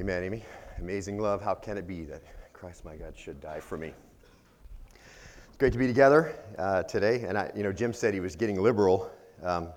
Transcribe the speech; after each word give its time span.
Amen, 0.00 0.24
Amy. 0.24 0.42
Amazing 0.78 1.18
love. 1.18 1.42
How 1.42 1.54
can 1.54 1.76
it 1.76 1.86
be 1.86 2.04
that 2.04 2.22
Christ, 2.54 2.86
my 2.86 2.96
God, 2.96 3.12
should 3.14 3.38
die 3.38 3.60
for 3.60 3.76
me? 3.76 3.92
It's 4.94 5.58
great 5.58 5.74
to 5.74 5.78
be 5.78 5.86
together 5.86 6.34
uh, 6.56 6.84
today. 6.84 7.24
And 7.28 7.36
I, 7.36 7.52
you 7.54 7.62
know, 7.62 7.70
Jim 7.70 7.92
said 7.92 8.14
he 8.14 8.20
was 8.20 8.34
getting 8.34 8.62
liberal. 8.62 9.10
Um, 9.42 9.68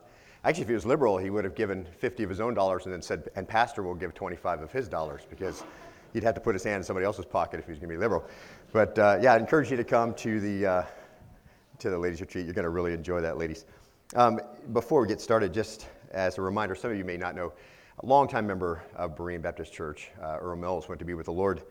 actually, 0.45 0.61
if 0.61 0.69
he 0.69 0.75
was 0.75 0.85
liberal, 0.85 1.17
he 1.17 1.29
would 1.29 1.43
have 1.43 1.55
given 1.55 1.85
50 1.99 2.23
of 2.23 2.29
his 2.29 2.39
own 2.39 2.53
dollars 2.53 2.85
and 2.85 2.93
then 2.93 3.01
said, 3.01 3.31
and 3.35 3.45
Pastor 3.45 3.83
will 3.83 3.95
give 3.95 4.13
25 4.13 4.61
of 4.61 4.71
his 4.71 4.87
dollars 4.87 5.23
because 5.29 5.65
he'd 6.13 6.23
have 6.23 6.35
to 6.35 6.41
put 6.41 6.55
his 6.55 6.63
hand 6.63 6.77
in 6.77 6.83
somebody 6.83 7.05
else's 7.05 7.25
pocket 7.25 7.59
if 7.59 7.65
he 7.65 7.71
was 7.71 7.79
going 7.79 7.89
to 7.89 7.95
be 7.95 7.99
liberal. 7.99 8.23
But 8.71 8.97
uh, 8.97 9.19
yeah, 9.21 9.33
I 9.33 9.37
encourage 9.37 9.71
you 9.71 9.75
to 9.75 9.83
come 9.83 10.13
to 10.13 10.39
the 10.39 10.65
uh, 10.65 10.83
to 11.79 11.89
the 11.89 11.99
ladies' 11.99 12.21
retreat. 12.21 12.45
You're 12.45 12.53
going 12.53 12.63
to 12.63 12.69
really 12.69 12.93
enjoy 12.93 13.19
that, 13.19 13.37
ladies. 13.37 13.65
Um, 14.15 14.39
before 14.71 15.01
we 15.01 15.09
get 15.09 15.19
started, 15.19 15.53
just 15.53 15.89
as 16.11 16.37
a 16.37 16.41
reminder, 16.41 16.75
some 16.75 16.91
of 16.91 16.97
you 16.97 17.03
may 17.03 17.17
not 17.17 17.35
know, 17.35 17.51
a 17.99 18.05
longtime 18.05 18.47
member 18.47 18.83
of 18.95 19.15
Berean 19.15 19.41
Baptist 19.41 19.71
Church, 19.71 20.09
uh, 20.21 20.37
Earl 20.41 20.55
Mills, 20.55 20.89
went 20.89 20.97
to 20.99 21.05
be 21.05 21.13
with 21.13 21.27
the 21.27 21.31
Lord 21.31 21.61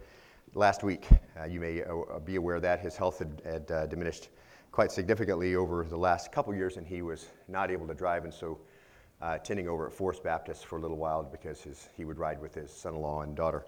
last 0.55 0.85
week. 0.85 1.09
Uh, 1.41 1.47
you 1.47 1.59
may 1.59 1.83
uh, 1.83 2.21
be 2.21 2.37
aware 2.37 2.61
that 2.61 2.81
his 2.81 2.97
health 2.97 3.19
had, 3.19 3.43
had 3.45 3.71
uh, 3.71 3.87
diminished 3.87 4.29
quite 4.71 4.93
significantly 4.93 5.57
over 5.57 5.85
the 5.85 5.97
last 5.97 6.31
couple 6.31 6.55
years, 6.55 6.77
and 6.77 6.87
he 6.87 7.03
was 7.03 7.27
not 7.49 7.73
able 7.73 7.89
to 7.89 7.95
drive, 7.95 8.25
and 8.25 8.33
so 8.33 8.59
uh, 9.21 9.37
attending 9.41 9.69
over 9.69 9.89
at 9.89 9.93
Forest 9.93 10.23
Baptist 10.23 10.65
for 10.67 10.79
a 10.79 10.81
little 10.81 10.97
while 10.97 11.25
because 11.25 11.61
his, 11.61 11.89
he 11.97 12.05
would 12.05 12.19
ride 12.19 12.41
with 12.41 12.55
his 12.55 12.73
son-in-law 12.73 13.23
and 13.23 13.35
daughter. 13.35 13.67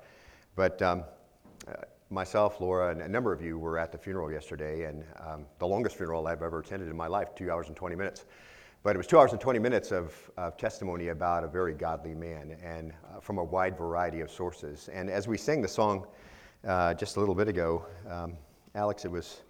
But 0.55 0.81
um, 0.81 1.03
uh, 1.67 1.73
myself, 2.09 2.61
Laura, 2.61 2.93
and 2.93 3.03
a 3.03 3.09
number 3.09 3.33
of 3.33 3.43
you 3.43 3.59
were 3.59 3.79
at 3.79 3.91
the 3.91 3.99
funeral 3.99 4.31
yesterday, 4.31 4.85
and 4.85 5.05
um, 5.27 5.47
the 5.59 5.67
longest 5.67 5.97
funeral 5.97 6.27
I've 6.29 6.43
ever 6.43 6.61
attended 6.61 6.89
in 6.89 6.97
my 6.97 7.09
life, 7.09 7.35
two 7.35 7.51
hours 7.51 7.67
and 7.67 7.77
20 7.77 7.97
minutes. 7.97 8.27
But 8.85 8.97
it 8.97 8.99
was 8.99 9.07
two 9.07 9.19
hours 9.19 9.33
and 9.33 9.41
20 9.41 9.59
minutes 9.61 9.93
of, 9.93 10.13
of 10.37 10.59
testimony 10.59 11.09
about 11.09 11.43
a 11.43 11.49
very 11.49 11.73
godly 11.73 12.15
man 12.15 12.55
and 12.63 12.93
uh, 12.93 13.19
from 13.19 13.39
a 13.39 13.43
wide 13.43 13.79
variety 13.79 14.21
of 14.21 14.31
sources. 14.31 14.91
And 14.93 15.09
as 15.09 15.27
we 15.27 15.39
sang 15.39 15.63
the 15.63 15.69
song 15.69 16.07
uh, 16.69 16.93
just 16.93 17.17
a 17.17 17.21
little 17.21 17.35
bit 17.35 17.49
ago, 17.49 17.87
um, 18.11 18.35
Alex, 18.75 19.07
it 19.07 19.11
was, 19.11 19.41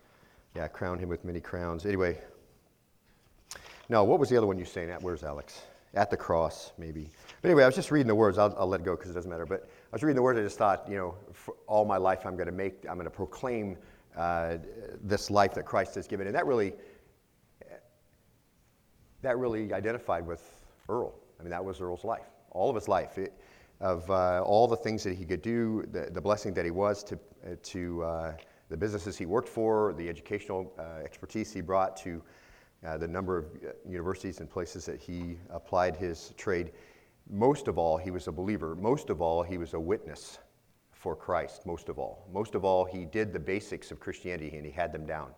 yeah, 0.55 0.69
crown 0.69 1.01
him 1.01 1.09
with 1.09 1.25
many 1.25 1.41
crowns. 1.41 1.85
Anyway, 1.85 2.17
no, 3.89 4.05
what 4.05 4.21
was 4.21 4.29
the 4.29 4.37
other 4.37 4.47
one 4.47 4.57
you 4.57 4.65
sang 4.65 4.89
at? 4.89 5.03
Where's 5.03 5.25
Alex? 5.25 5.63
At 5.95 6.13
the 6.13 6.17
cross, 6.17 6.71
maybe. 6.79 7.11
But 7.43 7.49
anyway, 7.49 7.65
I 7.65 7.67
was 7.67 7.75
just 7.75 7.91
reading 7.91 8.07
the 8.07 8.15
words. 8.15 8.39
I'll, 8.39 8.55
I'll 8.57 8.69
let 8.69 8.83
it 8.83 8.85
go 8.85 8.95
because 8.95 9.11
it 9.11 9.15
doesn't 9.15 9.31
matter. 9.31 9.47
But 9.47 9.65
I 9.65 9.91
was 9.91 10.05
reading 10.05 10.15
the 10.15 10.23
words. 10.23 10.39
I 10.39 10.43
just 10.43 10.59
thought, 10.59 10.89
you 10.89 10.97
know, 10.97 11.17
all 11.67 11.85
my 11.85 11.97
life 11.97 12.25
I'm 12.25 12.37
going 12.37 12.47
to 12.47 12.53
make, 12.53 12.87
I'm 12.89 12.95
going 12.95 13.05
to 13.07 13.11
proclaim 13.11 13.79
uh, 14.17 14.59
this 15.03 15.29
life 15.29 15.55
that 15.55 15.65
Christ 15.65 15.97
has 15.97 16.07
given. 16.07 16.29
And 16.29 16.37
that 16.37 16.47
really 16.47 16.75
that 19.25 19.39
really 19.39 19.73
identified 19.73 20.27
with 20.27 20.55
Earl. 20.89 21.15
I 21.39 21.43
mean, 21.43 21.51
that 21.51 21.65
was 21.65 21.81
Earl's 21.81 22.05
life, 22.05 22.27
all 22.51 22.71
of 22.71 22.77
his 22.77 22.89
life, 22.89 23.19
it, 23.19 23.33
of 23.81 24.09
uh, 24.11 24.43
all 24.43 24.69
the 24.69 24.77
things 24.77 25.03
that 25.05 25.17
he 25.17 25.25
could 25.25 25.43
do, 25.43 25.85
the, 25.91 26.11
the 26.11 26.21
blessing 26.21 26.55
that 26.55 26.65
he 26.65 26.71
was 26.71 27.03
to, 27.05 27.19
uh, 27.45 27.57
to 27.63 28.05
uh, 28.05 28.37
the 28.69 28.77
businesses 28.77 29.17
he 29.17 29.27
worked 29.27 29.49
for, 29.49 29.93
the 29.95 30.09
educational 30.09 30.73
uh, 30.79 31.03
expertise 31.03 31.53
he 31.53 31.61
brought 31.61 31.97
to 31.97 32.23
uh, 32.87 32.97
the 32.99 33.09
number 33.09 33.39
of 33.39 33.47
universities 33.89 34.41
and 34.41 34.51
places 34.51 34.85
that 34.87 35.01
he 35.01 35.39
applied 35.51 35.97
his 35.97 36.33
trade. 36.37 36.73
Most 37.31 37.67
of 37.69 37.79
all, 37.79 37.97
he 37.97 38.11
was 38.11 38.29
a 38.29 38.33
believer. 38.33 38.75
Most 38.75 39.11
of 39.11 39.23
all, 39.23 39.43
he 39.43 39.59
was 39.59 39.75
a 39.75 39.81
witness 39.81 40.39
for 40.93 41.17
Christ. 41.17 41.67
Most 41.67 41.89
of 41.89 41.99
all. 41.99 42.27
Most 42.33 42.55
of 42.55 42.65
all, 42.65 42.85
he 42.85 43.05
did 43.05 43.33
the 43.33 43.39
basics 43.39 43.91
of 43.91 44.01
Christianity 44.01 44.57
and 44.57 44.65
he 44.65 44.73
had 44.73 44.93
them 44.93 45.07
down. 45.07 45.31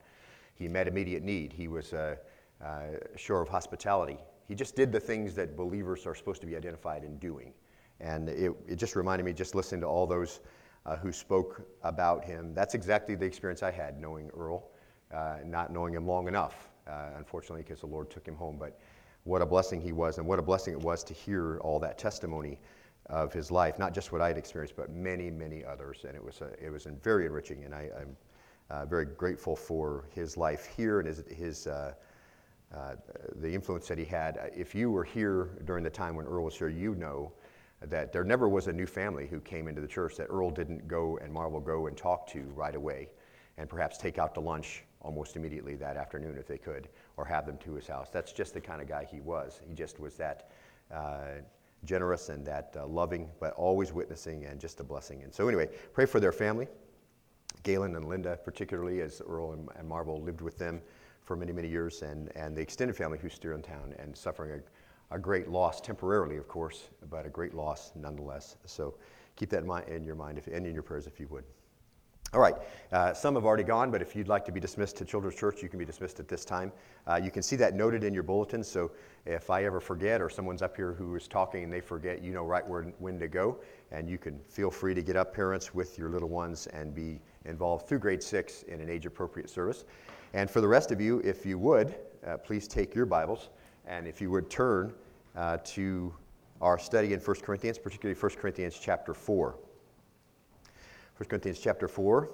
He 0.55 0.69
met 0.69 0.89
immediate 0.89 1.23
need. 1.23 1.53
He 1.53 1.69
was 1.69 1.93
a 1.93 2.19
uh, 2.65 2.99
shore 3.17 3.43
of 3.43 3.49
hospitality. 3.49 4.19
He 4.49 4.55
just 4.55 4.77
did 4.77 4.93
the 4.93 5.01
things 5.01 5.35
that 5.35 5.57
believers 5.57 6.07
are 6.07 6.15
supposed 6.15 6.41
to 6.41 6.47
be 6.47 6.57
identified 6.57 7.05
in 7.05 7.19
doing. 7.19 7.53
And 8.01 8.29
it, 8.29 8.53
it 8.69 8.77
just 8.77 8.97
reminded 8.97 9.25
me, 9.25 9.33
just 9.33 9.55
listening 9.55 9.81
to 9.83 9.87
all 9.87 10.07
those 10.07 10.41
uh, 10.85 10.97
who 10.97 11.13
spoke 11.13 11.63
about 11.83 12.25
him. 12.25 12.55
That's 12.55 12.75
exactly 12.75 13.15
the 13.15 13.25
experience 13.25 13.63
I 13.63 13.71
had 13.71 14.01
knowing 14.01 14.31
Earl, 14.37 14.71
uh, 15.13 15.39
not 15.45 15.73
knowing 15.73 15.95
him 15.95 16.07
long 16.07 16.29
enough, 16.29 16.69
uh, 16.87 17.09
unfortunately, 17.17 17.63
because 17.63 17.81
the 17.81 17.87
Lord 17.87 18.11
took 18.11 18.27
him 18.27 18.37
home. 18.37 18.57
But 18.59 18.79
what 19.25 19.43
a 19.43 19.47
blessing 19.47 19.81
he 19.81 19.93
was, 19.93 20.19
and 20.19 20.27
what 20.27 20.39
a 20.39 20.43
blessing 20.43 20.73
it 20.75 20.81
was 20.81 21.03
to 21.05 21.15
hear 21.15 21.59
all 21.59 21.81
that 21.81 21.99
testimony 21.99 22.61
of 23.07 23.33
his 23.33 23.51
life, 23.51 23.79
not 23.79 23.95
just 23.95 24.13
what 24.13 24.21
I 24.21 24.29
had 24.29 24.39
experienced, 24.39 24.77
but 24.77 24.91
many, 24.91 25.31
many 25.31 25.65
others. 25.65 26.05
And 26.07 26.15
it 26.15 26.23
was, 26.23 26.41
a, 26.41 26.53
it 26.65 26.71
was 26.71 26.87
very 27.03 27.27
enriching, 27.27 27.65
and 27.65 27.75
I, 27.75 27.91
am 28.01 28.17
uh, 28.71 28.85
very 28.85 29.07
grateful 29.07 29.57
for 29.57 30.09
his 30.13 30.37
life 30.37 30.67
here 30.77 30.99
and 31.01 31.09
his, 31.09 31.25
his 31.31 31.67
uh, 32.75 32.95
the 33.37 33.53
influence 33.53 33.89
that 33.89 33.99
he 33.99 34.05
had. 34.05 34.39
Uh, 34.39 34.47
if 34.55 34.75
you 34.75 34.91
were 34.91 35.05
here 35.05 35.51
during 35.65 35.85
the 35.85 35.91
time 35.91 36.17
when 36.17 36.27
Earl 36.27 36.45
was 36.45 36.57
here, 36.57 36.69
you 36.69 36.95
know 36.95 37.33
that 37.81 38.13
there 38.13 38.25
never 38.25 38.49
was 38.49 38.67
a 38.67 38.73
new 38.73 38.87
family 38.87 39.27
who 39.27 39.41
came 39.41 39.69
into 39.69 39.81
the 39.81 39.87
church 39.87 40.17
that 40.17 40.27
Earl 40.31 40.51
didn't 40.51 40.89
go 40.89 41.19
and 41.19 41.33
Marvel 41.33 41.61
go 41.61 41.87
and 41.87 41.97
talk 41.97 42.27
to 42.29 42.41
right 42.55 42.75
away 42.75 43.09
and 43.59 43.69
perhaps 43.69 43.99
take 43.99 44.19
out 44.19 44.35
to 44.35 44.41
lunch 44.41 44.85
almost 45.01 45.37
immediately 45.37 45.77
that 45.77 45.97
afternoon 45.97 46.37
if 46.37 46.47
they 46.47 46.59
could 46.59 46.89
or 47.17 47.25
have 47.25 47.47
them 47.47 47.57
to 47.59 47.75
his 47.75 47.87
house. 47.87 48.09
That's 48.11 48.33
just 48.33 48.55
the 48.55 48.61
kind 48.61 48.83
of 48.83 48.89
guy 48.89 49.05
he 49.05 49.21
was. 49.21 49.61
He 49.67 49.75
just 49.75 50.01
was 50.01 50.17
that 50.17 50.51
uh, 50.93 51.43
generous 51.85 52.29
and 52.29 52.45
that 52.47 52.75
uh, 52.77 52.87
loving, 52.87 53.31
but 53.39 53.53
always 53.55 53.93
witnessing 53.93 54.45
and 54.47 54.61
just 54.61 54.81
a 54.81 54.85
blessing. 54.85 55.23
And 55.23 55.33
so, 55.33 55.47
anyway, 55.47 55.69
pray 55.93 56.07
for 56.07 56.19
their 56.19 56.33
family. 56.33 56.67
Galen 57.63 57.95
and 57.97 58.09
Linda, 58.09 58.39
particularly, 58.45 59.01
as 59.01 59.23
Earl 59.27 59.53
and, 59.53 59.69
and 59.77 59.89
Marvel 59.89 60.21
lived 60.21 60.41
with 60.41 60.59
them 60.59 60.81
for 61.27 61.37
many, 61.37 61.53
many 61.53 61.69
years, 61.69 62.03
and, 62.03 62.35
and 62.37 62.57
the 62.57 62.63
extended 62.63 62.97
family 62.97 63.19
who's 63.19 63.35
still 63.35 63.53
in 63.53 63.61
town 63.61 63.95
and 63.99 64.17
suffering 64.17 64.63
a, 65.11 65.15
a 65.17 65.19
great 65.19 65.49
loss, 65.49 65.81
temporarily, 65.81 66.37
of 66.37 66.49
course, 66.49 66.85
but 67.11 67.27
a 67.27 67.29
great 67.29 67.53
loss 67.53 67.93
nonetheless. 67.97 68.57
So 68.65 68.95
keep 69.35 69.51
that 69.51 69.63
in, 69.63 69.67
mind, 69.67 69.89
in 69.89 70.05
your 70.05 70.15
mind 70.15 70.39
if, 70.39 70.47
and 70.47 70.65
in 70.65 70.73
your 70.73 70.85
prayers 70.85 71.07
if 71.07 71.19
you 71.21 71.27
would. 71.29 71.45
All 72.33 72.41
right, 72.41 72.55
uh, 72.93 73.13
some 73.13 73.35
have 73.35 73.45
already 73.45 73.63
gone, 73.63 73.91
but 73.91 74.03
if 74.03 74.15
you'd 74.17 74.29
like 74.29 74.45
to 74.47 74.53
be 74.53 74.61
dismissed 74.61 74.97
to 74.99 75.05
Children's 75.05 75.37
Church, 75.37 75.63
you 75.63 75.69
can 75.69 75.79
be 75.79 75.85
dismissed 75.85 76.19
at 76.21 76.29
this 76.29 76.45
time. 76.45 76.73
Uh, 77.07 77.21
you 77.23 77.31
can 77.31 77.43
see 77.43 77.57
that 77.57 77.75
noted 77.75 78.05
in 78.05 78.13
your 78.13 78.25
bulletin, 78.25 78.63
so 78.63 78.91
if 79.27 79.49
I 79.49 79.65
ever 79.65 79.81
forget 79.81 80.21
or 80.21 80.29
someone's 80.29 80.61
up 80.61 80.77
here 80.77 80.93
who 80.93 81.15
is 81.15 81.29
talking 81.29 81.65
and 81.65 81.73
they 81.73 81.81
forget, 81.81 82.23
you 82.23 82.33
know 82.33 82.45
right 82.45 82.67
where, 82.67 82.83
when 82.99 83.19
to 83.21 83.29
go, 83.29 83.59
and 83.91 84.09
you 84.09 84.19
can 84.19 84.39
feel 84.49 84.71
free 84.71 84.93
to 84.93 85.03
get 85.03 85.17
up, 85.17 85.35
parents, 85.35 85.73
with 85.75 85.99
your 85.99 86.09
little 86.09 86.29
ones 86.29 86.67
and 86.69 86.95
be 86.95 87.21
involved 87.47 87.89
through 87.89 88.01
grade 88.01 88.23
six 88.23 88.63
in 88.65 88.81
an 88.81 88.91
age 88.91 89.07
appropriate 89.07 89.49
service. 89.49 89.85
And 90.35 90.51
for 90.51 90.61
the 90.61 90.69
rest 90.69 90.93
of 90.93 91.01
you, 91.01 91.21
if 91.21 91.47
you 91.47 91.59
would, 91.59 91.95
uh, 92.27 92.37
please 92.39 92.69
take 92.69 92.95
your 92.95 93.07
Bibles 93.07 93.49
and 93.87 94.07
if 94.07 94.21
you 94.21 94.31
would 94.31 94.51
turn 94.51 94.93
uh, 95.37 95.59
to 95.65 96.13
our 96.61 96.79
study 96.79 97.13
in 97.13 97.21
1 97.21 97.37
Corinthians, 97.43 97.79
particularly 97.79 98.19
1 98.19 98.33
Corinthians 98.33 98.79
chapter 98.81 99.15
4. 99.15 99.55
1 101.17 101.29
Corinthians 101.29 101.61
chapter 101.61 101.89
4. 101.89 102.29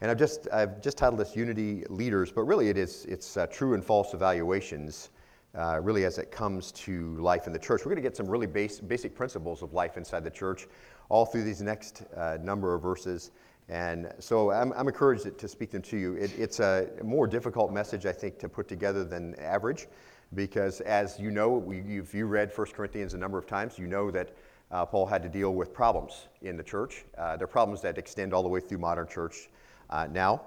And 0.00 0.10
I've 0.10 0.18
just, 0.18 0.48
I've 0.50 0.80
just 0.80 0.96
titled 0.96 1.20
this 1.20 1.36
Unity 1.36 1.84
Leaders, 1.90 2.32
but 2.32 2.42
really 2.42 2.68
it 2.68 2.78
is, 2.78 3.04
it's 3.04 3.36
uh, 3.36 3.46
true 3.48 3.74
and 3.74 3.84
false 3.84 4.14
evaluations, 4.14 5.10
uh, 5.58 5.80
really 5.82 6.04
as 6.04 6.18
it 6.18 6.30
comes 6.30 6.72
to 6.72 7.16
life 7.16 7.46
in 7.46 7.52
the 7.52 7.58
church. 7.58 7.80
We're 7.80 7.90
going 7.90 8.02
to 8.02 8.08
get 8.08 8.16
some 8.16 8.28
really 8.28 8.46
base, 8.46 8.80
basic 8.80 9.14
principles 9.14 9.62
of 9.62 9.72
life 9.72 9.96
inside 9.96 10.24
the 10.24 10.30
church 10.30 10.68
all 11.08 11.26
through 11.26 11.44
these 11.44 11.60
next 11.60 12.04
uh, 12.16 12.38
number 12.40 12.74
of 12.74 12.82
verses. 12.82 13.32
And 13.68 14.12
so 14.18 14.50
I'm, 14.50 14.72
I'm 14.72 14.88
encouraged 14.88 15.38
to 15.38 15.48
speak 15.48 15.70
them 15.70 15.82
to 15.82 15.96
you. 15.96 16.14
It, 16.14 16.36
it's 16.38 16.60
a 16.60 16.88
more 17.02 17.26
difficult 17.26 17.72
message, 17.72 18.06
I 18.06 18.12
think, 18.12 18.38
to 18.40 18.48
put 18.48 18.68
together 18.68 19.04
than 19.04 19.34
average, 19.36 19.86
because 20.34 20.80
as 20.82 21.18
you 21.20 21.30
know, 21.30 21.50
we, 21.50 21.82
you've 21.82 22.12
you 22.14 22.26
read 22.26 22.50
1 22.54 22.66
Corinthians 22.68 23.14
a 23.14 23.18
number 23.18 23.38
of 23.38 23.46
times, 23.46 23.78
you 23.78 23.86
know 23.86 24.10
that 24.10 24.34
uh, 24.70 24.86
Paul 24.86 25.06
had 25.06 25.22
to 25.22 25.28
deal 25.28 25.54
with 25.54 25.72
problems 25.72 26.28
in 26.42 26.56
the 26.56 26.62
church. 26.62 27.04
Uh, 27.18 27.36
they're 27.36 27.46
problems 27.46 27.80
that 27.82 27.98
extend 27.98 28.32
all 28.32 28.42
the 28.42 28.48
way 28.48 28.60
through 28.60 28.78
modern 28.78 29.06
church 29.06 29.48
uh, 29.90 30.06
now. 30.10 30.42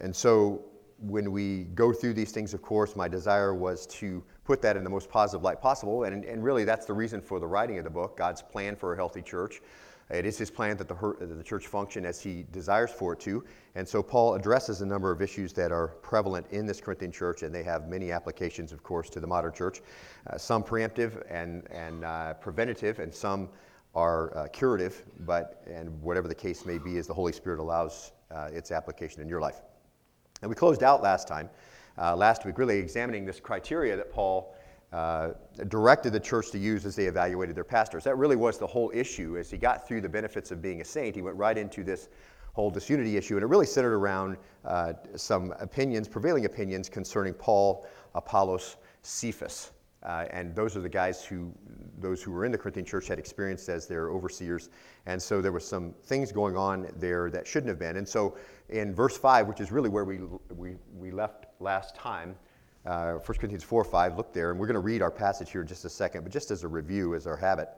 And 0.00 0.14
so 0.14 0.62
when 0.98 1.30
we 1.30 1.64
go 1.74 1.92
through 1.92 2.14
these 2.14 2.32
things, 2.32 2.54
of 2.54 2.62
course, 2.62 2.96
my 2.96 3.08
desire 3.08 3.54
was 3.54 3.86
to 3.86 4.22
put 4.44 4.62
that 4.62 4.76
in 4.76 4.84
the 4.84 4.90
most 4.90 5.08
positive 5.08 5.42
light 5.42 5.60
possible. 5.60 6.04
And, 6.04 6.24
and 6.24 6.42
really, 6.42 6.64
that's 6.64 6.86
the 6.86 6.94
reason 6.94 7.20
for 7.20 7.38
the 7.38 7.46
writing 7.46 7.78
of 7.78 7.84
the 7.84 7.90
book 7.90 8.16
God's 8.16 8.42
plan 8.42 8.76
for 8.76 8.92
a 8.92 8.96
healthy 8.96 9.22
church. 9.22 9.60
It 10.08 10.24
is 10.24 10.38
his 10.38 10.52
plan 10.52 10.76
that 10.76 10.86
the, 10.86 11.16
the 11.20 11.42
church 11.42 11.66
function 11.66 12.06
as 12.06 12.20
he 12.20 12.46
desires 12.52 12.92
for 12.92 13.14
it 13.14 13.20
to. 13.20 13.44
And 13.74 13.86
so 13.86 14.02
Paul 14.02 14.34
addresses 14.34 14.80
a 14.80 14.86
number 14.86 15.10
of 15.10 15.20
issues 15.20 15.52
that 15.54 15.72
are 15.72 15.88
prevalent 15.88 16.46
in 16.52 16.64
this 16.64 16.80
Corinthian 16.80 17.10
church, 17.10 17.42
and 17.42 17.52
they 17.52 17.64
have 17.64 17.88
many 17.88 18.12
applications, 18.12 18.70
of 18.70 18.84
course, 18.84 19.10
to 19.10 19.20
the 19.20 19.26
modern 19.26 19.52
church. 19.52 19.82
Uh, 20.28 20.38
some 20.38 20.62
preemptive 20.62 21.24
and, 21.28 21.66
and 21.72 22.04
uh, 22.04 22.34
preventative, 22.34 23.00
and 23.00 23.12
some 23.12 23.48
are 23.96 24.36
uh, 24.36 24.46
curative, 24.48 25.04
but, 25.20 25.64
and 25.66 25.90
whatever 26.02 26.28
the 26.28 26.34
case 26.34 26.64
may 26.64 26.78
be, 26.78 26.98
as 26.98 27.08
the 27.08 27.14
Holy 27.14 27.32
Spirit 27.32 27.58
allows 27.58 28.12
uh, 28.30 28.48
its 28.52 28.70
application 28.70 29.20
in 29.22 29.28
your 29.28 29.40
life. 29.40 29.62
And 30.42 30.48
we 30.48 30.54
closed 30.54 30.82
out 30.82 31.02
last 31.02 31.26
time, 31.26 31.48
uh, 31.98 32.14
last 32.14 32.44
week, 32.44 32.58
really 32.58 32.78
examining 32.78 33.24
this 33.24 33.40
criteria 33.40 33.96
that 33.96 34.12
Paul 34.12 34.54
uh, 34.92 35.30
directed 35.68 36.12
the 36.12 36.20
church 36.20 36.50
to 36.52 36.58
use 36.58 36.86
as 36.86 36.94
they 36.94 37.06
evaluated 37.06 37.56
their 37.56 37.64
pastors. 37.64 38.04
That 38.04 38.16
really 38.16 38.36
was 38.36 38.58
the 38.58 38.66
whole 38.66 38.90
issue. 38.94 39.36
As 39.38 39.50
he 39.50 39.58
got 39.58 39.86
through 39.86 40.00
the 40.00 40.08
benefits 40.08 40.50
of 40.50 40.62
being 40.62 40.80
a 40.80 40.84
saint, 40.84 41.16
he 41.16 41.22
went 41.22 41.36
right 41.36 41.56
into 41.56 41.82
this 41.82 42.08
whole 42.52 42.70
disunity 42.70 43.16
issue, 43.16 43.34
and 43.34 43.42
it 43.42 43.46
really 43.46 43.66
centered 43.66 43.94
around 43.94 44.36
uh, 44.64 44.94
some 45.14 45.52
opinions, 45.60 46.08
prevailing 46.08 46.46
opinions 46.46 46.88
concerning 46.88 47.34
Paul, 47.34 47.86
Apollos, 48.14 48.76
Cephas. 49.02 49.72
Uh, 50.06 50.26
and 50.30 50.54
those 50.54 50.76
are 50.76 50.80
the 50.80 50.88
guys 50.88 51.24
who, 51.24 51.52
those 51.98 52.22
who 52.22 52.30
were 52.30 52.44
in 52.44 52.52
the 52.52 52.58
Corinthian 52.58 52.86
church 52.86 53.08
had 53.08 53.18
experienced 53.18 53.68
as 53.68 53.88
their 53.88 54.10
overseers. 54.10 54.70
And 55.06 55.20
so 55.20 55.42
there 55.42 55.50
was 55.50 55.66
some 55.66 55.94
things 56.04 56.30
going 56.30 56.56
on 56.56 56.88
there 56.96 57.28
that 57.30 57.44
shouldn't 57.44 57.68
have 57.68 57.78
been. 57.78 57.96
And 57.96 58.08
so 58.08 58.36
in 58.68 58.94
verse 58.94 59.16
5, 59.18 59.48
which 59.48 59.60
is 59.60 59.72
really 59.72 59.88
where 59.88 60.04
we, 60.04 60.20
we, 60.54 60.76
we 60.96 61.10
left 61.10 61.46
last 61.58 61.96
time, 61.96 62.36
uh, 62.86 63.14
1 63.14 63.20
Corinthians 63.38 63.64
4 63.64 63.82
5, 63.82 64.16
look 64.16 64.32
there, 64.32 64.52
and 64.52 64.60
we're 64.60 64.68
going 64.68 64.74
to 64.74 64.80
read 64.80 65.02
our 65.02 65.10
passage 65.10 65.50
here 65.50 65.60
in 65.60 65.66
just 65.66 65.84
a 65.84 65.90
second, 65.90 66.22
but 66.22 66.30
just 66.30 66.52
as 66.52 66.62
a 66.62 66.68
review, 66.68 67.16
as 67.16 67.26
our 67.26 67.36
habit. 67.36 67.68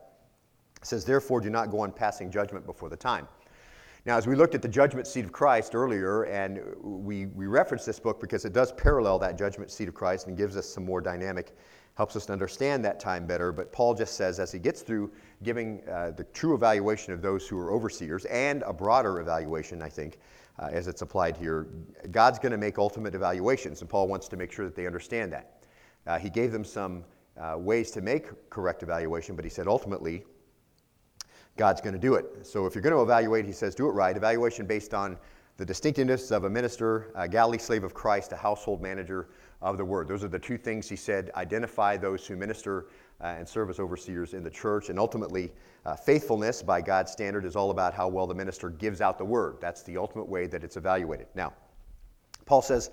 It 0.83 0.87
says, 0.87 1.07
Therefore, 1.07 1.41
do 1.41 1.49
not 1.49 1.71
go 1.71 1.81
on 1.81 1.93
passing 1.93 2.31
judgment 2.31 2.67
before 2.67 2.91
the 2.91 2.97
time. 2.97 3.27
Now, 4.05 4.17
as 4.17 4.27
we 4.27 4.35
looked 4.35 4.55
at 4.55 4.63
the 4.63 4.69
judgment 4.69 5.07
seat 5.07 5.25
of 5.25 5.33
Christ 5.33 5.75
earlier, 5.75 6.25
and 6.25 6.61
we, 6.81 7.27
we 7.27 7.47
referenced 7.47 7.85
this 7.85 7.99
book 7.99 8.21
because 8.21 8.45
it 8.45 8.53
does 8.53 8.73
parallel 8.73 9.19
that 9.19 9.37
judgment 9.37 9.71
seat 9.71 9.89
of 9.89 9.95
Christ 9.95 10.29
and 10.29 10.37
gives 10.37 10.57
us 10.57 10.67
some 10.69 10.85
more 10.85 11.01
dynamic, 11.01 11.57
helps 11.99 12.15
us 12.15 12.27
to 12.27 12.33
understand 12.33 12.85
that 12.85 13.01
time 13.01 13.27
better. 13.27 13.51
But 13.51 13.73
Paul 13.73 13.93
just 13.93 14.15
says, 14.15 14.39
as 14.39 14.53
he 14.53 14.61
gets 14.61 14.83
through 14.83 15.11
giving 15.43 15.83
uh, 15.91 16.13
the 16.13 16.23
true 16.33 16.55
evaluation 16.55 17.13
of 17.13 17.21
those 17.21 17.49
who 17.49 17.59
are 17.59 17.73
overseers 17.73 18.25
and 18.27 18.63
a 18.63 18.73
broader 18.73 19.19
evaluation, 19.19 19.83
I 19.83 19.89
think, 19.89 20.21
uh, 20.61 20.69
as 20.71 20.87
it's 20.87 21.03
applied 21.03 21.37
here, 21.37 21.67
God's 22.13 22.39
going 22.39 22.53
to 22.53 22.57
make 22.57 22.79
ultimate 22.79 23.17
evaluations, 23.17 23.81
and 23.81 23.91
Paul 23.91 24.07
wants 24.07 24.29
to 24.29 24.37
make 24.37 24.53
sure 24.53 24.65
that 24.65 24.77
they 24.77 24.87
understand 24.87 25.33
that. 25.33 25.65
Uh, 26.07 26.21
he 26.21 26.31
gave 26.31 26.53
them 26.53 26.65
some 26.65 27.05
uh, 27.37 27.57
ways 27.59 27.91
to 27.91 28.01
make 28.01 28.49
correct 28.49 28.85
evaluation, 28.85 29.35
but 29.35 29.45
he 29.45 29.51
said 29.51 29.67
ultimately, 29.67 30.23
God's 31.57 31.81
going 31.81 31.95
to 31.95 31.99
do 32.01 32.15
it. 32.15 32.47
So 32.47 32.65
if 32.67 32.77
you're 32.77 32.83
going 32.83 32.95
to 32.95 33.03
evaluate, 33.03 33.45
he 33.45 33.51
says, 33.51 33.75
do 33.75 33.89
it 33.89 33.93
right. 33.93 34.17
Evaluation 34.17 34.67
based 34.67 34.95
on 34.95 35.19
the 35.57 35.67
distinctiveness 35.67 36.31
of 36.31 36.45
a 36.45 36.51
minister, 36.51 37.11
a 37.17 37.29
galley 37.29 37.59
slave 37.59 37.83
of 37.83 37.93
Christ, 37.93 38.31
a 38.31 38.37
household 38.37 38.81
manager 38.81 39.31
of 39.61 39.77
the 39.77 39.85
word. 39.85 40.09
Those 40.09 40.25
are 40.25 40.29
the 40.29 40.39
two 40.39 40.59
things 40.59 40.89
he 40.89 40.97
said 40.97 41.31
identify 41.37 41.97
those 41.97 42.27
who 42.27 42.37
minister 42.37 42.87
uh, 43.21 43.35
and 43.39 43.49
serve 43.49 43.71
as 43.71 43.81
overseers 43.81 44.35
in 44.35 44.45
the 44.45 44.51
church. 44.51 44.91
And 44.91 44.99
ultimately, 44.99 45.53
uh, 45.85 45.97
faithfulness 45.97 46.63
by 46.63 46.81
God's 46.81 47.11
standard 47.11 47.45
is 47.45 47.57
all 47.57 47.71
about 47.71 47.95
how 47.95 48.09
well 48.09 48.27
the 48.27 48.35
minister 48.35 48.71
gives 48.71 49.01
out 49.01 49.19
the 49.19 49.25
word. 49.25 49.57
That's 49.61 49.83
the 49.83 49.97
ultimate 49.97 50.29
way 50.29 50.47
that 50.47 50.63
it's 50.63 50.77
evaluated. 50.77 51.27
Now, 51.35 51.53
Paul 52.47 52.63
says, 52.63 52.91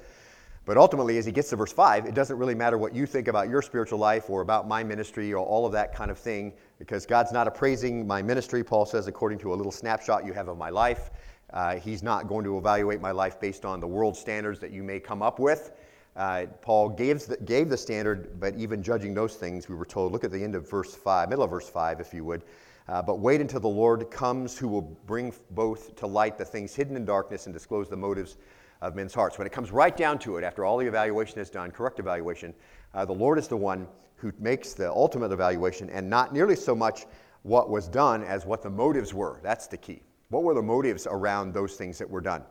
but 0.66 0.78
ultimately, 0.78 1.20
as 1.20 1.28
he 1.28 1.32
gets 1.32 1.52
to 1.52 1.56
verse 1.56 1.72
5, 1.72 2.08
it 2.08 2.16
doesn't 2.16 2.38
really 2.38 2.56
matter 2.56 2.80
what 2.80 2.96
you 2.96 3.06
think 3.06 3.28
about 3.28 3.50
your 3.50 3.62
spiritual 3.62 4.00
life 4.00 4.32
or 4.32 4.42
about 4.42 4.68
my 4.68 4.84
ministry 4.84 5.32
or 5.32 5.46
all 5.46 5.68
of 5.68 5.72
that 5.74 5.94
kind 5.94 6.10
of 6.10 6.18
thing, 6.18 6.54
because 6.80 7.06
God's 7.06 7.32
not 7.32 7.48
appraising 7.48 8.08
my 8.08 8.24
ministry, 8.24 8.64
Paul 8.64 8.88
says, 8.88 9.08
according 9.08 9.38
to 9.40 9.54
a 9.54 9.56
little 9.56 9.72
snapshot 9.72 10.26
you 10.26 10.34
have 10.34 10.48
of 10.48 10.58
my 10.58 10.72
life. 10.72 11.12
Uh, 11.54 11.76
he's 11.76 12.02
not 12.02 12.28
going 12.28 12.44
to 12.44 12.58
evaluate 12.58 13.00
my 13.00 13.12
life 13.12 13.40
based 13.40 13.64
on 13.64 13.80
the 13.80 13.86
world 13.86 14.18
standards 14.18 14.60
that 14.60 14.72
you 14.72 14.82
may 14.82 15.00
come 15.00 15.22
up 15.22 15.38
with. 15.38 15.72
Uh, 16.16 16.46
Paul 16.62 16.90
gave 16.90 17.26
the, 17.26 17.38
gave 17.38 17.70
the 17.70 17.78
standard, 17.78 18.40
but 18.40 18.56
even 18.56 18.82
judging 18.82 19.14
those 19.14 19.36
things, 19.36 19.68
we 19.68 19.76
were 19.76 19.86
told, 19.86 20.12
look 20.14 20.24
at 20.24 20.32
the 20.32 20.42
end 20.42 20.56
of 20.56 20.70
verse 20.70 20.96
5, 20.96 21.30
middle 21.30 21.44
of 21.44 21.52
verse 21.52 21.70
5, 21.70 22.00
if 22.00 22.14
you 22.14 22.24
would. 22.24 22.44
Uh, 22.88 23.02
but 23.02 23.20
wait 23.20 23.42
until 23.42 23.60
the 23.60 23.68
Lord 23.68 24.10
comes, 24.12 24.58
who 24.58 24.68
will 24.68 24.82
bring 24.82 25.34
both 25.52 25.96
to 25.98 26.08
light 26.08 26.38
the 26.38 26.46
things 26.46 26.74
hidden 26.74 26.96
in 26.96 27.04
darkness 27.04 27.48
and 27.48 27.54
disclose 27.54 27.90
the 27.90 27.98
motives 27.98 28.38
of 28.82 28.96
men's 28.96 29.14
hearts. 29.14 29.38
When 29.38 29.48
it 29.48 29.52
comes 29.52 29.72
right 29.72 29.96
down 29.96 30.20
to 30.20 30.38
it, 30.38 30.44
after 30.44 30.64
all 30.64 30.78
the 30.78 30.86
evaluation 30.86 31.40
is 31.40 31.50
done, 31.50 31.72
correct 31.72 32.00
evaluation, 32.00 32.54
uh, 32.94 33.04
the 33.04 33.14
Lord 33.14 33.38
is 33.40 33.48
the 33.48 33.58
one 33.58 33.88
who 34.16 34.32
makes 34.40 34.74
the 34.74 34.90
ultimate 34.90 35.32
evaluation 35.32 35.90
and 35.90 36.10
not 36.10 36.34
nearly 36.34 36.56
so 36.56 36.76
much 36.76 37.06
what 37.44 37.70
was 37.70 37.88
done 37.88 38.24
as 38.24 38.46
what 38.46 38.62
the 38.62 38.70
motives 38.70 39.14
were. 39.14 39.40
That's 39.44 39.68
the 39.68 39.78
key. 39.78 40.02
What 40.30 40.44
were 40.44 40.54
the 40.54 40.62
motives 40.62 41.08
around 41.08 41.54
those 41.54 41.76
things 41.76 41.98
that 41.98 42.10
were 42.10 42.22
done? 42.22 42.44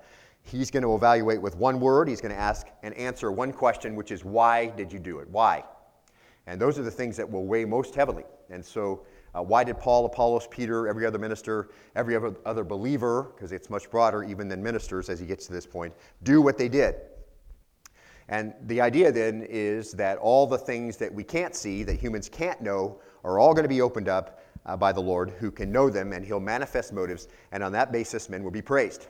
He's 0.44 0.70
going 0.70 0.82
to 0.82 0.94
evaluate 0.94 1.40
with 1.40 1.56
one 1.56 1.80
word. 1.80 2.08
He's 2.08 2.20
going 2.20 2.34
to 2.34 2.40
ask 2.40 2.66
and 2.82 2.94
answer 2.94 3.32
one 3.32 3.52
question, 3.52 3.96
which 3.96 4.10
is, 4.10 4.24
Why 4.24 4.66
did 4.66 4.92
you 4.92 4.98
do 4.98 5.18
it? 5.18 5.28
Why? 5.28 5.64
And 6.46 6.60
those 6.60 6.78
are 6.78 6.82
the 6.82 6.90
things 6.90 7.16
that 7.16 7.30
will 7.30 7.46
weigh 7.46 7.64
most 7.64 7.94
heavily. 7.94 8.24
And 8.50 8.64
so 8.64 9.06
uh, 9.34 9.42
why 9.42 9.64
did 9.64 9.78
Paul, 9.78 10.04
Apollos, 10.04 10.46
Peter, 10.50 10.86
every 10.86 11.06
other 11.06 11.18
minister, 11.18 11.70
every 11.96 12.14
other, 12.14 12.34
other 12.44 12.62
believer, 12.62 13.32
because 13.34 13.52
it's 13.52 13.70
much 13.70 13.90
broader 13.90 14.22
even 14.22 14.48
than 14.48 14.62
ministers 14.62 15.08
as 15.08 15.18
he 15.18 15.26
gets 15.26 15.46
to 15.46 15.52
this 15.52 15.66
point, 15.66 15.94
do 16.22 16.42
what 16.42 16.58
they 16.58 16.68
did? 16.68 16.96
And 18.28 18.54
the 18.66 18.80
idea 18.80 19.10
then 19.10 19.46
is 19.48 19.92
that 19.92 20.18
all 20.18 20.46
the 20.46 20.58
things 20.58 20.96
that 20.98 21.12
we 21.12 21.24
can't 21.24 21.54
see, 21.54 21.82
that 21.82 21.96
humans 21.96 22.28
can't 22.28 22.60
know, 22.60 23.00
are 23.22 23.38
all 23.38 23.54
going 23.54 23.64
to 23.64 23.68
be 23.68 23.80
opened 23.80 24.08
up 24.08 24.40
uh, 24.66 24.76
by 24.76 24.92
the 24.92 25.00
Lord 25.00 25.30
who 25.30 25.50
can 25.50 25.72
know 25.72 25.90
them, 25.90 26.12
and 26.12 26.24
he'll 26.24 26.40
manifest 26.40 26.92
motives. 26.92 27.28
And 27.52 27.62
on 27.62 27.72
that 27.72 27.92
basis, 27.92 28.28
men 28.28 28.42
will 28.42 28.50
be 28.50 28.62
praised. 28.62 29.08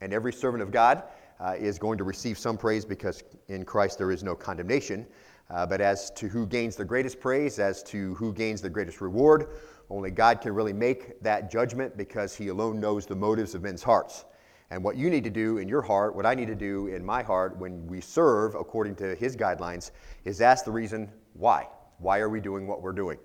And 0.00 0.12
every 0.12 0.32
servant 0.32 0.62
of 0.62 0.70
God 0.70 1.04
uh, 1.40 1.54
is 1.58 1.78
going 1.78 1.98
to 1.98 2.04
receive 2.04 2.38
some 2.38 2.56
praise 2.56 2.84
because 2.84 3.22
in 3.48 3.64
Christ 3.64 3.98
there 3.98 4.10
is 4.10 4.22
no 4.22 4.34
condemnation. 4.34 5.06
Uh, 5.48 5.64
but 5.64 5.80
as 5.80 6.10
to 6.12 6.28
who 6.28 6.46
gains 6.46 6.76
the 6.76 6.84
greatest 6.84 7.20
praise, 7.20 7.58
as 7.58 7.82
to 7.84 8.14
who 8.14 8.32
gains 8.32 8.60
the 8.60 8.70
greatest 8.70 9.00
reward, 9.00 9.48
only 9.90 10.10
God 10.10 10.40
can 10.40 10.52
really 10.52 10.72
make 10.72 11.22
that 11.22 11.50
judgment 11.50 11.96
because 11.96 12.34
He 12.34 12.48
alone 12.48 12.80
knows 12.80 13.06
the 13.06 13.14
motives 13.14 13.54
of 13.54 13.62
men's 13.62 13.82
hearts. 13.82 14.24
And 14.70 14.82
what 14.82 14.96
you 14.96 15.08
need 15.08 15.22
to 15.22 15.30
do 15.30 15.58
in 15.58 15.68
your 15.68 15.82
heart, 15.82 16.16
what 16.16 16.26
I 16.26 16.34
need 16.34 16.48
to 16.48 16.56
do 16.56 16.88
in 16.88 17.04
my 17.04 17.22
heart 17.22 17.56
when 17.56 17.86
we 17.86 18.00
serve 18.00 18.56
according 18.56 18.96
to 18.96 19.14
His 19.14 19.36
guidelines, 19.36 19.92
is 20.24 20.40
ask 20.40 20.64
the 20.64 20.72
reason 20.72 21.10
why. 21.34 21.68
Why 21.98 22.18
are 22.18 22.28
we 22.28 22.40
doing 22.40 22.66
what 22.66 22.82
we're 22.82 22.92
doing? 22.92 23.18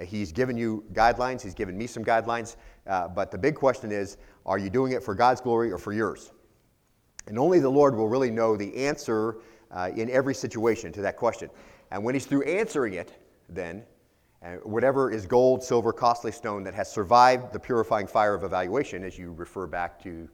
He's 0.00 0.32
given 0.32 0.56
you 0.56 0.84
guidelines, 0.94 1.42
He's 1.42 1.54
given 1.54 1.76
me 1.76 1.86
some 1.86 2.04
guidelines, 2.04 2.56
uh, 2.86 3.08
but 3.08 3.30
the 3.30 3.38
big 3.38 3.54
question 3.54 3.92
is 3.92 4.16
are 4.44 4.58
you 4.58 4.70
doing 4.70 4.92
it 4.92 5.02
for 5.02 5.14
God's 5.14 5.40
glory 5.40 5.72
or 5.72 5.78
for 5.78 5.92
yours? 5.92 6.32
And 7.26 7.38
only 7.38 7.58
the 7.58 7.68
Lord 7.68 7.96
will 7.96 8.08
really 8.08 8.30
know 8.30 8.56
the 8.56 8.74
answer 8.76 9.38
uh, 9.72 9.90
in 9.96 10.08
every 10.10 10.34
situation 10.34 10.92
to 10.92 11.02
that 11.02 11.16
question. 11.16 11.50
And 11.90 12.04
when 12.04 12.14
he's 12.14 12.26
through 12.26 12.42
answering 12.42 12.94
it, 12.94 13.12
then, 13.48 13.82
uh, 14.44 14.56
whatever 14.62 15.10
is 15.10 15.26
gold, 15.26 15.62
silver, 15.62 15.92
costly 15.92 16.30
stone 16.30 16.62
that 16.64 16.74
has 16.74 16.90
survived 16.90 17.52
the 17.52 17.58
purifying 17.58 18.06
fire 18.06 18.34
of 18.34 18.44
evaluation, 18.44 19.02
as 19.02 19.18
you 19.18 19.32
refer 19.32 19.66
back 19.66 20.00
to 20.02 20.28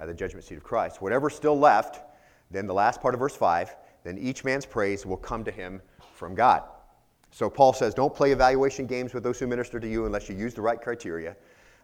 uh, 0.00 0.06
the 0.06 0.14
judgment 0.14 0.44
seat 0.44 0.56
of 0.56 0.62
Christ, 0.62 1.02
whatever's 1.02 1.34
still 1.34 1.58
left, 1.58 2.00
then 2.50 2.66
the 2.66 2.74
last 2.74 3.00
part 3.00 3.14
of 3.14 3.20
verse 3.20 3.36
5, 3.36 3.76
then 4.04 4.18
each 4.18 4.44
man's 4.44 4.64
praise 4.64 5.04
will 5.04 5.16
come 5.16 5.44
to 5.44 5.50
him 5.50 5.82
from 6.14 6.34
God. 6.34 6.62
So 7.30 7.48
Paul 7.48 7.72
says, 7.72 7.94
don't 7.94 8.14
play 8.14 8.32
evaluation 8.32 8.86
games 8.86 9.14
with 9.14 9.22
those 9.22 9.38
who 9.38 9.46
minister 9.46 9.78
to 9.78 9.88
you 9.88 10.06
unless 10.06 10.28
you 10.28 10.36
use 10.36 10.54
the 10.54 10.62
right 10.62 10.80
criteria. 10.80 11.36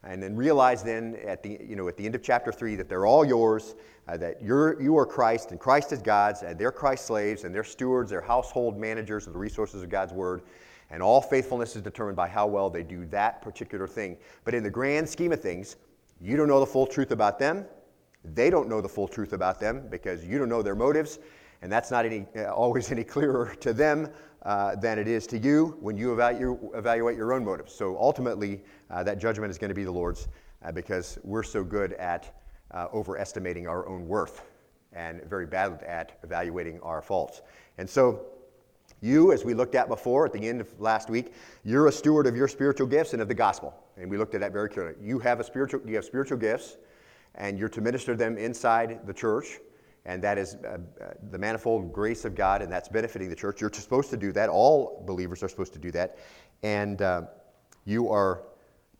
And 0.06 0.22
then 0.22 0.36
realize 0.36 0.82
then 0.82 1.18
at 1.26 1.42
the, 1.42 1.58
you 1.60 1.76
know, 1.76 1.88
at 1.88 1.96
the 1.96 2.06
end 2.06 2.14
of 2.14 2.22
chapter 2.22 2.52
3 2.52 2.76
that 2.76 2.88
they're 2.88 3.06
all 3.06 3.24
yours, 3.24 3.74
uh, 4.08 4.16
that 4.18 4.40
you're, 4.40 4.80
you 4.80 4.96
are 4.96 5.06
Christ, 5.06 5.50
and 5.50 5.58
Christ 5.58 5.92
is 5.92 6.00
God's, 6.00 6.42
and 6.42 6.58
they're 6.58 6.72
Christ's 6.72 7.06
slaves, 7.06 7.44
and 7.44 7.54
they're 7.54 7.64
stewards, 7.64 8.10
they're 8.10 8.20
household 8.20 8.78
managers 8.78 9.26
of 9.26 9.32
the 9.32 9.38
resources 9.38 9.82
of 9.82 9.88
God's 9.88 10.12
word. 10.12 10.42
And 10.90 11.02
all 11.02 11.20
faithfulness 11.20 11.74
is 11.74 11.82
determined 11.82 12.16
by 12.16 12.28
how 12.28 12.46
well 12.46 12.70
they 12.70 12.84
do 12.84 13.06
that 13.06 13.42
particular 13.42 13.88
thing. 13.88 14.16
But 14.44 14.54
in 14.54 14.62
the 14.62 14.70
grand 14.70 15.08
scheme 15.08 15.32
of 15.32 15.40
things, 15.40 15.76
you 16.20 16.36
don't 16.36 16.48
know 16.48 16.60
the 16.60 16.66
full 16.66 16.86
truth 16.86 17.10
about 17.10 17.38
them. 17.38 17.64
They 18.24 18.50
don't 18.50 18.68
know 18.68 18.80
the 18.80 18.88
full 18.88 19.08
truth 19.08 19.32
about 19.32 19.60
them 19.60 19.88
because 19.90 20.24
you 20.24 20.38
don't 20.38 20.48
know 20.48 20.62
their 20.62 20.76
motives. 20.76 21.18
And 21.62 21.72
that's 21.72 21.90
not 21.90 22.06
any, 22.06 22.26
uh, 22.36 22.52
always 22.52 22.92
any 22.92 23.04
clearer 23.04 23.54
to 23.60 23.72
them 23.72 24.08
uh, 24.46 24.76
than 24.76 24.96
it 24.96 25.08
is 25.08 25.26
to 25.26 25.36
you 25.36 25.76
when 25.80 25.96
you 25.96 26.12
evaluate, 26.12 26.60
evaluate 26.72 27.16
your 27.16 27.32
own 27.32 27.44
motives. 27.44 27.74
So 27.74 27.98
ultimately, 27.98 28.62
uh, 28.90 29.02
that 29.02 29.18
judgment 29.18 29.50
is 29.50 29.58
going 29.58 29.70
to 29.70 29.74
be 29.74 29.82
the 29.82 29.90
Lord's 29.90 30.28
uh, 30.64 30.70
because 30.70 31.18
we're 31.24 31.42
so 31.42 31.64
good 31.64 31.94
at 31.94 32.32
uh, 32.70 32.86
overestimating 32.94 33.66
our 33.66 33.88
own 33.88 34.06
worth 34.06 34.42
and 34.92 35.22
very 35.24 35.46
bad 35.46 35.82
at 35.82 36.20
evaluating 36.22 36.78
our 36.80 37.02
faults. 37.02 37.42
And 37.76 37.90
so, 37.90 38.24
you, 39.02 39.32
as 39.32 39.44
we 39.44 39.52
looked 39.52 39.74
at 39.74 39.88
before 39.88 40.24
at 40.26 40.32
the 40.32 40.48
end 40.48 40.60
of 40.60 40.80
last 40.80 41.10
week, 41.10 41.34
you're 41.64 41.88
a 41.88 41.92
steward 41.92 42.26
of 42.26 42.36
your 42.36 42.46
spiritual 42.46 42.86
gifts 42.86 43.14
and 43.14 43.20
of 43.20 43.28
the 43.28 43.34
gospel. 43.34 43.74
And 43.96 44.08
we 44.08 44.16
looked 44.16 44.34
at 44.34 44.40
that 44.40 44.52
very 44.52 44.68
clearly. 44.68 44.94
You 45.02 45.18
have 45.18 45.40
a 45.40 45.44
spiritual, 45.44 45.80
you 45.84 45.96
have 45.96 46.04
spiritual 46.04 46.38
gifts, 46.38 46.76
and 47.34 47.58
you're 47.58 47.68
to 47.70 47.80
minister 47.80 48.14
them 48.14 48.38
inside 48.38 49.00
the 49.06 49.12
church 49.12 49.58
and 50.06 50.22
that 50.22 50.38
is 50.38 50.54
uh, 50.54 50.78
uh, 51.00 51.10
the 51.30 51.38
manifold 51.38 51.92
grace 51.92 52.24
of 52.24 52.34
God, 52.34 52.62
and 52.62 52.72
that's 52.72 52.88
benefiting 52.88 53.28
the 53.28 53.36
church. 53.36 53.60
You're 53.60 53.72
supposed 53.72 54.08
to 54.10 54.16
do 54.16 54.32
that. 54.32 54.48
All 54.48 55.02
believers 55.04 55.42
are 55.42 55.48
supposed 55.48 55.72
to 55.74 55.78
do 55.78 55.90
that. 55.90 56.18
And 56.62 57.02
uh, 57.02 57.22
you 57.84 58.08
are 58.10 58.44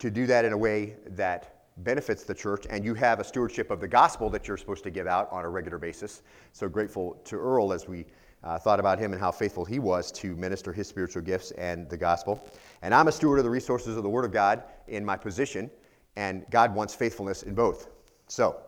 to 0.01 0.11
do 0.11 0.27
that 0.27 0.45
in 0.45 0.53
a 0.53 0.59
way 0.59 0.97
that 1.07 1.63
benefits 1.79 2.25
the 2.25 2.35
church, 2.35 2.67
and 2.69 2.85
you 2.85 2.93
have 2.95 3.21
a 3.21 3.25
stewardship 3.25 3.71
of 3.71 3.81
the 3.81 3.89
gospel 3.89 4.29
that 4.31 4.49
you're 4.49 4.57
supposed 4.57 4.83
to 4.83 4.91
give 4.91 5.07
out 5.07 5.31
on 5.31 5.45
a 5.45 5.49
regular 5.49 5.79
basis. 5.79 6.23
So 6.53 6.69
grateful 6.69 7.21
to 7.25 7.37
Earl 7.37 7.73
as 7.73 7.87
we 7.87 8.05
uh, 8.43 8.59
thought 8.59 8.81
about 8.81 8.99
him 8.99 9.13
and 9.13 9.21
how 9.21 9.31
faithful 9.31 9.65
he 9.65 9.79
was 9.79 10.11
to 10.13 10.35
minister 10.37 10.73
his 10.73 10.89
spiritual 10.89 11.23
gifts 11.23 11.53
and 11.53 11.89
the 11.89 11.97
gospel. 11.97 12.49
And 12.83 12.95
I'm 12.95 13.09
a 13.09 13.13
steward 13.13 13.39
of 13.39 13.45
the 13.45 13.51
resources 13.51 13.97
of 13.97 14.03
the 14.03 14.09
Word 14.09 14.25
of 14.25 14.33
God 14.33 14.65
in 14.89 15.05
my 15.05 15.17
position, 15.17 15.71
and 16.17 16.45
God 16.51 16.75
wants 16.75 16.95
faithfulness 16.95 17.45
in 17.45 17.55
both. 17.55 17.89
So, 18.27 18.61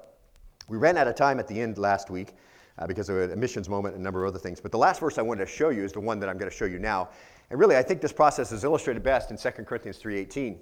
we 0.68 0.76
ran 0.76 0.96
out 0.96 1.08
of 1.08 1.14
time 1.14 1.38
at 1.38 1.48
the 1.48 1.60
end 1.60 1.78
last 1.78 2.10
week 2.10 2.34
uh, 2.78 2.86
because 2.86 3.08
of 3.08 3.16
a 3.16 3.36
missions 3.36 3.68
moment 3.68 3.94
and 3.94 4.02
a 4.02 4.04
number 4.04 4.24
of 4.24 4.28
other 4.28 4.38
things. 4.38 4.60
But 4.60 4.70
the 4.70 4.78
last 4.78 5.00
verse 5.00 5.18
I 5.18 5.22
wanted 5.22 5.46
to 5.46 5.50
show 5.50 5.70
you 5.70 5.82
is 5.82 5.92
the 5.92 6.00
one 6.00 6.20
that 6.20 6.28
I'm 6.28 6.38
going 6.38 6.50
to 6.50 6.56
show 6.56 6.66
you 6.66 6.78
now. 6.78 7.08
And 7.50 7.58
really, 7.58 7.76
I 7.76 7.82
think 7.82 8.00
this 8.00 8.12
process 8.12 8.52
is 8.52 8.64
illustrated 8.64 9.02
best 9.02 9.30
in 9.30 9.38
2 9.38 9.50
Corinthians 9.64 9.98
3.18, 9.98 10.58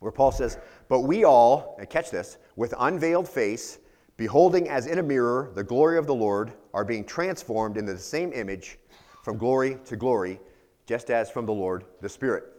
where 0.00 0.12
Paul 0.12 0.32
says, 0.32 0.58
But 0.88 1.00
we 1.00 1.24
all, 1.24 1.76
and 1.78 1.88
catch 1.88 2.10
this, 2.10 2.38
with 2.56 2.74
unveiled 2.78 3.28
face, 3.28 3.78
beholding 4.16 4.68
as 4.68 4.86
in 4.86 4.98
a 4.98 5.02
mirror 5.02 5.50
the 5.54 5.64
glory 5.64 5.98
of 5.98 6.06
the 6.06 6.14
Lord, 6.14 6.52
are 6.72 6.84
being 6.84 7.04
transformed 7.04 7.76
into 7.76 7.92
the 7.92 7.98
same 7.98 8.32
image 8.32 8.78
from 9.22 9.38
glory 9.38 9.78
to 9.86 9.96
glory, 9.96 10.40
just 10.86 11.10
as 11.10 11.30
from 11.30 11.46
the 11.46 11.52
Lord 11.52 11.84
the 12.00 12.08
Spirit. 12.08 12.53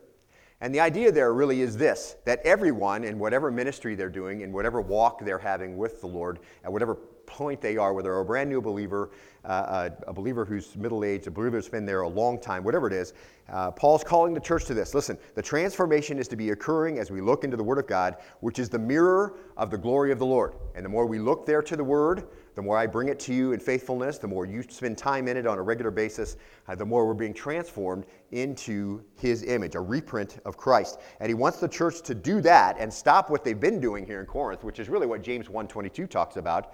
And 0.66 0.74
the 0.74 0.80
idea 0.80 1.12
there 1.12 1.32
really 1.32 1.62
is 1.62 1.78
this 1.78 2.16
that 2.26 2.42
everyone, 2.44 3.04
in 3.04 3.20
whatever 3.20 3.52
ministry 3.52 3.94
they're 3.94 4.10
doing, 4.10 4.42
in 4.42 4.52
whatever 4.52 4.82
walk 4.82 5.24
they're 5.24 5.38
having 5.38 5.78
with 5.78 6.02
the 6.02 6.08
Lord, 6.08 6.40
at 6.64 6.74
whatever 6.74 6.96
point 7.28 7.62
they 7.62 7.78
are, 7.78 7.94
whether 7.94 8.18
a 8.18 8.26
brand 8.26 8.50
new 8.50 8.60
believer, 8.62 9.12
uh, 9.44 9.92
a, 10.06 10.10
a, 10.10 10.14
believer 10.14 10.44
who's 10.44 10.76
middle 10.76 11.04
aged, 11.04 11.28
a 11.28 11.32
believer 11.32 11.58
who's 11.58 11.70
been 11.70 11.86
there 11.86 12.02
a 12.02 12.08
long 12.10 12.42
time, 12.42 12.64
whatever 12.64 12.88
it 12.88 12.94
is, 12.94 13.14
uh, 13.50 13.70
Paul's 13.70 14.04
calling 14.04 14.34
the 14.34 14.40
church 14.40 14.66
to 14.66 14.74
this. 14.74 14.96
Listen, 14.96 15.20
the 15.36 15.42
transformation 15.42 16.18
is 16.18 16.28
to 16.30 16.36
be 16.36 16.50
occurring 16.50 16.98
as 16.98 17.12
we 17.12 17.22
look 17.22 17.44
into 17.44 17.58
the 17.58 17.64
Word 17.64 17.78
of 17.78 17.86
God, 17.86 18.16
which 18.40 18.58
is 18.58 18.68
the 18.68 18.80
mirror 18.80 19.38
of 19.58 19.70
the 19.70 19.78
glory 19.78 20.12
of 20.12 20.18
the 20.18 20.26
Lord. 20.26 20.56
And 20.74 20.84
the 20.84 20.90
more 20.90 21.06
we 21.06 21.20
look 21.20 21.46
there 21.46 21.62
to 21.62 21.76
the 21.76 21.84
Word, 21.84 22.28
the 22.56 22.62
more 22.62 22.78
I 22.78 22.88
bring 22.88 23.10
it 23.10 23.20
to 23.22 23.34
you 23.34 23.52
in 23.52 23.60
faithfulness, 23.60 24.18
the 24.18 24.30
more 24.30 24.46
you 24.46 24.64
spend 24.64 24.98
time 24.98 25.28
in 25.28 25.36
it 25.36 25.46
on 25.46 25.58
a 25.58 25.62
regular 25.62 25.92
basis, 25.92 26.38
uh, 26.68 26.76
the 26.76 26.86
more 26.86 27.06
we're 27.06 27.14
being 27.14 27.34
transformed 27.34 28.06
into 28.32 29.04
His 29.18 29.44
image, 29.44 29.76
a 29.76 29.82
reprint 29.82 30.40
of 30.46 30.56
Christ. 30.56 31.00
And 31.20 31.28
He 31.28 31.34
wants 31.34 31.60
the 31.60 31.68
church 31.68 32.02
to 32.04 32.16
do 32.16 32.40
that 32.42 32.78
and 32.80 32.92
stop 32.92 33.30
what 33.30 33.44
they've 33.44 33.60
been 33.60 33.82
doing 33.82 34.06
here 34.06 34.22
in 34.22 34.26
Corinth, 34.26 34.64
which 34.64 34.80
is 34.80 34.88
really 34.88 35.06
what 35.06 35.22
James 35.22 35.50
1.22 35.50 36.10
talks 36.10 36.38
about. 36.38 36.74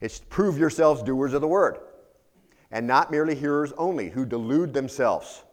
It's 0.00 0.18
prove 0.18 0.58
yourselves 0.58 1.02
doers 1.02 1.32
of 1.32 1.40
the 1.40 1.48
Word, 1.48 1.78
and 2.72 2.86
not 2.86 3.12
merely 3.12 3.36
hearers 3.36 3.72
only, 3.78 4.10
who 4.10 4.26
delude 4.26 4.74
themselves. 4.74 5.44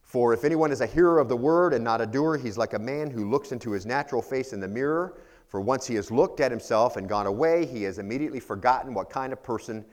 For 0.00 0.32
if 0.32 0.42
anyone 0.42 0.72
is 0.72 0.80
a 0.80 0.86
hearer 0.86 1.18
of 1.18 1.28
the 1.28 1.36
Word 1.36 1.74
and 1.74 1.84
not 1.84 2.00
a 2.00 2.06
doer, 2.06 2.38
he's 2.38 2.56
like 2.56 2.72
a 2.72 2.78
man 2.78 3.10
who 3.10 3.28
looks 3.28 3.52
into 3.52 3.72
his 3.72 3.84
natural 3.84 4.22
face 4.22 4.54
in 4.54 4.60
the 4.60 4.68
mirror 4.68 5.20
for 5.48 5.60
once 5.60 5.86
he 5.86 5.94
has 5.94 6.10
looked 6.10 6.40
at 6.40 6.50
himself 6.50 6.96
and 6.96 7.08
gone 7.08 7.26
away, 7.26 7.64
he 7.64 7.82
has 7.84 7.98
immediately 7.98 8.38
forgotten 8.38 8.94
what 8.94 9.08
kind 9.08 9.32
of 9.32 9.42
person 9.42 9.84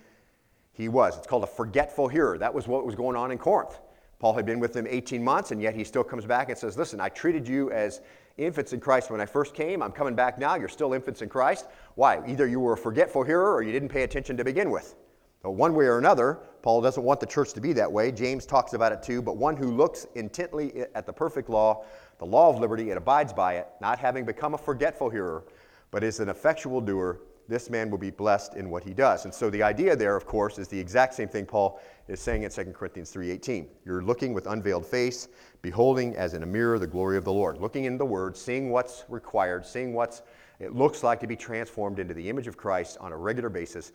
he 0.74 0.90
was. 0.90 1.18
It's 1.18 1.28
called 1.28 1.44
a 1.44 1.48
forgetful 1.48 2.10
hearer. 2.10 2.38
That 2.38 2.54
was 2.54 2.68
what 2.68 2.86
was 2.86 2.96
going 2.96 3.16
on 3.16 3.32
in 3.32 3.38
Corinth. 3.38 3.80
Paul 4.20 4.34
had 4.34 4.46
been 4.46 4.60
with 4.60 4.74
them 4.74 4.86
18 4.88 5.24
months, 5.24 5.52
and 5.52 5.62
yet 5.62 5.74
he 5.74 5.84
still 5.84 6.04
comes 6.04 6.26
back 6.26 6.50
and 6.50 6.58
says, 6.58 6.78
Listen, 6.78 7.00
I 7.00 7.10
treated 7.10 7.48
you 7.48 7.72
as 7.72 8.02
infants 8.38 8.74
in 8.74 8.82
Christ 8.82 9.10
when 9.10 9.22
I 9.22 9.26
first 9.26 9.54
came. 9.54 9.82
I'm 9.82 9.92
coming 9.92 10.16
back 10.16 10.38
now. 10.38 10.56
You're 10.56 10.68
still 10.68 10.94
infants 10.94 11.22
in 11.22 11.30
Christ. 11.30 11.68
Why? 11.96 12.22
Either 12.28 12.48
you 12.48 12.60
were 12.60 12.74
a 12.74 12.78
forgetful 12.78 13.24
hearer 13.24 13.54
or 13.54 13.62
you 13.62 13.72
didn't 13.72 13.90
pay 13.90 14.04
attention 14.04 14.36
to 14.38 14.44
begin 14.44 14.72
with. 14.72 14.96
But 15.42 15.52
one 15.52 15.74
way 15.74 15.86
or 15.86 15.98
another, 15.98 16.40
Paul 16.66 16.82
doesn't 16.82 17.04
want 17.04 17.20
the 17.20 17.28
church 17.28 17.54
to 17.54 17.62
be 17.62 17.74
that 17.74 17.92
way. 17.92 18.12
James 18.12 18.44
talks 18.44 18.74
about 18.74 18.92
it 18.92 19.04
too. 19.04 19.22
But 19.22 19.38
one 19.38 19.56
who 19.56 19.70
looks 19.70 20.08
intently 20.16 20.84
at 20.96 21.06
the 21.06 21.14
perfect 21.14 21.48
law 21.48 21.86
the 22.18 22.26
law 22.26 22.50
of 22.50 22.60
liberty 22.60 22.90
and 22.90 22.98
abides 22.98 23.34
by 23.34 23.58
it, 23.58 23.68
not 23.82 24.00
having 24.00 24.26
become 24.26 24.56
a 24.56 24.58
forgetful 24.58 25.12
hearer, 25.12 25.44
but 25.92 26.04
is 26.04 26.20
an 26.22 26.30
effectual 26.30 26.82
doer, 26.82 27.20
this 27.48 27.70
man 27.70 27.92
will 27.92 28.00
be 28.00 28.10
blessed 28.10 28.56
in 28.56 28.72
what 28.72 28.84
he 28.84 28.94
does. 28.94 29.26
And 29.26 29.34
so 29.34 29.52
the 29.52 29.62
idea 29.62 29.96
there, 29.96 30.16
of 30.16 30.26
course, 30.26 30.58
is 30.58 30.68
the 30.68 30.80
exact 30.80 31.14
same 31.14 31.28
thing 31.28 31.46
Paul 31.46 31.80
is 32.08 32.20
saying 32.20 32.44
in 32.44 32.50
2 32.50 32.74
Corinthians 32.74 33.12
3:18. 33.12 33.68
You're 33.86 34.02
looking 34.02 34.34
with 34.34 34.48
unveiled 34.48 34.88
face, 34.88 35.28
beholding 35.62 36.16
as 36.16 36.34
in 36.34 36.42
a 36.42 36.48
mirror 36.48 36.80
the 36.80 36.88
glory 36.88 37.18
of 37.18 37.26
the 37.26 37.34
Lord, 37.34 37.60
looking 37.60 37.84
in 37.84 38.00
the 38.00 38.06
word, 38.06 38.36
seeing 38.36 38.72
what's 38.72 39.04
required, 39.08 39.68
seeing 39.68 39.94
what 39.94 40.26
it 40.60 40.74
looks 40.74 41.04
like 41.04 41.20
to 41.20 41.28
be 41.28 41.36
transformed 41.36 42.00
into 42.00 42.16
the 42.16 42.28
image 42.28 42.48
of 42.48 42.58
Christ 42.58 42.98
on 43.00 43.12
a 43.12 43.18
regular 43.18 43.50
basis, 43.50 43.92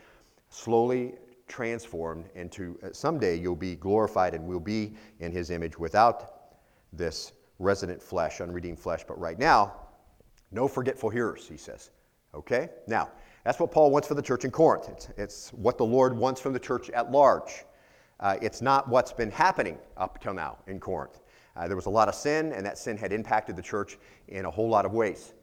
slowly 0.50 1.14
transformed 1.50 2.30
into 2.34 2.78
uh, 2.82 2.88
someday 2.92 3.36
you'll 3.36 3.56
be 3.56 3.76
glorified 3.76 4.34
and 4.34 4.46
will 4.46 4.60
be 4.60 4.94
in 5.18 5.32
his 5.32 5.50
image 5.50 5.78
without 5.78 6.54
this 6.92 7.32
resident 7.58 8.02
flesh, 8.02 8.40
unredeemed 8.40 8.78
flesh. 8.78 9.04
But 9.06 9.18
right 9.20 9.38
now, 9.38 9.74
no 10.52 10.66
forgetful 10.66 11.10
hearers, 11.10 11.46
he 11.46 11.56
says. 11.56 11.90
Okay? 12.34 12.70
Now, 12.86 13.10
that's 13.44 13.58
what 13.58 13.70
Paul 13.72 13.90
wants 13.90 14.08
for 14.08 14.14
the 14.14 14.22
church 14.22 14.44
in 14.44 14.50
Corinth. 14.50 14.88
It's, 14.88 15.08
it's 15.16 15.50
what 15.52 15.76
the 15.76 15.84
Lord 15.84 16.16
wants 16.16 16.40
from 16.40 16.52
the 16.52 16.60
church 16.60 16.88
at 16.90 17.10
large. 17.10 17.64
Uh, 18.20 18.36
it's 18.40 18.62
not 18.62 18.88
what's 18.88 19.12
been 19.12 19.30
happening 19.30 19.78
up 19.96 20.20
till 20.22 20.34
now 20.34 20.58
in 20.66 20.78
Corinth. 20.78 21.20
Uh, 21.56 21.66
there 21.66 21.76
was 21.76 21.86
a 21.86 21.90
lot 21.90 22.08
of 22.08 22.14
sin, 22.14 22.52
and 22.52 22.64
that 22.64 22.78
sin 22.78 22.96
had 22.96 23.12
impacted 23.12 23.56
the 23.56 23.62
church 23.62 23.98
in 24.28 24.44
a 24.44 24.50
whole 24.50 24.68
lot 24.68 24.84
of 24.84 24.92
ways. 24.92 25.34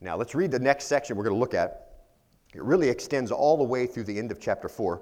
Now, 0.00 0.16
let's 0.16 0.34
read 0.34 0.50
the 0.50 0.58
next 0.58 0.84
section 0.84 1.16
we're 1.16 1.24
going 1.24 1.34
to 1.34 1.40
look 1.40 1.54
at. 1.54 2.02
It 2.54 2.62
really 2.62 2.88
extends 2.88 3.30
all 3.30 3.56
the 3.56 3.64
way 3.64 3.86
through 3.86 4.04
the 4.04 4.18
end 4.18 4.30
of 4.30 4.40
chapter 4.40 4.68
4. 4.68 5.00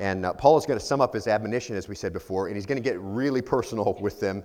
And 0.00 0.24
uh, 0.24 0.32
Paul 0.32 0.56
is 0.56 0.66
going 0.66 0.78
to 0.78 0.84
sum 0.84 1.00
up 1.00 1.14
his 1.14 1.26
admonition, 1.26 1.76
as 1.76 1.88
we 1.88 1.94
said 1.94 2.12
before, 2.12 2.46
and 2.46 2.56
he's 2.56 2.66
going 2.66 2.82
to 2.82 2.88
get 2.88 2.98
really 3.00 3.42
personal 3.42 3.96
with 4.00 4.20
them 4.20 4.44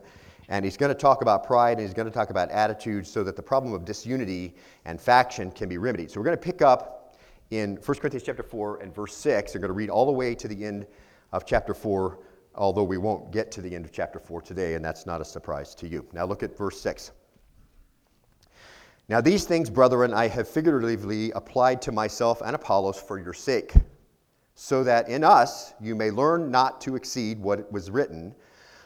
and 0.50 0.66
he's 0.66 0.78
going 0.78 0.90
to 0.90 1.00
talk 1.00 1.22
about 1.22 1.44
pride 1.44 1.78
and 1.78 1.82
he's 1.82 1.94
going 1.94 2.08
to 2.08 2.14
talk 2.14 2.30
about 2.30 2.50
attitudes 2.52 3.10
so 3.10 3.24
that 3.24 3.36
the 3.36 3.42
problem 3.42 3.74
of 3.74 3.86
disunity 3.86 4.54
and 4.86 5.00
faction 5.00 5.52
can 5.52 5.70
be 5.70 5.78
remedied. 5.78 6.12
So 6.12 6.20
we're 6.20 6.26
going 6.26 6.38
to 6.38 6.44
pick 6.44 6.62
up 6.62 7.16
in 7.52 7.76
1 7.78 7.98
Corinthians 8.00 8.24
chapter 8.24 8.44
4 8.44 8.82
and 8.82 8.94
verse 8.94 9.16
6. 9.16 9.54
We're 9.54 9.62
going 9.62 9.70
to 9.70 9.74
read 9.74 9.90
all 9.90 10.06
the 10.06 10.12
way 10.12 10.36
to 10.36 10.48
the 10.48 10.66
end 10.66 10.86
of 11.32 11.46
chapter 11.46 11.74
4, 11.74 12.20
although 12.56 12.84
we 12.84 12.98
won't 12.98 13.32
get 13.32 13.52
to 13.54 13.62
the 13.62 13.74
end 13.74 13.86
of 13.86 13.92
chapter 13.92 14.20
4 14.20 14.42
today, 14.42 14.76
and 14.76 14.84
that's 14.84 15.06
not 15.06 15.22
a 15.22 15.26
surprise 15.26 15.74
to 15.76 15.88
you. 15.88 16.06
Now 16.14 16.26
look 16.26 16.44
at 16.44 16.58
verse 16.58 16.80
6. 16.82 17.12
Now, 19.10 19.20
these 19.20 19.44
things, 19.44 19.70
brethren, 19.70 20.14
I 20.14 20.30
have 20.30 20.48
figuratively 20.48 21.32
applied 21.32 21.82
to 21.84 21.92
myself 21.92 22.42
and 22.42 22.56
Apollos 22.56 22.98
for 22.98 23.20
your 23.20 23.34
sake, 23.34 23.74
so 24.56 24.84
that 24.84 25.10
in 25.10 25.24
us 25.24 25.74
you 25.82 25.96
may 25.96 26.12
learn 26.12 26.52
not 26.52 26.80
to 26.82 26.96
exceed 26.96 27.40
what 27.40 27.72
was 27.72 27.90
written 27.90 28.36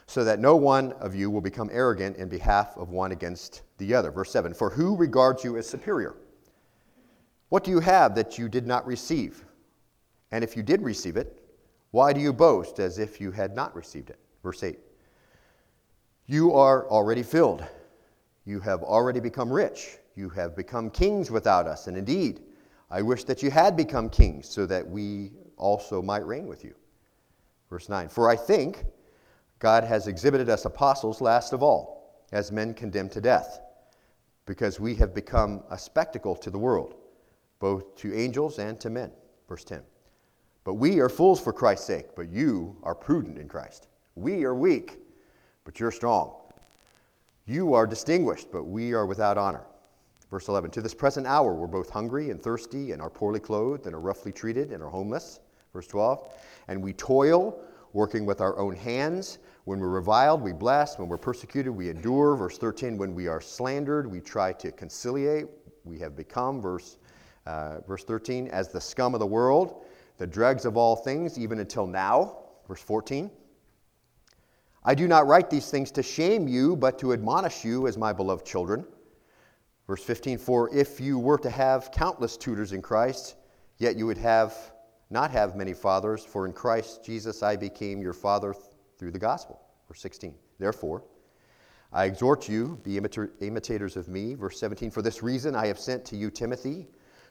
so 0.08 0.24
that 0.24 0.40
no 0.40 0.56
one 0.56 0.94
of 0.94 1.14
you 1.14 1.30
will 1.30 1.42
become 1.42 1.70
arrogant 1.72 2.16
in 2.16 2.30
behalf 2.30 2.78
of 2.78 2.90
one 2.90 3.12
against 3.12 3.64
the 3.78 3.94
other. 3.94 4.10
Verse 4.10 4.32
7 4.32 4.54
For 4.54 4.70
who 4.70 4.96
regards 4.96 5.44
you 5.44 5.58
as 5.58 5.68
superior? 5.68 6.16
What 7.50 7.64
do 7.64 7.72
you 7.72 7.82
have 7.82 8.16
that 8.16 8.38
you 8.38 8.50
did 8.50 8.66
not 8.66 8.88
receive? 8.88 9.46
And 10.32 10.44
if 10.44 10.56
you 10.58 10.64
did 10.64 10.82
receive 10.82 11.18
it, 11.18 11.44
why 11.92 12.14
do 12.14 12.20
you 12.20 12.34
boast 12.34 12.80
as 12.80 13.00
if 13.00 13.22
you 13.22 13.32
had 13.32 13.56
not 13.56 13.76
received 13.76 14.10
it? 14.10 14.20
Verse 14.44 14.64
8 14.64 14.80
You 16.26 16.54
are 16.54 16.88
already 16.90 17.24
filled. 17.24 17.66
You 18.46 18.62
have 18.62 18.82
already 18.84 19.20
become 19.20 19.52
rich. 19.52 19.98
You 20.16 20.30
have 20.30 20.56
become 20.56 20.90
kings 20.90 21.30
without 21.30 21.68
us. 21.68 21.88
And 21.88 21.98
indeed, 21.98 22.42
I 22.90 23.02
wish 23.02 23.26
that 23.26 23.44
you 23.44 23.52
had 23.52 23.76
become 23.76 24.10
kings 24.10 24.48
so 24.48 24.66
that 24.66 24.88
we 24.90 25.32
also 25.58 26.02
might 26.02 26.26
reign 26.26 26.48
with 26.48 26.64
you. 26.64 26.76
Verse 27.70 27.90
9 27.90 28.10
For 28.10 28.30
I 28.30 28.36
think 28.36 28.86
God 29.60 29.84
has 29.84 30.08
exhibited 30.08 30.50
us 30.50 30.66
apostles 30.66 31.22
last 31.22 31.54
of 31.54 31.64
all, 31.64 32.24
as 32.32 32.52
men 32.52 32.74
condemned 32.74 33.12
to 33.14 33.22
death, 33.22 33.60
because 34.46 34.80
we 34.80 34.96
have 34.96 35.14
become 35.14 35.64
a 35.70 35.78
spectacle 35.78 36.36
to 36.36 36.50
the 36.50 36.58
world, 36.58 36.96
both 37.60 37.96
to 37.98 38.14
angels 38.16 38.60
and 38.60 38.80
to 38.80 38.90
men. 38.90 39.12
Verse 39.48 39.64
10. 39.64 39.82
But 40.64 40.76
we 40.76 41.00
are 41.00 41.10
fools 41.10 41.40
for 41.40 41.54
Christ's 41.54 41.88
sake, 41.88 42.08
but 42.16 42.30
you 42.30 42.76
are 42.84 42.94
prudent 42.94 43.38
in 43.38 43.48
Christ. 43.48 43.88
We 44.16 44.44
are 44.44 44.54
weak, 44.54 45.00
but 45.64 45.80
you're 45.80 45.92
strong. 45.92 46.36
You 47.46 47.74
are 47.74 47.88
distinguished, 47.88 48.52
but 48.52 48.66
we 48.66 48.94
are 48.94 49.06
without 49.06 49.38
honor. 49.38 49.66
Verse 50.30 50.50
11 50.50 50.72
To 50.72 50.82
this 50.82 50.94
present 50.94 51.26
hour, 51.26 51.54
we're 51.54 51.68
both 51.68 51.90
hungry 51.90 52.30
and 52.30 52.42
thirsty, 52.42 52.92
and 52.92 53.02
are 53.02 53.10
poorly 53.10 53.40
clothed, 53.40 53.86
and 53.86 53.96
are 53.96 54.02
roughly 54.02 54.34
treated, 54.34 54.72
and 54.72 54.84
are 54.84 54.90
homeless. 54.90 55.40
Verse 55.78 55.86
12 55.86 56.34
And 56.70 56.82
we 56.82 56.92
toil 56.94 57.62
working 57.94 58.26
with 58.26 58.42
our 58.42 58.58
own 58.58 58.76
hands. 58.76 59.38
When 59.66 59.80
we're 59.80 59.90
reviled, 59.90 60.42
we 60.42 60.52
bless. 60.52 60.98
When 60.98 61.08
we're 61.08 61.20
persecuted, 61.20 61.72
we 61.72 61.92
endure. 61.92 62.36
Verse 62.36 62.58
13, 62.58 62.98
when 62.98 63.14
we 63.14 63.28
are 63.28 63.40
slandered, 63.40 64.08
we 64.08 64.20
try 64.20 64.54
to 64.54 64.72
conciliate. 64.72 65.46
We 65.84 66.00
have 66.00 66.16
become, 66.16 66.60
verse, 66.60 66.98
uh, 67.46 67.82
verse 67.82 68.04
13, 68.04 68.48
as 68.48 68.70
the 68.70 68.82
scum 68.82 69.14
of 69.14 69.20
the 69.20 69.28
world, 69.28 69.86
the 70.18 70.26
dregs 70.26 70.66
of 70.66 70.78
all 70.78 70.96
things, 70.96 71.38
even 71.38 71.60
until 71.60 71.86
now. 71.86 72.40
Verse 72.68 72.82
14, 72.82 73.30
I 74.84 74.96
do 74.96 75.08
not 75.08 75.28
write 75.28 75.52
these 75.52 75.70
things 75.70 75.92
to 75.92 76.02
shame 76.02 76.48
you, 76.48 76.76
but 76.76 76.98
to 77.00 77.14
admonish 77.14 77.64
you 77.64 77.86
as 77.86 78.00
my 78.00 78.14
beloved 78.14 78.48
children. 78.48 78.84
Verse 79.86 80.04
15, 80.04 80.40
for 80.40 80.76
if 80.76 81.00
you 81.00 81.20
were 81.20 81.38
to 81.38 81.52
have 81.52 81.92
countless 81.92 82.36
tutors 82.36 82.74
in 82.74 82.82
Christ, 82.82 83.36
yet 83.78 83.96
you 83.96 84.06
would 84.06 84.18
have 84.18 84.72
not 85.10 85.32
have 85.32 85.56
many 85.56 85.74
fathers, 85.74 86.26
for 86.26 86.46
in 86.46 86.54
Christ 86.54 87.04
Jesus 87.04 87.42
I 87.44 87.56
became 87.56 88.02
your 88.02 88.14
father 88.14 88.54
through 88.98 89.12
the 89.12 89.20
gospel. 89.20 89.62
Verse 89.88 90.02
16. 90.02 90.36
Therefore, 90.60 91.04
I 91.94 92.06
exhort 92.06 92.50
you, 92.50 92.80
be 92.84 92.98
imitators 92.98 93.96
of 93.96 94.10
me. 94.10 94.34
Verse 94.34 94.60
17. 94.60 94.92
For 94.92 95.02
this 95.02 95.24
reason 95.24 95.56
I 95.56 95.68
have 95.68 95.80
sent 95.80 96.04
to 96.06 96.18
you 96.18 96.30
Timothy, 96.30 96.88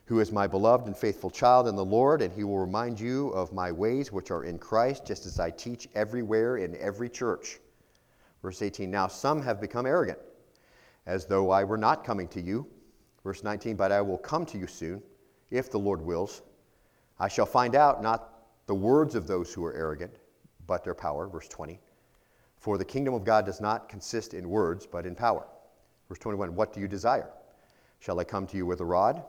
who 0.06 0.21
is 0.21 0.33
my 0.33 0.47
beloved 0.47 0.87
and 0.87 0.97
faithful 0.97 1.30
child 1.30 1.68
in 1.68 1.76
the 1.76 1.85
Lord, 1.85 2.23
and 2.23 2.33
he 2.33 2.45
will 2.45 2.59
remind 2.59 2.99
you 2.99 3.28
of 3.30 3.52
my 3.52 3.71
ways 3.71 4.11
which 4.11 4.30
are 4.30 4.45
in 4.45 4.59
Christ, 4.59 5.04
just 5.04 5.26
as 5.26 5.38
I 5.38 5.50
teach 5.50 5.88
everywhere 5.95 6.56
in 6.56 6.76
every 6.76 7.11
church. 7.11 7.59
Verse 8.40 8.62
18. 8.62 8.90
Now 8.90 9.09
some 9.09 9.42
have 9.42 9.61
become 9.61 9.85
arrogant, 9.85 10.18
as 11.04 11.26
though 11.26 11.50
I 11.50 11.64
were 11.64 11.76
not 11.76 12.04
coming 12.04 12.28
to 12.28 12.40
you. 12.40 12.66
Verse 13.23 13.45
19. 13.45 13.76
But 13.76 13.92
I 13.92 14.00
will 14.00 14.18
come 14.18 14.47
to 14.47 14.56
you 14.56 14.66
soon, 14.66 15.02
if 15.50 15.71
the 15.71 15.78
Lord 15.78 16.00
wills. 16.00 16.40
I 17.19 17.29
shall 17.29 17.47
find 17.47 17.75
out 17.75 18.03
not 18.03 18.33
the 18.67 18.75
words 18.75 19.15
of 19.15 19.27
those 19.27 19.53
who 19.53 19.65
are 19.65 19.75
arrogant, 19.75 20.17
but 20.67 20.85
their 20.85 20.95
power. 20.95 21.27
Verse 21.29 21.49
20. 21.49 21.81
For 22.59 22.79
the 22.79 22.85
kingdom 22.85 23.15
of 23.15 23.25
God 23.25 23.47
does 23.47 23.61
not 23.61 23.89
consist 23.89 24.35
in 24.35 24.49
words, 24.49 24.87
but 24.87 25.07
in 25.07 25.15
power. 25.15 25.47
Verse 26.09 26.19
21. 26.19 26.55
What 26.55 26.73
do 26.73 26.81
you 26.81 26.89
desire? 26.89 27.31
Shall 28.01 28.19
I 28.21 28.25
come 28.25 28.47
to 28.49 28.57
you 28.57 28.67
with 28.67 28.81
a 28.81 28.85
rod, 28.85 29.23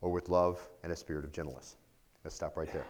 or 0.00 0.10
with 0.10 0.28
love 0.28 0.60
and 0.82 0.92
a 0.92 0.96
spirit 0.96 1.24
of 1.24 1.32
gentleness? 1.32 1.76
Let's 2.24 2.36
stop 2.36 2.56
right 2.56 2.72
there. 2.72 2.86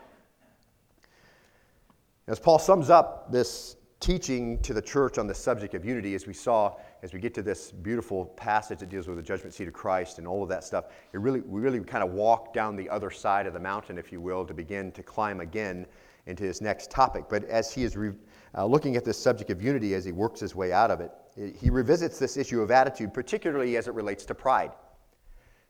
As 2.27 2.39
Paul 2.39 2.59
sums 2.59 2.91
up 2.91 3.33
this 3.33 3.77
teaching 4.01 4.61
to 4.63 4.75
the 4.75 4.83
church 4.83 5.19
on 5.19 5.27
the 5.27 5.35
subject 5.35 5.75
of 5.75 5.85
unity, 5.85 6.15
as 6.15 6.27
we 6.27 6.35
saw 6.35 6.77
as 7.03 7.13
we 7.13 7.21
get 7.21 7.35
to 7.35 7.43
this 7.43 7.71
beautiful 7.71 8.27
passage 8.27 8.81
that 8.81 8.89
deals 8.89 9.07
with 9.07 9.17
the 9.17 9.23
judgment 9.23 9.55
seat 9.55 9.69
of 9.69 9.75
Christ 9.75 10.19
and 10.19 10.27
all 10.27 10.43
of 10.43 10.49
that 10.49 10.65
stuff, 10.65 10.87
it 11.13 11.19
really, 11.19 11.41
we 11.41 11.61
really 11.61 11.81
kind 11.81 12.03
of 12.03 12.11
walk 12.11 12.53
down 12.53 12.77
the 12.77 12.89
other 12.89 13.11
side 13.11 13.47
of 13.47 13.53
the 13.53 13.61
mountain, 13.61 13.99
if 13.99 14.11
you 14.11 14.21
will, 14.21 14.45
to 14.45 14.55
begin 14.55 14.91
to 14.93 15.03
climb 15.03 15.41
again 15.41 15.87
into 16.27 16.45
his 16.45 16.61
next 16.61 16.91
topic. 16.91 17.25
But 17.29 17.45
as 17.45 17.73
he 17.73 17.85
is 17.85 17.97
re- 17.97 18.13
uh, 18.57 18.67
looking 18.67 18.97
at 18.97 19.05
this 19.05 19.19
subject 19.19 19.51
of 19.51 19.63
unity 19.63 19.95
as 19.95 20.05
he 20.05 20.13
works 20.13 20.41
his 20.41 20.55
way 20.55 20.73
out 20.73 20.91
of 20.91 21.01
it, 21.01 21.13
he 21.59 21.71
revisits 21.71 22.19
this 22.19 22.37
issue 22.37 22.61
of 22.61 22.71
attitude, 22.71 23.15
particularly 23.15 23.77
as 23.77 23.87
it 23.87 23.95
relates 23.95 24.25
to 24.25 24.35
pride. 24.35 24.73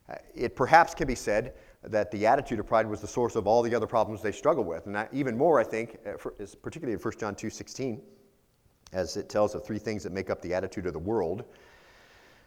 Uh, 0.09 0.15
it 0.35 0.57
perhaps 0.57 0.95
can 0.95 1.07
be 1.07 1.15
said 1.15 1.53
that 1.83 2.11
the 2.11 2.27
attitude 2.27 2.59
of 2.59 2.67
pride 2.67 2.89
was 2.89 3.01
the 3.01 3.07
source 3.07 3.37
of 3.37 3.47
all 3.47 3.63
the 3.63 3.75
other 3.75 3.87
problems 3.87 4.23
they 4.23 4.33
struggle 4.33 4.65
with. 4.65 4.87
And 4.87 5.07
even 5.13 5.37
more, 5.37 5.61
I 5.61 5.65
think, 5.65 5.99
uh, 6.07 6.13
particularly 6.63 6.95
in 6.95 6.99
1 6.99 7.19
John 7.19 7.35
2:16. 7.35 7.53
16, 7.53 8.03
as 8.93 9.17
it 9.17 9.29
tells 9.29 9.55
of 9.55 9.65
three 9.65 9.79
things 9.79 10.03
that 10.03 10.13
make 10.13 10.31
up 10.31 10.41
the 10.43 10.55
attitude 10.55 10.87
of 10.87 10.93
the 10.93 10.99
world. 10.99 11.45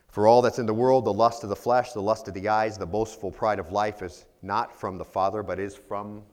For 0.08 0.28
all 0.28 0.42
that's 0.42 0.60
in 0.60 0.66
the 0.66 0.74
world, 0.74 1.06
the 1.06 1.14
lust 1.14 1.44
of 1.44 1.50
the 1.50 1.56
flesh, 1.56 1.94
the 1.94 2.02
lust 2.02 2.28
of 2.28 2.34
the 2.34 2.50
eyes, 2.50 2.78
the 2.78 2.86
boastful 2.86 3.32
pride 3.32 3.60
of 3.60 3.72
life 3.72 4.02
is 4.02 4.26
not 4.42 4.78
from 4.78 4.98
the 4.98 5.06
Father, 5.06 5.42
but 5.42 5.60
is 5.60 5.76
from 5.76 6.24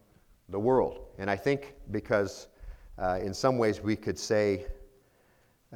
the 0.49 0.59
world. 0.59 1.07
And 1.19 1.31
I 1.31 1.37
think 1.37 1.75
because 1.91 2.49
uh, 2.99 3.21
in 3.23 3.33
some 3.33 3.59
ways 3.59 3.81
we 3.81 3.95
could 3.95 4.19
say 4.19 4.67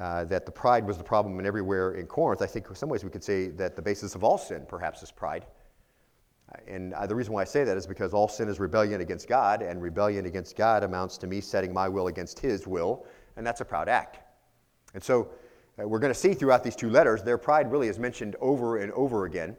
uh, 0.01 0.25
that 0.25 0.47
the 0.47 0.53
pride 0.53 0.87
was 0.87 0.99
the 0.99 1.05
problem 1.05 1.39
in 1.39 1.47
everywhere 1.47 1.93
in 1.95 2.07
Corinth, 2.07 2.43
I 2.43 2.47
think 2.47 2.69
in 2.69 2.75
some 2.75 2.89
ways 2.89 3.05
we 3.05 3.11
could 3.11 3.23
say 3.23 3.49
that 3.49 3.77
the 3.77 3.83
basis 3.83 4.15
of 4.15 4.25
all 4.25 4.39
sin 4.39 4.65
perhaps 4.67 5.03
is 5.03 5.13
pride. 5.13 5.47
Uh, 6.51 6.59
and 6.67 6.95
uh, 6.95 7.07
the 7.07 7.15
reason 7.15 7.33
why 7.33 7.43
I 7.43 7.45
say 7.45 7.63
that 7.63 7.77
is 7.77 7.87
because 7.87 8.15
all 8.15 8.27
sin 8.27 8.49
is 8.49 8.59
rebellion 8.59 9.01
against 9.01 9.29
God, 9.29 9.63
and 9.63 9.81
rebellion 9.81 10.27
against 10.27 10.57
God 10.57 10.83
amounts 10.83 11.19
to 11.19 11.27
me 11.27 11.41
setting 11.41 11.73
my 11.73 11.89
will 11.89 12.09
against 12.09 12.41
His 12.41 12.67
will, 12.67 13.07
and 13.37 13.47
that's 13.47 13.61
a 13.61 13.65
proud 13.65 13.89
act. 13.89 14.19
And 14.95 15.03
so 15.03 15.31
uh, 15.81 15.89
we're 15.89 15.99
going 15.99 16.13
to 16.13 16.19
see 16.19 16.35
throughout 16.35 16.63
these 16.63 16.77
two 16.77 16.91
letters, 16.91 17.23
their 17.23 17.39
pride 17.39 17.71
really 17.71 17.89
is 17.89 17.99
mentioned 17.99 18.37
over 18.41 18.79
and 18.79 18.93
over 18.93 19.25
again. 19.25 19.57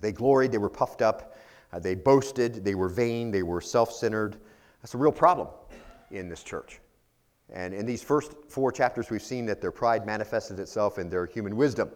They 0.00 0.12
gloried, 0.12 0.52
they 0.52 0.58
were 0.58 0.70
puffed 0.70 1.02
up, 1.02 1.36
uh, 1.72 1.78
they 1.78 1.94
boasted, 1.94 2.64
they 2.64 2.74
were 2.74 2.88
vain, 2.88 3.30
they 3.30 3.42
were 3.42 3.60
self 3.60 3.92
centered. 3.92 4.36
That's 4.82 4.94
a 4.94 4.98
real 4.98 5.12
problem 5.12 5.48
in 6.10 6.28
this 6.28 6.42
church. 6.42 6.80
And 7.50 7.74
in 7.74 7.86
these 7.86 8.02
first 8.02 8.34
four 8.48 8.70
chapters, 8.70 9.10
we've 9.10 9.22
seen 9.22 9.46
that 9.46 9.60
their 9.60 9.72
pride 9.72 10.06
manifested 10.06 10.58
itself 10.60 10.98
in 10.98 11.08
their 11.08 11.26
human 11.26 11.56
wisdom. 11.56 11.90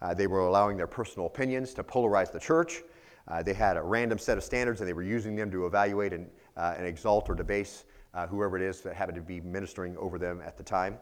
Uh, 0.00 0.12
they 0.14 0.26
were 0.26 0.40
allowing 0.40 0.76
their 0.76 0.86
personal 0.86 1.26
opinions 1.26 1.74
to 1.74 1.82
polarize 1.82 2.32
the 2.32 2.40
church. 2.40 2.82
Uh, 3.28 3.42
they 3.42 3.54
had 3.54 3.76
a 3.76 3.82
random 3.82 4.18
set 4.18 4.36
of 4.36 4.44
standards, 4.44 4.80
and 4.80 4.88
they 4.88 4.92
were 4.92 5.02
using 5.02 5.36
them 5.36 5.50
to 5.50 5.66
evaluate 5.66 6.12
and, 6.12 6.28
uh, 6.56 6.74
and 6.76 6.86
exalt 6.86 7.30
or 7.30 7.34
debase 7.34 7.84
uh, 8.14 8.26
whoever 8.26 8.56
it 8.56 8.62
is 8.62 8.80
that 8.80 8.94
happened 8.94 9.16
to 9.16 9.22
be 9.22 9.40
ministering 9.40 9.96
over 9.96 10.18
them 10.18 10.42
at 10.44 10.56
the 10.56 10.62
time. 10.62 10.98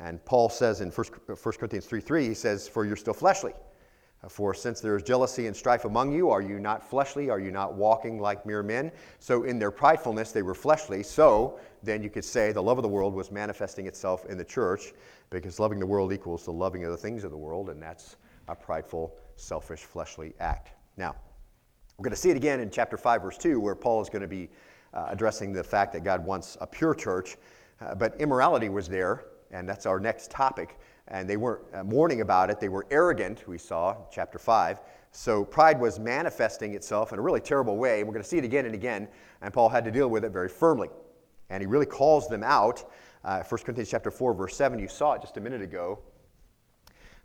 And 0.00 0.24
Paul 0.24 0.48
says 0.48 0.80
in 0.80 0.90
1, 0.90 1.06
1 1.26 1.36
Corinthians 1.36 1.86
3 1.86 2.00
3, 2.00 2.28
he 2.28 2.34
says, 2.34 2.66
For 2.66 2.84
you're 2.84 2.96
still 2.96 3.14
fleshly. 3.14 3.52
For 4.28 4.52
since 4.52 4.80
there 4.80 4.96
is 4.96 5.02
jealousy 5.02 5.46
and 5.46 5.56
strife 5.56 5.86
among 5.86 6.12
you, 6.12 6.28
are 6.28 6.42
you 6.42 6.58
not 6.58 6.86
fleshly? 6.86 7.30
Are 7.30 7.40
you 7.40 7.50
not 7.50 7.74
walking 7.74 8.20
like 8.20 8.44
mere 8.44 8.62
men? 8.62 8.92
So 9.18 9.44
in 9.44 9.58
their 9.58 9.70
pridefulness, 9.70 10.32
they 10.32 10.42
were 10.42 10.54
fleshly. 10.54 11.02
So 11.02 11.58
then 11.82 12.02
you 12.02 12.10
could 12.10 12.24
say 12.24 12.52
the 12.52 12.62
love 12.62 12.76
of 12.76 12.82
the 12.82 12.88
world 12.88 13.14
was 13.14 13.30
manifesting 13.30 13.86
itself 13.86 14.26
in 14.26 14.36
the 14.36 14.44
church 14.44 14.92
because 15.30 15.58
loving 15.58 15.78
the 15.78 15.86
world 15.86 16.12
equals 16.12 16.44
the 16.44 16.52
loving 16.52 16.84
of 16.84 16.90
the 16.90 16.98
things 16.98 17.24
of 17.24 17.30
the 17.30 17.36
world, 17.36 17.70
and 17.70 17.82
that's 17.82 18.16
a 18.48 18.54
prideful, 18.54 19.16
selfish, 19.36 19.80
fleshly 19.80 20.34
act. 20.38 20.72
Now, 20.98 21.14
we're 21.96 22.04
going 22.04 22.14
to 22.14 22.20
see 22.20 22.30
it 22.30 22.36
again 22.36 22.60
in 22.60 22.70
chapter 22.70 22.98
5, 22.98 23.22
verse 23.22 23.38
2, 23.38 23.58
where 23.58 23.74
Paul 23.74 24.02
is 24.02 24.10
going 24.10 24.22
to 24.22 24.28
be 24.28 24.50
uh, 24.92 25.06
addressing 25.08 25.52
the 25.52 25.64
fact 25.64 25.92
that 25.94 26.04
God 26.04 26.24
wants 26.24 26.58
a 26.60 26.66
pure 26.66 26.94
church. 26.94 27.36
Uh, 27.80 27.94
but 27.94 28.20
immorality 28.20 28.68
was 28.68 28.88
there, 28.88 29.24
and 29.50 29.68
that's 29.68 29.86
our 29.86 30.00
next 30.00 30.30
topic. 30.30 30.78
And 31.08 31.28
they 31.28 31.36
weren't 31.36 31.62
uh, 31.74 31.84
mourning 31.84 32.20
about 32.20 32.50
it, 32.50 32.60
they 32.60 32.68
were 32.68 32.86
arrogant, 32.90 33.46
we 33.48 33.58
saw, 33.58 33.96
chapter 34.10 34.38
5. 34.38 34.80
So 35.12 35.44
pride 35.44 35.80
was 35.80 35.98
manifesting 35.98 36.74
itself 36.74 37.12
in 37.12 37.18
a 37.18 37.22
really 37.22 37.40
terrible 37.40 37.76
way. 37.76 38.04
We're 38.04 38.12
going 38.12 38.22
to 38.22 38.28
see 38.28 38.38
it 38.38 38.44
again 38.44 38.64
and 38.64 38.74
again. 38.74 39.08
And 39.42 39.52
Paul 39.52 39.68
had 39.68 39.84
to 39.84 39.90
deal 39.90 40.08
with 40.08 40.24
it 40.24 40.30
very 40.30 40.48
firmly. 40.48 40.88
And 41.48 41.60
he 41.60 41.66
really 41.66 41.86
calls 41.86 42.28
them 42.28 42.44
out. 42.44 42.84
Uh, 43.24 43.42
1 43.42 43.62
Corinthians 43.62 43.90
chapter 43.90 44.10
4, 44.10 44.34
verse 44.34 44.56
7, 44.56 44.78
you 44.78 44.88
saw 44.88 45.14
it 45.14 45.22
just 45.22 45.36
a 45.36 45.40
minute 45.40 45.62
ago. 45.62 45.98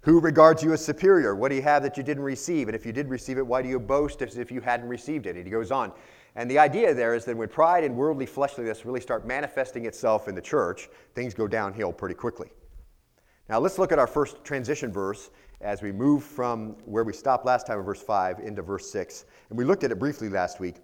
Who 0.02 0.20
regards 0.20 0.62
you 0.62 0.74
as 0.74 0.84
superior? 0.84 1.36
What 1.36 1.50
do 1.50 1.56
you 1.56 1.62
have 1.64 1.82
that 1.84 1.98
you 1.98 2.04
didn't 2.04 2.24
receive? 2.24 2.68
And 2.68 2.76
if 2.76 2.86
you 2.86 2.92
did 2.92 3.08
receive 3.08 3.38
it, 3.38 3.46
why 3.46 3.62
do 3.62 3.70
you 3.70 3.80
boast 3.80 4.22
as 4.22 4.38
if 4.38 4.52
you 4.52 4.62
hadn't 4.62 4.88
received 4.88 5.26
it? 5.26 5.36
And 5.36 5.46
he 5.46 5.52
goes 5.52 5.72
on. 5.72 5.92
And 6.36 6.52
the 6.52 6.60
idea 6.60 6.94
there 6.94 7.16
is 7.16 7.24
that 7.26 7.38
when 7.38 7.48
pride 7.48 7.84
and 7.84 7.96
worldly 7.96 8.26
fleshliness 8.26 8.86
really 8.86 9.00
start 9.00 9.26
manifesting 9.26 9.86
itself 9.86 10.28
in 10.28 10.36
the 10.36 10.42
church, 10.42 10.90
things 11.14 11.34
go 11.34 11.48
downhill 11.48 11.94
pretty 11.94 12.16
quickly. 12.16 12.50
Now 13.48 13.60
let's 13.60 13.80
look 13.80 13.92
at 13.92 14.00
our 14.00 14.08
first 14.08 14.44
transition 14.44 14.92
verse 14.92 15.30
as 15.62 15.82
we 15.82 15.92
move 15.92 16.24
from 16.24 16.76
where 16.86 17.04
we 17.04 17.14
stopped 17.14 17.46
last 17.46 17.68
time 17.68 17.80
in 17.80 17.86
verse 17.86 18.02
5 18.02 18.40
into 18.40 18.62
verse 18.62 18.90
6. 18.92 19.26
And 19.50 19.58
we 19.58 19.64
looked 19.64 19.84
at 19.84 19.92
it 19.92 20.00
briefly 20.00 20.30
last 20.30 20.60
week, 20.60 20.76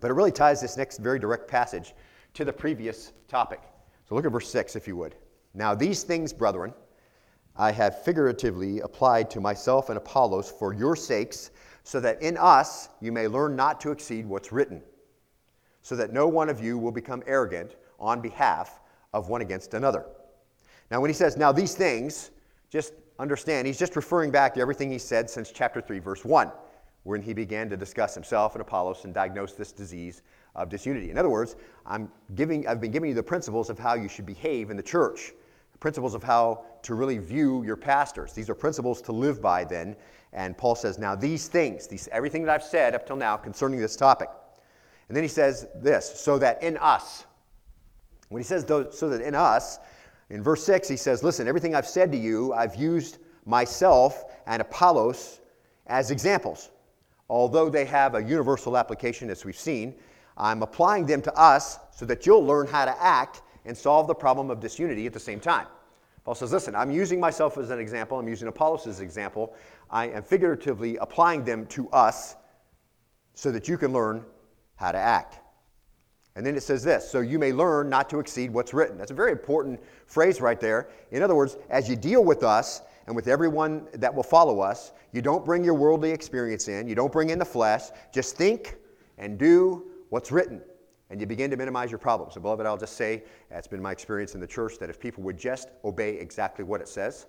but 0.00 0.10
it 0.10 0.14
really 0.14 0.32
ties 0.32 0.60
this 0.60 0.76
next 0.76 0.98
very 0.98 1.18
direct 1.18 1.48
passage 1.48 1.94
to 2.34 2.44
the 2.44 2.52
previous 2.52 3.12
topic. 3.26 3.62
So 4.08 4.14
look 4.14 4.26
at 4.26 4.32
verse 4.32 4.50
6 4.50 4.76
if 4.76 4.86
you 4.86 4.96
would. 4.96 5.14
Now 5.54 5.74
these 5.74 6.02
things, 6.02 6.32
brethren, 6.32 6.74
I 7.56 7.72
have 7.72 8.02
figuratively 8.02 8.80
applied 8.80 9.30
to 9.30 9.40
myself 9.40 9.88
and 9.88 9.96
Apollos 9.96 10.50
for 10.50 10.74
your 10.74 10.94
sakes 10.94 11.50
so 11.88 11.98
that 12.00 12.20
in 12.20 12.36
us 12.36 12.90
you 13.00 13.10
may 13.10 13.26
learn 13.26 13.56
not 13.56 13.80
to 13.80 13.90
exceed 13.90 14.26
what's 14.26 14.52
written, 14.52 14.82
so 15.80 15.96
that 15.96 16.12
no 16.12 16.28
one 16.28 16.50
of 16.50 16.62
you 16.62 16.76
will 16.76 16.92
become 16.92 17.22
arrogant 17.26 17.76
on 17.98 18.20
behalf 18.20 18.80
of 19.14 19.30
one 19.30 19.40
against 19.40 19.72
another. 19.72 20.04
Now, 20.90 21.00
when 21.00 21.08
he 21.08 21.14
says, 21.14 21.38
now 21.38 21.50
these 21.50 21.74
things, 21.74 22.30
just 22.68 22.92
understand, 23.18 23.66
he's 23.66 23.78
just 23.78 23.96
referring 23.96 24.30
back 24.30 24.52
to 24.52 24.60
everything 24.60 24.92
he 24.92 24.98
said 24.98 25.30
since 25.30 25.50
chapter 25.50 25.80
3, 25.80 25.98
verse 25.98 26.26
1, 26.26 26.52
when 27.04 27.22
he 27.22 27.32
began 27.32 27.70
to 27.70 27.76
discuss 27.78 28.12
himself 28.12 28.54
and 28.54 28.60
Apollos 28.60 29.06
and 29.06 29.14
diagnose 29.14 29.54
this 29.54 29.72
disease 29.72 30.20
of 30.56 30.68
disunity. 30.68 31.10
In 31.10 31.16
other 31.16 31.30
words, 31.30 31.56
I'm 31.86 32.12
giving, 32.34 32.68
I've 32.68 32.82
been 32.82 32.90
giving 32.90 33.08
you 33.08 33.14
the 33.14 33.22
principles 33.22 33.70
of 33.70 33.78
how 33.78 33.94
you 33.94 34.10
should 34.10 34.26
behave 34.26 34.68
in 34.68 34.76
the 34.76 34.82
church, 34.82 35.32
principles 35.80 36.14
of 36.14 36.22
how 36.22 36.64
to 36.82 36.94
really 36.94 37.18
view 37.18 37.62
your 37.64 37.76
pastors. 37.76 38.32
These 38.32 38.50
are 38.50 38.54
principles 38.54 39.00
to 39.02 39.12
live 39.12 39.40
by 39.40 39.64
then 39.64 39.96
and 40.32 40.56
Paul 40.56 40.74
says, 40.74 40.98
Now 40.98 41.14
these 41.14 41.48
things, 41.48 41.86
these, 41.86 42.08
everything 42.12 42.44
that 42.44 42.54
I've 42.54 42.62
said 42.62 42.94
up 42.94 43.06
till 43.06 43.16
now 43.16 43.36
concerning 43.36 43.80
this 43.80 43.96
topic. 43.96 44.28
And 45.08 45.16
then 45.16 45.24
he 45.24 45.28
says 45.28 45.66
this, 45.76 46.20
so 46.20 46.38
that 46.38 46.62
in 46.62 46.76
us, 46.76 47.24
when 48.28 48.40
he 48.40 48.44
says 48.44 48.66
so 48.66 49.08
that 49.08 49.22
in 49.22 49.34
us, 49.34 49.78
in 50.28 50.42
verse 50.42 50.62
6, 50.64 50.86
he 50.86 50.96
says, 50.96 51.22
Listen, 51.22 51.48
everything 51.48 51.74
I've 51.74 51.86
said 51.86 52.12
to 52.12 52.18
you, 52.18 52.52
I've 52.52 52.76
used 52.76 53.18
myself 53.46 54.24
and 54.46 54.60
Apollos 54.60 55.40
as 55.86 56.10
examples. 56.10 56.70
Although 57.30 57.70
they 57.70 57.86
have 57.86 58.14
a 58.14 58.22
universal 58.22 58.76
application, 58.76 59.30
as 59.30 59.44
we've 59.44 59.58
seen, 59.58 59.94
I'm 60.36 60.62
applying 60.62 61.06
them 61.06 61.22
to 61.22 61.34
us 61.34 61.78
so 61.94 62.04
that 62.04 62.26
you'll 62.26 62.44
learn 62.44 62.66
how 62.66 62.84
to 62.84 63.02
act 63.02 63.42
and 63.68 63.76
solve 63.76 64.06
the 64.08 64.14
problem 64.14 64.50
of 64.50 64.58
disunity 64.58 65.06
at 65.06 65.12
the 65.12 65.20
same 65.20 65.38
time. 65.38 65.66
Paul 66.24 66.34
says, 66.34 66.52
Listen, 66.52 66.74
I'm 66.74 66.90
using 66.90 67.20
myself 67.20 67.56
as 67.58 67.70
an 67.70 67.78
example, 67.78 68.18
I'm 68.18 68.28
using 68.28 68.48
Apollos 68.48 68.86
as 68.86 68.98
an 68.98 69.04
example. 69.04 69.54
I 69.90 70.08
am 70.08 70.22
figuratively 70.22 70.96
applying 70.96 71.44
them 71.44 71.66
to 71.66 71.88
us 71.90 72.36
so 73.34 73.52
that 73.52 73.68
you 73.68 73.78
can 73.78 73.92
learn 73.92 74.24
how 74.76 74.90
to 74.90 74.98
act. 74.98 75.38
And 76.34 76.44
then 76.44 76.56
it 76.56 76.62
says 76.62 76.82
this 76.82 77.08
so 77.08 77.20
you 77.20 77.38
may 77.38 77.52
learn 77.52 77.88
not 77.88 78.08
to 78.10 78.20
exceed 78.20 78.50
what's 78.52 78.72
written. 78.72 78.98
That's 78.98 79.10
a 79.10 79.14
very 79.14 79.32
important 79.32 79.80
phrase 80.06 80.40
right 80.40 80.60
there. 80.60 80.88
In 81.10 81.22
other 81.22 81.34
words, 81.34 81.56
as 81.68 81.88
you 81.88 81.96
deal 81.96 82.24
with 82.24 82.42
us 82.42 82.82
and 83.06 83.14
with 83.14 83.28
everyone 83.28 83.86
that 83.94 84.14
will 84.14 84.22
follow 84.22 84.60
us, 84.60 84.92
you 85.12 85.22
don't 85.22 85.44
bring 85.44 85.64
your 85.64 85.74
worldly 85.74 86.10
experience 86.10 86.68
in, 86.68 86.86
you 86.88 86.94
don't 86.94 87.12
bring 87.12 87.30
in 87.30 87.38
the 87.38 87.44
flesh. 87.44 87.84
Just 88.12 88.36
think 88.36 88.76
and 89.18 89.38
do 89.38 89.86
what's 90.10 90.30
written. 90.30 90.62
And 91.10 91.20
you 91.20 91.26
begin 91.26 91.50
to 91.50 91.56
minimize 91.56 91.90
your 91.90 91.98
problems. 91.98 92.34
So, 92.34 92.40
beloved, 92.40 92.66
I'll 92.66 92.76
just 92.76 92.96
say, 92.96 93.22
it's 93.50 93.66
been 93.66 93.80
my 93.80 93.92
experience 93.92 94.34
in 94.34 94.40
the 94.40 94.46
church 94.46 94.78
that 94.78 94.90
if 94.90 95.00
people 95.00 95.22
would 95.24 95.38
just 95.38 95.68
obey 95.84 96.16
exactly 96.16 96.64
what 96.64 96.80
it 96.80 96.88
says, 96.88 97.26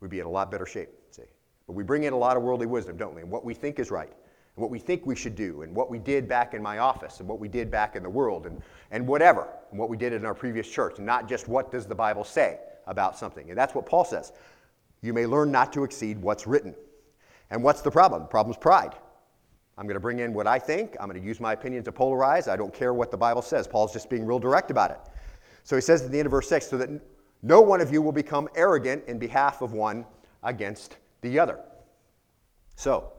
we'd 0.00 0.10
be 0.10 0.20
in 0.20 0.26
a 0.26 0.30
lot 0.30 0.50
better 0.50 0.66
shape. 0.66 0.90
See? 1.10 1.22
But 1.66 1.74
we 1.74 1.84
bring 1.84 2.04
in 2.04 2.12
a 2.12 2.18
lot 2.18 2.36
of 2.36 2.42
worldly 2.42 2.66
wisdom, 2.66 2.96
don't 2.96 3.14
we? 3.14 3.22
And 3.22 3.30
what 3.30 3.44
we 3.44 3.54
think 3.54 3.78
is 3.78 3.90
right, 3.90 4.10
and 4.10 4.62
what 4.62 4.70
we 4.70 4.78
think 4.78 5.06
we 5.06 5.14
should 5.14 5.36
do, 5.36 5.62
and 5.62 5.74
what 5.74 5.90
we 5.90 5.98
did 5.98 6.28
back 6.28 6.52
in 6.52 6.62
my 6.62 6.78
office, 6.78 7.20
and 7.20 7.28
what 7.28 7.38
we 7.38 7.48
did 7.48 7.70
back 7.70 7.94
in 7.94 8.02
the 8.02 8.10
world, 8.10 8.46
and, 8.46 8.60
and 8.90 9.06
whatever, 9.06 9.48
and 9.70 9.78
what 9.78 9.88
we 9.88 9.96
did 9.96 10.12
in 10.12 10.24
our 10.26 10.34
previous 10.34 10.68
church, 10.68 10.98
and 10.98 11.06
not 11.06 11.28
just 11.28 11.46
what 11.46 11.70
does 11.70 11.86
the 11.86 11.94
Bible 11.94 12.24
say 12.24 12.58
about 12.86 13.16
something. 13.16 13.50
And 13.50 13.58
that's 13.58 13.74
what 13.74 13.86
Paul 13.86 14.04
says. 14.04 14.32
You 15.02 15.12
may 15.12 15.26
learn 15.26 15.52
not 15.52 15.72
to 15.74 15.84
exceed 15.84 16.20
what's 16.20 16.46
written. 16.46 16.74
And 17.50 17.62
what's 17.62 17.80
the 17.80 17.90
problem? 17.90 18.22
The 18.22 18.28
problem's 18.28 18.56
pride. 18.56 18.94
I'm 19.78 19.86
going 19.86 19.94
to 19.94 20.00
bring 20.00 20.20
in 20.20 20.32
what 20.32 20.46
I 20.46 20.58
think. 20.58 20.96
I'm 20.98 21.08
going 21.08 21.20
to 21.20 21.26
use 21.26 21.38
my 21.38 21.52
opinion 21.52 21.84
to 21.84 21.92
polarize. 21.92 22.48
I 22.48 22.56
don't 22.56 22.72
care 22.72 22.94
what 22.94 23.10
the 23.10 23.16
Bible 23.16 23.42
says. 23.42 23.66
Paul's 23.66 23.92
just 23.92 24.08
being 24.08 24.24
real 24.24 24.38
direct 24.38 24.70
about 24.70 24.90
it. 24.90 25.00
So 25.64 25.76
he 25.76 25.82
says 25.82 26.02
at 26.02 26.10
the 26.10 26.18
end 26.18 26.26
of 26.26 26.30
verse 26.30 26.48
6 26.48 26.66
so 26.68 26.78
that 26.78 26.88
no 27.42 27.60
one 27.60 27.80
of 27.80 27.92
you 27.92 28.00
will 28.00 28.12
become 28.12 28.48
arrogant 28.54 29.04
in 29.06 29.18
behalf 29.18 29.60
of 29.62 29.72
one 29.72 30.06
against 30.42 30.96
the 31.20 31.38
other. 31.38 31.60
So, 32.76 33.12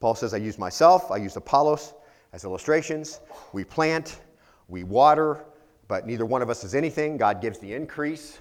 Paul 0.00 0.14
says, 0.14 0.34
I 0.34 0.38
use 0.38 0.58
myself, 0.58 1.10
I 1.10 1.16
use 1.16 1.36
Apollos 1.36 1.94
as 2.32 2.44
illustrations. 2.44 3.20
We 3.52 3.64
plant, 3.64 4.20
we 4.68 4.84
water, 4.84 5.44
but 5.88 6.06
neither 6.06 6.26
one 6.26 6.42
of 6.42 6.50
us 6.50 6.64
is 6.64 6.74
anything. 6.74 7.16
God 7.16 7.40
gives 7.40 7.58
the 7.58 7.72
increase. 7.72 8.38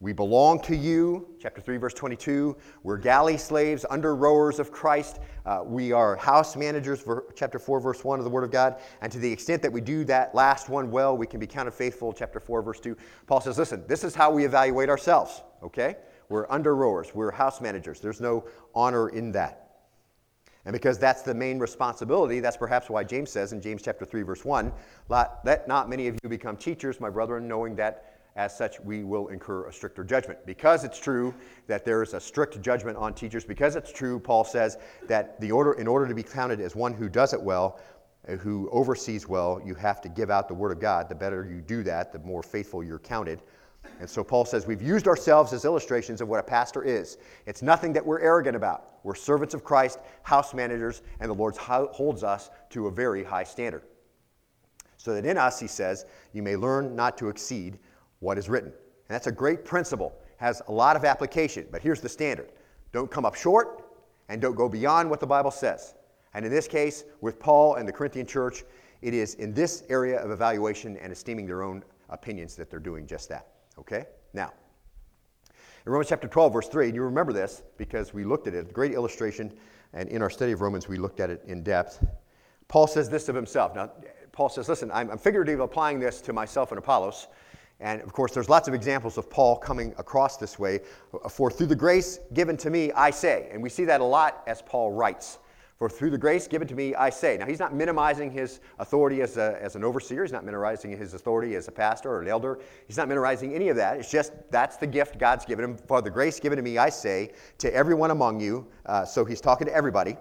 We 0.00 0.12
belong 0.12 0.60
to 0.62 0.76
you, 0.76 1.26
chapter 1.40 1.60
3, 1.60 1.76
verse 1.76 1.92
22. 1.92 2.56
We're 2.84 2.98
galley 2.98 3.36
slaves, 3.36 3.84
under 3.90 4.14
rowers 4.14 4.60
of 4.60 4.70
Christ. 4.70 5.18
Uh, 5.44 5.62
we 5.66 5.90
are 5.90 6.14
house 6.14 6.54
managers, 6.54 7.02
ver- 7.02 7.24
chapter 7.34 7.58
4, 7.58 7.80
verse 7.80 8.04
1 8.04 8.20
of 8.20 8.24
the 8.24 8.30
Word 8.30 8.44
of 8.44 8.52
God. 8.52 8.76
And 9.00 9.10
to 9.10 9.18
the 9.18 9.30
extent 9.30 9.60
that 9.62 9.72
we 9.72 9.80
do 9.80 10.04
that 10.04 10.36
last 10.36 10.68
one 10.68 10.92
well, 10.92 11.16
we 11.16 11.26
can 11.26 11.40
be 11.40 11.48
counted 11.48 11.72
faithful, 11.72 12.12
chapter 12.12 12.38
4, 12.38 12.62
verse 12.62 12.78
2. 12.78 12.96
Paul 13.26 13.40
says, 13.40 13.58
listen, 13.58 13.82
this 13.88 14.04
is 14.04 14.14
how 14.14 14.30
we 14.30 14.44
evaluate 14.44 14.88
ourselves, 14.88 15.42
okay? 15.64 15.96
We're 16.28 16.46
under 16.48 16.76
rowers, 16.76 17.12
we're 17.12 17.32
house 17.32 17.60
managers. 17.60 17.98
There's 17.98 18.20
no 18.20 18.44
honor 18.76 19.08
in 19.08 19.32
that. 19.32 19.64
And 20.64 20.72
because 20.72 20.98
that's 20.98 21.22
the 21.22 21.34
main 21.34 21.58
responsibility, 21.58 22.38
that's 22.38 22.56
perhaps 22.56 22.88
why 22.88 23.02
James 23.02 23.30
says 23.30 23.52
in 23.52 23.60
James 23.60 23.82
chapter 23.82 24.04
3, 24.04 24.22
verse 24.22 24.44
1, 24.44 24.72
let 25.08 25.66
not 25.66 25.88
many 25.88 26.06
of 26.06 26.16
you 26.22 26.28
become 26.28 26.56
teachers, 26.56 27.00
my 27.00 27.10
brethren, 27.10 27.48
knowing 27.48 27.74
that 27.76 28.17
as 28.38 28.56
such, 28.56 28.80
we 28.80 29.02
will 29.02 29.28
incur 29.28 29.66
a 29.66 29.72
stricter 29.72 30.04
judgment. 30.04 30.38
Because 30.46 30.84
it's 30.84 31.00
true 31.00 31.34
that 31.66 31.84
there 31.84 32.02
is 32.04 32.14
a 32.14 32.20
strict 32.20 32.62
judgment 32.62 32.96
on 32.96 33.12
teachers, 33.12 33.44
because 33.44 33.74
it's 33.74 33.92
true, 33.92 34.20
Paul 34.20 34.44
says, 34.44 34.78
that 35.08 35.40
the 35.40 35.50
order, 35.50 35.72
in 35.72 35.88
order 35.88 36.06
to 36.06 36.14
be 36.14 36.22
counted 36.22 36.60
as 36.60 36.76
one 36.76 36.94
who 36.94 37.08
does 37.08 37.34
it 37.34 37.42
well, 37.42 37.80
uh, 38.28 38.36
who 38.36 38.70
oversees 38.70 39.28
well, 39.28 39.60
you 39.64 39.74
have 39.74 40.00
to 40.02 40.08
give 40.08 40.30
out 40.30 40.46
the 40.46 40.54
word 40.54 40.70
of 40.70 40.78
God. 40.78 41.08
The 41.08 41.16
better 41.16 41.44
you 41.44 41.60
do 41.60 41.82
that, 41.82 42.12
the 42.12 42.20
more 42.20 42.44
faithful 42.44 42.84
you're 42.84 43.00
counted. 43.00 43.42
And 43.98 44.08
so 44.08 44.22
Paul 44.22 44.44
says 44.44 44.68
we've 44.68 44.82
used 44.82 45.08
ourselves 45.08 45.52
as 45.52 45.64
illustrations 45.64 46.20
of 46.20 46.28
what 46.28 46.38
a 46.38 46.42
pastor 46.44 46.84
is. 46.84 47.18
It's 47.46 47.62
nothing 47.62 47.92
that 47.94 48.06
we're 48.06 48.20
arrogant 48.20 48.54
about. 48.54 49.00
We're 49.02 49.16
servants 49.16 49.52
of 49.54 49.64
Christ, 49.64 49.98
house 50.22 50.54
managers, 50.54 51.02
and 51.18 51.28
the 51.28 51.34
Lord 51.34 51.56
holds 51.56 52.22
us 52.22 52.50
to 52.70 52.86
a 52.86 52.90
very 52.90 53.24
high 53.24 53.44
standard. 53.44 53.82
So 54.96 55.14
that 55.14 55.24
in 55.24 55.38
us, 55.38 55.58
he 55.58 55.66
says, 55.66 56.06
you 56.32 56.42
may 56.42 56.54
learn 56.54 56.94
not 56.94 57.18
to 57.18 57.28
exceed 57.28 57.78
what 58.20 58.38
is 58.38 58.48
written. 58.48 58.70
And 58.70 59.14
that's 59.14 59.26
a 59.26 59.32
great 59.32 59.64
principle, 59.64 60.12
has 60.36 60.62
a 60.68 60.72
lot 60.72 60.96
of 60.96 61.04
application, 61.04 61.66
but 61.70 61.82
here's 61.82 62.00
the 62.00 62.08
standard 62.08 62.50
don't 62.92 63.10
come 63.10 63.24
up 63.24 63.34
short 63.34 63.84
and 64.28 64.40
don't 64.40 64.54
go 64.54 64.68
beyond 64.68 65.10
what 65.10 65.20
the 65.20 65.26
Bible 65.26 65.50
says. 65.50 65.94
And 66.34 66.44
in 66.44 66.50
this 66.50 66.68
case, 66.68 67.04
with 67.20 67.38
Paul 67.38 67.74
and 67.76 67.88
the 67.88 67.92
Corinthian 67.92 68.26
church, 68.26 68.64
it 69.02 69.14
is 69.14 69.34
in 69.34 69.52
this 69.52 69.84
area 69.88 70.18
of 70.22 70.30
evaluation 70.30 70.96
and 70.98 71.12
esteeming 71.12 71.46
their 71.46 71.62
own 71.62 71.82
opinions 72.10 72.56
that 72.56 72.70
they're 72.70 72.80
doing 72.80 73.06
just 73.06 73.28
that. 73.28 73.48
Okay? 73.78 74.06
Now, 74.32 74.52
in 75.86 75.92
Romans 75.92 76.08
chapter 76.08 76.28
12, 76.28 76.52
verse 76.52 76.68
3, 76.68 76.86
and 76.86 76.94
you 76.94 77.02
remember 77.02 77.32
this 77.32 77.62
because 77.76 78.12
we 78.12 78.24
looked 78.24 78.46
at 78.46 78.54
it—a 78.54 78.72
great 78.72 78.92
illustration, 78.92 79.52
and 79.94 80.08
in 80.08 80.20
our 80.20 80.30
study 80.30 80.52
of 80.52 80.60
Romans, 80.60 80.88
we 80.88 80.98
looked 80.98 81.20
at 81.20 81.30
it 81.30 81.42
in 81.46 81.62
depth. 81.62 82.04
Paul 82.68 82.86
says 82.86 83.08
this 83.08 83.28
of 83.28 83.34
himself. 83.34 83.74
Now, 83.74 83.90
Paul 84.32 84.48
says, 84.48 84.68
listen, 84.68 84.90
I'm, 84.92 85.10
I'm 85.10 85.18
figuratively 85.18 85.64
applying 85.64 85.98
this 85.98 86.20
to 86.22 86.32
myself 86.32 86.70
and 86.70 86.78
Apollos 86.78 87.28
and 87.80 88.02
of 88.02 88.12
course, 88.12 88.32
there's 88.32 88.48
lots 88.48 88.66
of 88.66 88.74
examples 88.74 89.18
of 89.18 89.30
Paul 89.30 89.56
coming 89.56 89.94
across 89.98 90.36
this 90.36 90.58
way. 90.58 90.80
For 91.30 91.50
through 91.50 91.68
the 91.68 91.76
grace 91.76 92.18
given 92.32 92.56
to 92.58 92.70
me, 92.70 92.90
I 92.92 93.10
say. 93.10 93.48
And 93.52 93.62
we 93.62 93.68
see 93.68 93.84
that 93.84 94.00
a 94.00 94.04
lot 94.04 94.42
as 94.46 94.62
Paul 94.62 94.90
writes. 94.92 95.38
For 95.76 95.88
through 95.88 96.10
the 96.10 96.18
grace 96.18 96.48
given 96.48 96.66
to 96.66 96.74
me, 96.74 96.96
I 96.96 97.08
say. 97.08 97.36
Now, 97.36 97.46
he's 97.46 97.60
not 97.60 97.72
minimizing 97.72 98.32
his 98.32 98.58
authority 98.80 99.22
as, 99.22 99.36
a, 99.36 99.56
as 99.62 99.76
an 99.76 99.84
overseer. 99.84 100.24
He's 100.24 100.32
not 100.32 100.44
minimizing 100.44 100.90
his 100.90 101.14
authority 101.14 101.54
as 101.54 101.68
a 101.68 101.72
pastor 101.72 102.10
or 102.10 102.20
an 102.20 102.26
elder. 102.26 102.58
He's 102.88 102.96
not 102.96 103.06
minimizing 103.06 103.54
any 103.54 103.68
of 103.68 103.76
that. 103.76 103.96
It's 103.96 104.10
just 104.10 104.32
that's 104.50 104.76
the 104.76 104.88
gift 104.88 105.18
God's 105.20 105.44
given 105.44 105.64
him. 105.64 105.76
For 105.76 106.02
the 106.02 106.10
grace 106.10 106.40
given 106.40 106.56
to 106.56 106.62
me, 106.62 106.78
I 106.78 106.88
say 106.88 107.30
to 107.58 107.72
everyone 107.72 108.10
among 108.10 108.40
you. 108.40 108.66
Uh, 108.86 109.04
so 109.04 109.24
he's 109.24 109.40
talking 109.40 109.68
to 109.68 109.72
everybody. 109.72 110.16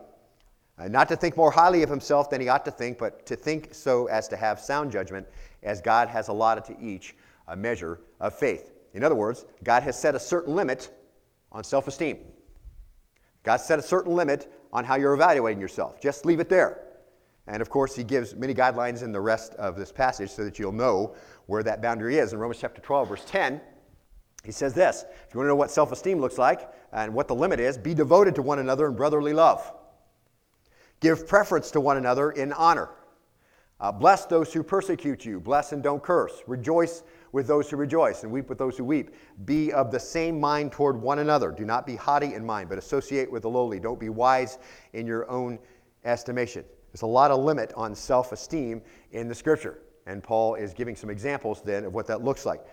Uh, 0.78 0.90
not 0.90 1.08
to 1.08 1.16
think 1.16 1.36
more 1.36 1.50
highly 1.50 1.82
of 1.82 1.90
himself 1.90 2.30
than 2.30 2.40
he 2.40 2.50
ought 2.50 2.64
to 2.66 2.70
think, 2.70 3.00
but 3.00 3.26
to 3.26 3.36
think 3.36 3.74
so 3.74 4.06
as 4.06 4.28
to 4.28 4.38
have 4.38 4.60
sound 4.60 4.92
judgment, 4.92 5.26
as 5.64 5.82
God 5.82 6.08
has 6.08 6.28
allotted 6.28 6.66
to 6.66 6.80
each 6.80 7.16
a 7.48 7.56
measure 7.56 8.02
of 8.20 8.38
faith. 8.38 8.72
In 8.94 9.04
other 9.04 9.16
words, 9.16 9.46
God 9.64 9.84
has 9.84 10.00
set 10.00 10.16
a 10.16 10.20
certain 10.20 10.56
limit 10.56 10.90
on 11.52 11.64
self 11.64 11.88
esteem. 11.88 12.20
God 13.44 13.58
set 13.58 13.80
a 13.80 13.82
certain 13.82 14.14
limit 14.14 14.52
on 14.74 14.84
how 14.84 14.96
you're 14.96 15.14
evaluating 15.14 15.62
yourself. 15.62 16.02
Just 16.02 16.26
leave 16.26 16.40
it 16.40 16.50
there. 16.50 16.84
And 17.48 17.62
of 17.62 17.70
course, 17.70 17.96
he 17.96 18.04
gives 18.04 18.36
many 18.36 18.54
guidelines 18.54 19.04
in 19.04 19.12
the 19.12 19.22
rest 19.22 19.54
of 19.56 19.78
this 19.78 19.92
passage 19.92 20.32
so 20.32 20.44
that 20.44 20.60
you'll 20.60 20.74
know 20.74 21.16
where 21.46 21.64
that 21.64 21.82
boundary 21.82 22.18
is. 22.18 22.34
In 22.34 22.40
Romans 22.40 22.60
chapter 22.60 22.82
12, 22.82 23.08
verse 23.08 23.24
10, 23.26 23.62
he 24.44 24.52
says 24.52 24.74
this 24.74 25.06
If 25.28 25.34
you 25.34 25.40
want 25.40 25.46
to 25.46 25.50
know 25.50 25.56
what 25.56 25.72
self 25.72 25.92
esteem 25.92 26.20
looks 26.20 26.38
like 26.38 26.70
and 26.92 27.14
what 27.14 27.28
the 27.28 27.36
limit 27.36 27.60
is, 27.60 27.78
be 27.78 27.94
devoted 27.94 28.36
to 28.36 28.42
one 28.42 28.60
another 28.60 28.88
in 28.88 28.96
brotherly 28.96 29.34
love. 29.34 29.74
Give 31.00 31.28
preference 31.28 31.72
to 31.72 31.80
one 31.80 31.98
another 31.98 32.32
in 32.32 32.52
honor. 32.54 32.90
Uh, 33.80 33.92
bless 33.92 34.26
those 34.26 34.52
who 34.52 34.64
persecute 34.64 35.24
you. 35.24 35.40
Bless 35.40 35.72
and 35.72 35.84
don't 35.84 36.02
curse. 36.02 36.42
Rejoice 36.48 37.04
with 37.38 37.46
those 37.46 37.70
who 37.70 37.78
rejoice 37.78 38.24
and 38.24 38.32
weep 38.32 38.50
with 38.50 38.58
those 38.58 38.80
who 38.80 38.84
weep. 38.84 39.12
Be 39.46 39.72
of 39.72 39.92
the 39.92 40.00
same 40.00 40.40
mind 40.40 40.72
toward 40.72 41.00
one 41.00 41.20
another. 41.20 41.52
Do 41.52 41.66
not 41.66 41.86
be 41.86 41.96
haughty 41.96 42.34
in 42.34 42.44
mind, 42.44 42.68
but 42.68 42.80
associate 42.80 43.32
with 43.32 43.44
the 43.44 43.50
lowly. 43.50 43.80
Don't 43.80 44.00
be 44.00 44.10
wise 44.10 44.58
in 44.94 45.06
your 45.06 45.30
own 45.30 45.60
estimation. 46.04 46.66
There's 46.92 47.04
a 47.04 47.06
lot 47.06 47.30
of 47.30 47.40
limit 47.40 47.74
on 47.78 47.94
self 47.94 48.32
esteem 48.32 48.82
in 49.12 49.28
the 49.28 49.36
scripture. 49.36 49.78
And 50.08 50.24
Paul 50.24 50.56
is 50.56 50.74
giving 50.74 50.96
some 50.96 51.12
examples 51.12 51.62
then 51.62 51.86
of 51.86 51.94
what 51.94 52.08
that 52.08 52.24
looks 52.24 52.44
like. 52.44 52.66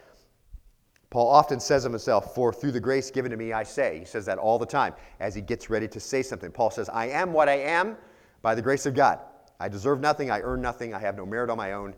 Paul 1.10 1.28
often 1.28 1.60
says 1.60 1.84
of 1.84 1.92
himself, 1.92 2.34
For 2.34 2.50
through 2.50 2.72
the 2.72 2.80
grace 2.80 3.10
given 3.10 3.30
to 3.32 3.36
me, 3.36 3.52
I 3.52 3.64
say. 3.64 3.98
He 3.98 4.06
says 4.06 4.24
that 4.24 4.38
all 4.38 4.58
the 4.58 4.64
time 4.64 4.94
as 5.20 5.34
he 5.34 5.42
gets 5.42 5.68
ready 5.68 5.88
to 5.88 6.00
say 6.00 6.22
something. 6.22 6.50
Paul 6.50 6.70
says, 6.70 6.88
I 6.88 7.08
am 7.08 7.34
what 7.34 7.50
I 7.50 7.58
am 7.58 7.98
by 8.40 8.54
the 8.54 8.62
grace 8.62 8.86
of 8.86 8.94
God. 8.94 9.18
I 9.60 9.68
deserve 9.68 10.00
nothing, 10.00 10.30
I 10.30 10.40
earn 10.40 10.62
nothing, 10.62 10.94
I 10.94 11.00
have 11.00 11.18
no 11.18 11.26
merit 11.26 11.50
on 11.50 11.58
my 11.58 11.72
own. 11.72 11.94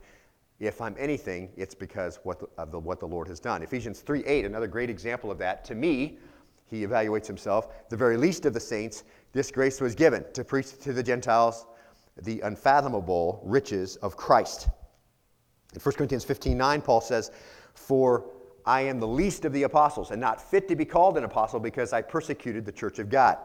If 0.59 0.81
I'm 0.81 0.95
anything, 0.99 1.51
it's 1.57 1.75
because 1.75 2.19
what 2.23 2.41
the, 2.41 2.49
of 2.57 2.71
the, 2.71 2.79
what 2.79 3.01
the 3.01 3.07
Lord 3.07 3.29
has 3.29 3.41
done. 3.41 3.63
Ephesians 3.63 4.01
3 4.01 4.25
8, 4.25 4.45
another 4.47 4.67
great 4.67 4.89
example 4.89 5.31
of 5.31 5.39
that. 5.39 5.65
To 5.67 5.75
me, 5.75 6.19
he 6.67 6.87
evaluates 6.87 7.27
himself, 7.27 7.89
the 7.91 7.97
very 7.97 8.17
least 8.17 8.47
of 8.47 8.55
the 8.55 8.61
saints, 8.61 9.05
this 9.33 9.51
grace 9.51 9.81
was 9.81 9.95
given 9.95 10.25
to 10.33 10.45
preach 10.45 10.79
to 10.81 10.93
the 10.93 11.03
Gentiles 11.03 11.67
the 12.23 12.41
unfathomable 12.41 13.43
riches 13.45 13.97
of 13.97 14.17
Christ. 14.17 14.69
In 15.75 15.81
1 15.81 15.95
Corinthians 15.95 16.25
15 16.25 16.57
9, 16.57 16.81
Paul 16.81 17.01
says, 17.01 17.31
For 17.75 18.25
I 18.65 18.81
am 18.81 18.99
the 18.99 19.07
least 19.07 19.45
of 19.45 19.53
the 19.53 19.65
apostles, 19.65 20.11
and 20.11 20.21
not 20.21 20.41
fit 20.41 20.69
to 20.69 20.77
be 20.77 20.85
called 20.85 21.19
an 21.19 21.25
apostle 21.25 21.61
because 21.61 21.93
I 21.93 22.01
persecuted 22.01 22.65
the 22.65 22.73
church 22.73 22.99
of 22.99 23.11
God. 23.11 23.37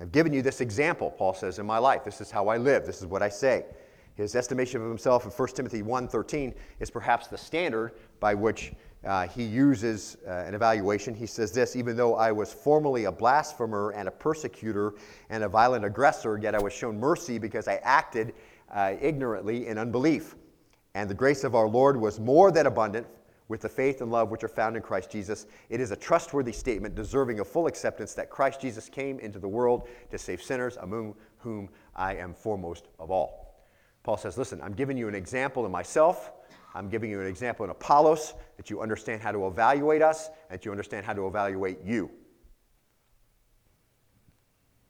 I've 0.00 0.12
given 0.12 0.32
you 0.32 0.42
this 0.42 0.60
example, 0.60 1.10
Paul 1.10 1.34
says, 1.34 1.58
in 1.58 1.66
my 1.66 1.78
life. 1.78 2.04
This 2.04 2.20
is 2.20 2.30
how 2.30 2.48
I 2.48 2.56
live. 2.56 2.84
This 2.84 3.00
is 3.00 3.06
what 3.06 3.22
I 3.22 3.28
say. 3.28 3.64
His 4.14 4.36
estimation 4.36 4.80
of 4.80 4.88
himself 4.88 5.24
in 5.24 5.30
1 5.30 5.48
Timothy 5.48 5.82
1.13 5.82 6.54
is 6.78 6.90
perhaps 6.90 7.26
the 7.26 7.38
standard 7.38 7.92
by 8.20 8.34
which 8.34 8.72
uh, 9.04 9.26
he 9.26 9.42
uses 9.42 10.16
uh, 10.26 10.30
an 10.30 10.54
evaluation. 10.54 11.14
He 11.14 11.26
says 11.26 11.52
this, 11.52 11.76
even 11.76 11.96
though 11.96 12.14
I 12.14 12.32
was 12.32 12.52
formerly 12.52 13.04
a 13.04 13.12
blasphemer 13.12 13.90
and 13.90 14.08
a 14.08 14.10
persecutor 14.12 14.94
and 15.30 15.42
a 15.42 15.48
violent 15.48 15.84
aggressor, 15.84 16.38
yet 16.38 16.54
I 16.54 16.62
was 16.62 16.72
shown 16.72 16.98
mercy 16.98 17.38
because 17.38 17.68
I 17.68 17.76
acted 17.82 18.34
uh, 18.72 18.94
ignorantly 19.00 19.66
in 19.66 19.78
unbelief. 19.78 20.36
And 20.94 21.10
the 21.10 21.14
grace 21.14 21.44
of 21.44 21.54
our 21.54 21.68
Lord 21.68 22.00
was 22.00 22.20
more 22.20 22.52
than 22.52 22.66
abundant 22.66 23.06
with 23.48 23.60
the 23.60 23.68
faith 23.68 24.00
and 24.00 24.10
love 24.10 24.30
which 24.30 24.44
are 24.44 24.48
found 24.48 24.76
in 24.76 24.82
Christ 24.82 25.10
Jesus. 25.10 25.46
It 25.68 25.80
is 25.80 25.90
a 25.90 25.96
trustworthy 25.96 26.52
statement 26.52 26.94
deserving 26.94 27.40
of 27.40 27.48
full 27.48 27.66
acceptance 27.66 28.14
that 28.14 28.30
Christ 28.30 28.60
Jesus 28.60 28.88
came 28.88 29.18
into 29.18 29.38
the 29.38 29.48
world 29.48 29.88
to 30.10 30.18
save 30.18 30.40
sinners, 30.40 30.78
among 30.80 31.14
whom 31.38 31.68
I 31.94 32.14
am 32.14 32.32
foremost 32.32 32.86
of 32.98 33.10
all. 33.10 33.43
Paul 34.04 34.18
says, 34.18 34.38
Listen, 34.38 34.60
I'm 34.62 34.74
giving 34.74 34.96
you 34.96 35.08
an 35.08 35.14
example 35.14 35.66
in 35.66 35.72
myself. 35.72 36.30
I'm 36.76 36.88
giving 36.88 37.10
you 37.10 37.20
an 37.20 37.26
example 37.26 37.64
in 37.64 37.70
Apollos 37.70 38.34
that 38.56 38.68
you 38.68 38.80
understand 38.80 39.22
how 39.22 39.32
to 39.32 39.46
evaluate 39.46 40.02
us, 40.02 40.28
that 40.50 40.64
you 40.64 40.70
understand 40.70 41.06
how 41.06 41.12
to 41.12 41.26
evaluate 41.26 41.78
you. 41.84 42.10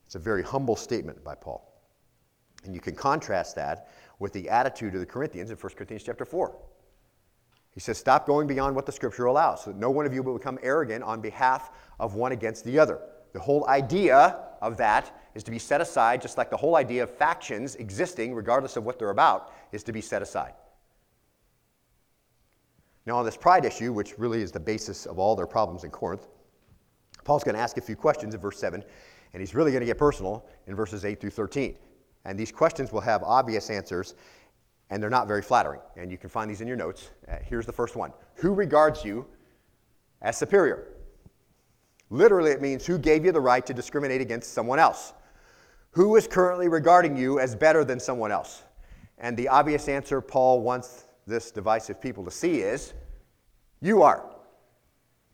It's 0.07 0.15
a 0.15 0.19
very 0.19 0.43
humble 0.43 0.77
statement 0.77 1.23
by 1.23 1.35
Paul. 1.35 1.71
And 2.65 2.75
you 2.75 2.81
can 2.81 2.95
contrast 2.95 3.55
that 3.57 3.89
with 4.19 4.33
the 4.33 4.49
attitude 4.49 4.95
of 4.95 5.01
the 5.01 5.07
Corinthians 5.07 5.51
in 5.51 5.57
1 5.57 5.73
Corinthians 5.75 6.03
chapter 6.03 6.25
4. 6.25 6.57
He 7.73 7.81
says, 7.81 7.99
Stop 7.99 8.27
going 8.27 8.47
beyond 8.47 8.75
what 8.75 8.87
the 8.87 8.93
scripture 8.93 9.27
allows, 9.27 9.65
so 9.65 9.71
that 9.71 9.79
no 9.79 9.91
one 9.91 10.07
of 10.07 10.15
you 10.15 10.23
will 10.23 10.39
become 10.39 10.59
arrogant 10.63 11.05
on 11.05 11.21
behalf 11.21 11.71
of 12.01 12.15
one 12.15 12.33
against 12.33 12.65
the 12.65 12.79
other. 12.79 13.01
The 13.33 13.41
whole 13.41 13.67
idea 13.69 14.41
of 14.63 14.77
that 14.79 15.24
is 15.35 15.43
to 15.45 15.51
be 15.51 15.59
set 15.59 15.81
aside, 15.81 16.23
just 16.23 16.39
like 16.39 16.51
the 16.51 16.57
whole 16.57 16.77
idea 16.77 17.03
of 17.03 17.11
factions 17.11 17.75
existing, 17.77 18.35
regardless 18.35 18.77
of 18.77 18.85
what 18.85 18.99
they're 18.99 19.11
about, 19.11 19.53
is 19.73 19.83
to 19.83 19.93
be 19.93 20.01
set 20.01 20.23
aside. 20.23 20.55
Now, 23.07 23.19
on 23.19 23.25
this 23.25 23.37
pride 23.37 23.65
issue, 23.65 23.93
which 23.93 24.19
really 24.19 24.41
is 24.41 24.53
the 24.53 24.61
basis 24.61 25.07
of 25.07 25.19
all 25.19 25.37
their 25.37 25.47
problems 25.47 25.85
in 25.85 25.91
Corinth, 25.91 26.27
Paul's 27.25 27.45
going 27.45 27.55
to 27.55 27.61
ask 27.61 27.77
a 27.77 27.81
few 27.81 27.97
questions 27.97 28.35
in 28.35 28.41
verse 28.41 28.59
7, 28.59 28.83
and 29.33 29.41
he's 29.41 29.55
really 29.55 29.73
going 29.73 29.81
to 29.81 29.87
get 29.87 29.99
personal 29.99 30.47
in 30.67 30.75
verses 30.75 31.05
8 31.05 31.21
through 31.21 31.31
13. 31.31 31.75
And 32.25 32.39
these 32.39 32.53
questions 32.53 32.93
will 32.93 33.01
have 33.01 33.23
obvious 33.23 33.69
answers, 33.71 34.15
and 34.91 35.03
they're 35.03 35.11
not 35.11 35.27
very 35.27 35.43
flattering. 35.43 35.81
And 35.97 36.11
you 36.11 36.17
can 36.17 36.31
find 36.31 36.51
these 36.51 36.61
in 36.61 36.69
your 36.69 36.77
notes. 36.77 37.11
Uh, 37.29 37.37
here's 37.43 37.67
the 37.67 37.73
first 37.73 37.97
one 37.97 38.13
Who 38.37 38.55
regards 38.55 39.05
you 39.05 39.27
as 40.23 40.37
superior? 40.39 40.89
Literally, 42.11 42.53
it 42.53 42.63
means 42.63 42.87
who 42.87 42.99
gave 42.99 43.25
you 43.25 43.33
the 43.33 43.41
right 43.41 43.65
to 43.67 43.75
discriminate 43.75 44.21
against 44.21 44.53
someone 44.53 44.79
else? 44.79 45.13
Who 45.95 46.17
is 46.17 46.27
currently 46.27 46.67
regarding 46.67 47.17
you 47.17 47.39
as 47.39 47.55
better 47.55 47.85
than 47.85 48.01
someone 48.01 48.33
else? 48.33 48.65
And 49.19 49.37
the 49.37 49.47
obvious 49.47 49.89
answer 49.89 50.21
Paul 50.21 50.61
wants 50.61 51.05
this 51.25 51.53
divisive 51.53 52.01
people 52.01 52.25
to 52.25 52.33
see 52.33 52.63
is 52.63 52.95
you 53.81 54.03
are. 54.03 54.29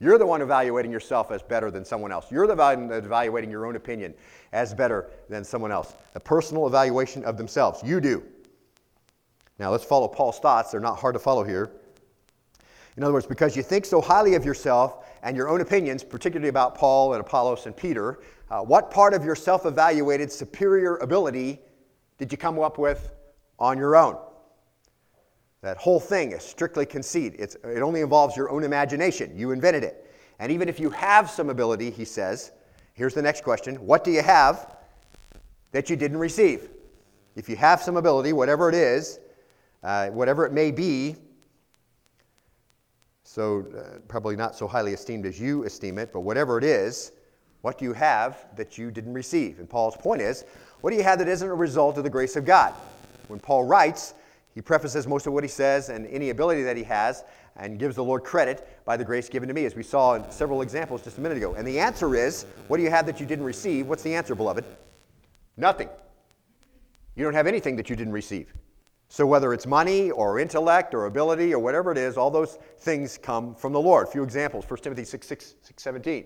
You're 0.00 0.18
the 0.18 0.26
one 0.26 0.42
evaluating 0.42 0.92
yourself 0.92 1.30
as 1.30 1.42
better 1.42 1.70
than 1.70 1.82
someone 1.84 2.12
else. 2.12 2.30
You're 2.30 2.46
the 2.46 2.54
one 2.54 2.92
evaluating 2.92 3.50
your 3.50 3.64
own 3.64 3.76
opinion 3.76 4.12
as 4.52 4.74
better 4.74 5.08
than 5.30 5.44
someone 5.44 5.72
else. 5.72 5.94
A 6.14 6.20
personal 6.20 6.66
evaluation 6.66 7.24
of 7.24 7.38
themselves. 7.38 7.82
You 7.82 7.98
do. 7.98 8.22
Now 9.58 9.70
let's 9.70 9.84
follow 9.84 10.08
Paul's 10.08 10.40
thoughts. 10.40 10.72
They're 10.72 10.80
not 10.80 10.98
hard 10.98 11.14
to 11.14 11.18
follow 11.18 11.42
here. 11.42 11.70
In 12.98 13.02
other 13.02 13.14
words, 13.14 13.26
because 13.26 13.56
you 13.56 13.62
think 13.62 13.86
so 13.86 14.02
highly 14.02 14.34
of 14.34 14.44
yourself 14.44 15.06
and 15.22 15.36
your 15.36 15.48
own 15.48 15.62
opinions, 15.62 16.04
particularly 16.04 16.48
about 16.48 16.74
Paul 16.74 17.14
and 17.14 17.20
Apollos 17.20 17.64
and 17.64 17.74
Peter, 17.74 18.20
uh, 18.50 18.60
what 18.60 18.90
part 18.90 19.14
of 19.14 19.24
your 19.24 19.36
self 19.36 19.64
evaluated 19.64 20.30
superior 20.32 20.96
ability 20.96 21.60
did 22.18 22.32
you 22.32 22.38
come 22.38 22.58
up 22.58 22.78
with 22.78 23.12
on 23.58 23.78
your 23.78 23.96
own? 23.96 24.18
That 25.62 25.76
whole 25.76 26.00
thing 26.00 26.32
is 26.32 26.42
strictly 26.42 26.86
conceit. 26.86 27.34
It's, 27.38 27.54
it 27.64 27.82
only 27.82 28.00
involves 28.00 28.36
your 28.36 28.50
own 28.50 28.64
imagination. 28.64 29.36
You 29.36 29.52
invented 29.52 29.84
it. 29.84 30.10
And 30.38 30.50
even 30.50 30.68
if 30.68 30.80
you 30.80 30.90
have 30.90 31.28
some 31.30 31.50
ability, 31.50 31.90
he 31.90 32.04
says, 32.04 32.52
here's 32.94 33.14
the 33.14 33.22
next 33.22 33.44
question 33.44 33.76
What 33.76 34.04
do 34.04 34.10
you 34.10 34.22
have 34.22 34.76
that 35.72 35.88
you 35.88 35.96
didn't 35.96 36.18
receive? 36.18 36.70
If 37.36 37.48
you 37.48 37.56
have 37.56 37.80
some 37.80 37.96
ability, 37.96 38.32
whatever 38.32 38.68
it 38.68 38.74
is, 38.74 39.20
uh, 39.84 40.08
whatever 40.08 40.44
it 40.44 40.52
may 40.52 40.70
be, 40.70 41.16
so 43.22 43.64
uh, 43.78 43.98
probably 44.08 44.34
not 44.34 44.56
so 44.56 44.66
highly 44.66 44.92
esteemed 44.92 45.24
as 45.24 45.38
you 45.38 45.64
esteem 45.64 45.98
it, 45.98 46.12
but 46.12 46.20
whatever 46.20 46.58
it 46.58 46.64
is, 46.64 47.12
what 47.62 47.78
do 47.78 47.84
you 47.84 47.92
have 47.92 48.46
that 48.56 48.78
you 48.78 48.90
didn't 48.90 49.12
receive? 49.12 49.58
And 49.58 49.68
Paul's 49.68 49.96
point 49.96 50.22
is, 50.22 50.44
what 50.80 50.90
do 50.90 50.96
you 50.96 51.02
have 51.02 51.18
that 51.18 51.28
isn't 51.28 51.48
a 51.48 51.54
result 51.54 51.98
of 51.98 52.04
the 52.04 52.10
grace 52.10 52.36
of 52.36 52.44
God? 52.44 52.72
When 53.28 53.38
Paul 53.38 53.64
writes, 53.64 54.14
he 54.54 54.60
prefaces 54.60 55.06
most 55.06 55.26
of 55.26 55.32
what 55.32 55.44
he 55.44 55.48
says 55.48 55.88
and 55.88 56.06
any 56.06 56.30
ability 56.30 56.62
that 56.62 56.76
he 56.76 56.82
has 56.84 57.24
and 57.56 57.78
gives 57.78 57.96
the 57.96 58.04
Lord 58.04 58.24
credit 58.24 58.66
by 58.84 58.96
the 58.96 59.04
grace 59.04 59.28
given 59.28 59.48
to 59.48 59.54
me, 59.54 59.64
as 59.66 59.74
we 59.74 59.82
saw 59.82 60.14
in 60.14 60.30
several 60.30 60.62
examples 60.62 61.02
just 61.02 61.18
a 61.18 61.20
minute 61.20 61.36
ago. 61.36 61.54
And 61.54 61.66
the 61.66 61.78
answer 61.78 62.14
is 62.14 62.46
what 62.68 62.78
do 62.78 62.82
you 62.82 62.90
have 62.90 63.06
that 63.06 63.20
you 63.20 63.26
didn't 63.26 63.44
receive? 63.44 63.86
What's 63.86 64.02
the 64.02 64.14
answer, 64.14 64.34
beloved? 64.34 64.64
Nothing. 65.56 65.88
You 67.14 67.24
don't 67.24 67.34
have 67.34 67.46
anything 67.46 67.76
that 67.76 67.90
you 67.90 67.96
didn't 67.96 68.14
receive. 68.14 68.54
So, 69.08 69.26
whether 69.26 69.52
it's 69.52 69.66
money 69.66 70.12
or 70.12 70.38
intellect 70.38 70.94
or 70.94 71.06
ability 71.06 71.52
or 71.52 71.58
whatever 71.58 71.90
it 71.90 71.98
is, 71.98 72.16
all 72.16 72.30
those 72.30 72.58
things 72.78 73.18
come 73.18 73.56
from 73.56 73.72
the 73.72 73.80
Lord. 73.80 74.06
A 74.06 74.10
few 74.10 74.22
examples 74.22 74.64
1 74.68 74.80
Timothy 74.80 75.04
6, 75.04 75.26
6, 75.26 75.54
6 75.62 75.82
17. 75.82 76.24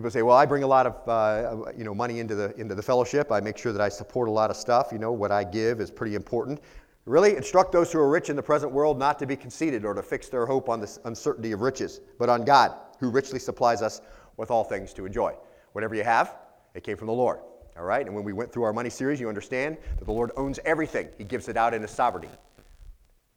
People 0.00 0.10
say, 0.10 0.22
well, 0.22 0.38
I 0.38 0.46
bring 0.46 0.62
a 0.62 0.66
lot 0.66 0.86
of 0.86 1.06
uh, 1.06 1.72
you 1.76 1.84
know, 1.84 1.94
money 1.94 2.20
into 2.20 2.34
the, 2.34 2.58
into 2.58 2.74
the 2.74 2.82
fellowship. 2.82 3.30
I 3.30 3.38
make 3.38 3.58
sure 3.58 3.70
that 3.70 3.82
I 3.82 3.90
support 3.90 4.28
a 4.28 4.30
lot 4.30 4.48
of 4.48 4.56
stuff. 4.56 4.88
You 4.92 4.98
know, 4.98 5.12
what 5.12 5.30
I 5.30 5.44
give 5.44 5.78
is 5.78 5.90
pretty 5.90 6.14
important. 6.14 6.58
Really, 7.04 7.36
instruct 7.36 7.70
those 7.70 7.92
who 7.92 7.98
are 7.98 8.08
rich 8.08 8.30
in 8.30 8.34
the 8.34 8.42
present 8.42 8.72
world 8.72 8.98
not 8.98 9.18
to 9.18 9.26
be 9.26 9.36
conceited 9.36 9.84
or 9.84 9.92
to 9.92 10.02
fix 10.02 10.30
their 10.30 10.46
hope 10.46 10.70
on 10.70 10.80
the 10.80 10.98
uncertainty 11.04 11.52
of 11.52 11.60
riches, 11.60 12.00
but 12.18 12.30
on 12.30 12.46
God, 12.46 12.72
who 12.98 13.10
richly 13.10 13.38
supplies 13.38 13.82
us 13.82 14.00
with 14.38 14.50
all 14.50 14.64
things 14.64 14.94
to 14.94 15.04
enjoy. 15.04 15.34
Whatever 15.72 15.94
you 15.94 16.02
have, 16.02 16.34
it 16.72 16.82
came 16.82 16.96
from 16.96 17.08
the 17.08 17.12
Lord. 17.12 17.40
All 17.76 17.84
right? 17.84 18.06
And 18.06 18.14
when 18.14 18.24
we 18.24 18.32
went 18.32 18.50
through 18.50 18.62
our 18.62 18.72
money 18.72 18.88
series, 18.88 19.20
you 19.20 19.28
understand 19.28 19.76
that 19.98 20.06
the 20.06 20.12
Lord 20.12 20.30
owns 20.38 20.58
everything, 20.64 21.10
He 21.18 21.24
gives 21.24 21.50
it 21.50 21.58
out 21.58 21.74
in 21.74 21.82
His 21.82 21.90
sovereignty. 21.90 22.30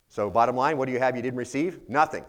So, 0.08 0.30
bottom 0.30 0.56
line, 0.56 0.78
what 0.78 0.86
do 0.86 0.94
you 0.94 1.00
have 1.00 1.18
you 1.18 1.22
didn't 1.22 1.40
receive? 1.40 1.82
Nothing. 1.90 2.24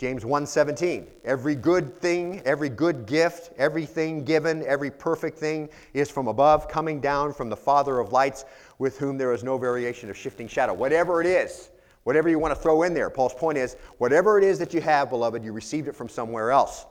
James 0.00 0.24
1:17 0.24 1.04
Every 1.26 1.54
good 1.54 1.94
thing, 1.94 2.40
every 2.46 2.70
good 2.70 3.04
gift, 3.04 3.52
everything 3.58 4.24
given, 4.24 4.64
every 4.64 4.90
perfect 4.90 5.36
thing 5.36 5.68
is 5.92 6.08
from 6.08 6.26
above, 6.26 6.68
coming 6.68 7.02
down 7.02 7.34
from 7.34 7.50
the 7.50 7.56
Father 7.56 7.98
of 7.98 8.10
lights, 8.10 8.46
with 8.78 8.96
whom 8.96 9.18
there 9.18 9.34
is 9.34 9.44
no 9.44 9.58
variation 9.58 10.08
of 10.08 10.16
shifting 10.16 10.48
shadow. 10.48 10.72
Whatever 10.72 11.20
it 11.20 11.26
is, 11.26 11.68
whatever 12.04 12.30
you 12.30 12.38
want 12.38 12.54
to 12.54 12.58
throw 12.58 12.84
in 12.84 12.94
there. 12.94 13.10
Paul's 13.10 13.34
point 13.34 13.58
is, 13.58 13.76
whatever 13.98 14.38
it 14.38 14.44
is 14.44 14.58
that 14.58 14.72
you 14.72 14.80
have, 14.80 15.10
beloved, 15.10 15.44
you 15.44 15.52
received 15.52 15.86
it 15.86 15.94
from 15.94 16.08
somewhere 16.08 16.50
else. 16.50 16.86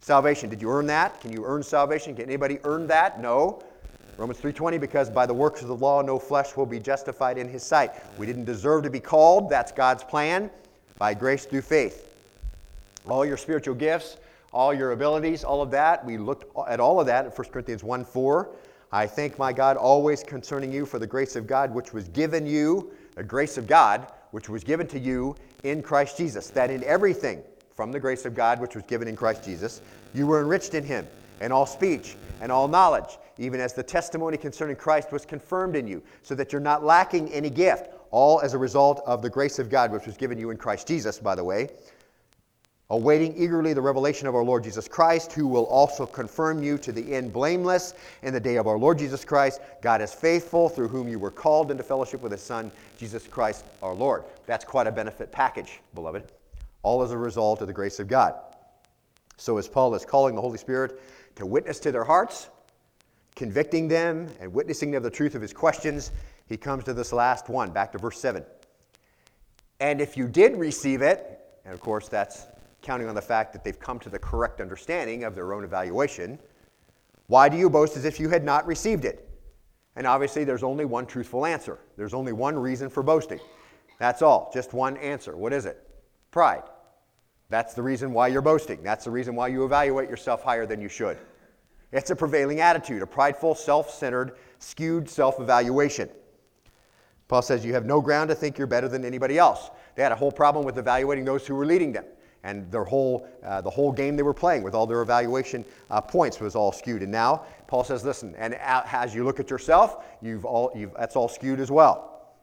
Salvation, 0.00 0.50
did 0.50 0.60
you 0.60 0.68
earn 0.68 0.88
that? 0.88 1.20
Can 1.20 1.30
you 1.32 1.44
earn 1.46 1.62
salvation? 1.62 2.16
Can 2.16 2.24
anybody 2.24 2.58
earn 2.64 2.88
that? 2.88 3.20
No. 3.20 3.62
Romans 4.16 4.40
3:20 4.40 4.80
because 4.80 5.08
by 5.08 5.26
the 5.26 5.34
works 5.34 5.62
of 5.62 5.68
the 5.68 5.76
law 5.76 6.02
no 6.02 6.18
flesh 6.18 6.56
will 6.56 6.66
be 6.66 6.80
justified 6.80 7.38
in 7.38 7.48
his 7.48 7.62
sight. 7.62 7.92
We 8.18 8.26
didn't 8.26 8.46
deserve 8.46 8.82
to 8.82 8.90
be 8.90 8.98
called, 8.98 9.48
that's 9.48 9.70
God's 9.70 10.02
plan, 10.02 10.50
by 10.98 11.14
grace 11.14 11.44
through 11.44 11.62
faith 11.62 12.08
all 13.08 13.24
your 13.24 13.36
spiritual 13.36 13.74
gifts, 13.74 14.16
all 14.52 14.72
your 14.74 14.92
abilities, 14.92 15.44
all 15.44 15.62
of 15.62 15.70
that. 15.70 16.04
We 16.04 16.18
looked 16.18 16.44
at 16.68 16.80
all 16.80 17.00
of 17.00 17.06
that 17.06 17.24
in 17.24 17.30
1 17.30 17.48
Corinthians 17.48 17.82
1 17.82 18.04
4. 18.04 18.50
I 18.92 19.06
thank 19.06 19.38
my 19.38 19.52
God 19.52 19.76
always 19.76 20.22
concerning 20.22 20.70
you 20.70 20.84
for 20.84 20.98
the 20.98 21.06
grace 21.06 21.34
of 21.34 21.46
God 21.46 21.74
which 21.74 21.94
was 21.94 22.08
given 22.08 22.46
you, 22.46 22.92
the 23.14 23.22
grace 23.22 23.56
of 23.56 23.66
God 23.66 24.06
which 24.32 24.48
was 24.48 24.62
given 24.62 24.86
to 24.88 24.98
you 24.98 25.34
in 25.64 25.82
Christ 25.82 26.18
Jesus, 26.18 26.50
that 26.50 26.70
in 26.70 26.84
everything 26.84 27.42
from 27.74 27.90
the 27.90 28.00
grace 28.00 28.26
of 28.26 28.34
God 28.34 28.60
which 28.60 28.74
was 28.74 28.84
given 28.84 29.08
in 29.08 29.16
Christ 29.16 29.44
Jesus, 29.44 29.80
you 30.12 30.26
were 30.26 30.40
enriched 30.40 30.74
in 30.74 30.84
him 30.84 31.06
in 31.40 31.52
all 31.52 31.64
speech 31.64 32.16
and 32.42 32.52
all 32.52 32.68
knowledge, 32.68 33.18
even 33.38 33.60
as 33.60 33.72
the 33.72 33.82
testimony 33.82 34.36
concerning 34.36 34.76
Christ 34.76 35.10
was 35.10 35.24
confirmed 35.24 35.74
in 35.74 35.86
you, 35.86 36.02
so 36.22 36.34
that 36.34 36.52
you're 36.52 36.60
not 36.60 36.84
lacking 36.84 37.32
any 37.32 37.48
gift, 37.48 37.88
all 38.10 38.40
as 38.42 38.52
a 38.52 38.58
result 38.58 39.02
of 39.06 39.22
the 39.22 39.30
grace 39.30 39.58
of 39.58 39.70
God 39.70 39.90
which 39.90 40.04
was 40.04 40.18
given 40.18 40.38
you 40.38 40.50
in 40.50 40.58
Christ 40.58 40.86
Jesus, 40.86 41.18
by 41.18 41.34
the 41.34 41.44
way 41.44 41.70
awaiting 42.92 43.34
eagerly 43.38 43.72
the 43.72 43.80
revelation 43.80 44.28
of 44.28 44.34
our 44.34 44.44
Lord 44.44 44.62
Jesus 44.62 44.86
Christ, 44.86 45.32
who 45.32 45.46
will 45.46 45.64
also 45.64 46.04
confirm 46.04 46.62
you 46.62 46.76
to 46.76 46.92
the 46.92 47.14
end 47.14 47.32
blameless 47.32 47.94
in 48.22 48.34
the 48.34 48.40
day 48.40 48.56
of 48.56 48.66
our 48.66 48.76
Lord 48.78 48.98
Jesus 48.98 49.24
Christ. 49.24 49.62
God 49.80 50.02
is 50.02 50.12
faithful, 50.12 50.68
through 50.68 50.88
whom 50.88 51.08
you 51.08 51.18
were 51.18 51.30
called 51.30 51.70
into 51.70 51.82
fellowship 51.82 52.20
with 52.20 52.32
His 52.32 52.42
Son, 52.42 52.70
Jesus 52.98 53.26
Christ 53.26 53.64
our 53.82 53.94
Lord. 53.94 54.24
That's 54.44 54.66
quite 54.66 54.86
a 54.86 54.92
benefit 54.92 55.32
package, 55.32 55.80
beloved. 55.94 56.30
All 56.82 57.02
as 57.02 57.12
a 57.12 57.16
result 57.16 57.62
of 57.62 57.66
the 57.66 57.72
grace 57.72 57.98
of 57.98 58.08
God. 58.08 58.34
So, 59.38 59.56
as 59.56 59.66
Paul 59.68 59.94
is 59.94 60.04
calling 60.04 60.34
the 60.34 60.42
Holy 60.42 60.58
Spirit 60.58 61.00
to 61.36 61.46
witness 61.46 61.80
to 61.80 61.92
their 61.92 62.04
hearts, 62.04 62.50
convicting 63.36 63.88
them, 63.88 64.28
and 64.38 64.52
witnessing 64.52 64.96
of 64.96 65.02
the 65.02 65.10
truth 65.10 65.34
of 65.34 65.40
his 65.40 65.54
questions, 65.54 66.12
he 66.46 66.58
comes 66.58 66.84
to 66.84 66.92
this 66.92 67.10
last 67.10 67.48
one, 67.48 67.70
back 67.70 67.90
to 67.92 67.98
verse 67.98 68.20
7. 68.20 68.44
And 69.80 70.02
if 70.02 70.14
you 70.18 70.28
did 70.28 70.58
receive 70.58 71.00
it, 71.00 71.38
and 71.64 71.72
of 71.72 71.80
course 71.80 72.08
that's 72.08 72.46
counting 72.82 73.08
on 73.08 73.14
the 73.14 73.22
fact 73.22 73.52
that 73.52 73.64
they've 73.64 73.78
come 73.78 73.98
to 74.00 74.10
the 74.10 74.18
correct 74.18 74.60
understanding 74.60 75.24
of 75.24 75.34
their 75.34 75.54
own 75.54 75.64
evaluation. 75.64 76.38
Why 77.28 77.48
do 77.48 77.56
you 77.56 77.70
boast 77.70 77.96
as 77.96 78.04
if 78.04 78.20
you 78.20 78.28
had 78.28 78.44
not 78.44 78.66
received 78.66 79.04
it? 79.04 79.28
And 79.94 80.06
obviously, 80.06 80.44
there's 80.44 80.62
only 80.62 80.84
one 80.84 81.06
truthful 81.06 81.46
answer. 81.46 81.78
There's 81.96 82.14
only 82.14 82.32
one 82.32 82.58
reason 82.58 82.90
for 82.90 83.02
boasting. 83.02 83.40
That's 83.98 84.22
all. 84.22 84.50
Just 84.52 84.72
one 84.72 84.96
answer. 84.96 85.36
What 85.36 85.52
is 85.52 85.64
it? 85.64 85.88
Pride. 86.30 86.64
That's 87.50 87.74
the 87.74 87.82
reason 87.82 88.12
why 88.12 88.28
you're 88.28 88.42
boasting. 88.42 88.82
That's 88.82 89.04
the 89.04 89.10
reason 89.10 89.34
why 89.34 89.48
you 89.48 89.64
evaluate 89.64 90.08
yourself 90.08 90.42
higher 90.42 90.66
than 90.66 90.80
you 90.80 90.88
should. 90.88 91.18
It's 91.92 92.10
a 92.10 92.16
prevailing 92.16 92.60
attitude, 92.60 93.02
a 93.02 93.06
prideful, 93.06 93.54
self 93.54 93.90
centered, 93.90 94.36
skewed 94.58 95.08
self 95.08 95.38
evaluation. 95.38 96.08
Paul 97.28 97.42
says 97.42 97.64
you 97.64 97.74
have 97.74 97.84
no 97.84 98.00
ground 98.00 98.30
to 98.30 98.34
think 98.34 98.58
you're 98.58 98.66
better 98.66 98.88
than 98.88 99.04
anybody 99.04 99.38
else. 99.38 99.70
They 99.94 100.02
had 100.02 100.12
a 100.12 100.16
whole 100.16 100.32
problem 100.32 100.64
with 100.64 100.78
evaluating 100.78 101.24
those 101.24 101.46
who 101.46 101.54
were 101.54 101.66
leading 101.66 101.92
them 101.92 102.06
and 102.44 102.70
their 102.70 102.84
whole, 102.84 103.28
uh, 103.44 103.60
the 103.60 103.70
whole 103.70 103.92
game 103.92 104.16
they 104.16 104.22
were 104.22 104.34
playing 104.34 104.62
with 104.62 104.74
all 104.74 104.86
their 104.86 105.02
evaluation 105.02 105.64
uh, 105.90 106.00
points 106.00 106.40
was 106.40 106.56
all 106.56 106.72
skewed. 106.72 107.02
And 107.02 107.12
now 107.12 107.44
Paul 107.66 107.84
says, 107.84 108.04
listen, 108.04 108.34
and 108.36 108.54
as 108.54 109.14
you 109.14 109.24
look 109.24 109.40
at 109.40 109.48
yourself, 109.48 110.04
you've 110.20 110.44
all, 110.44 110.72
you've, 110.74 110.92
that's 110.98 111.16
all 111.16 111.28
skewed 111.28 111.60
as 111.60 111.70
well. 111.70 112.34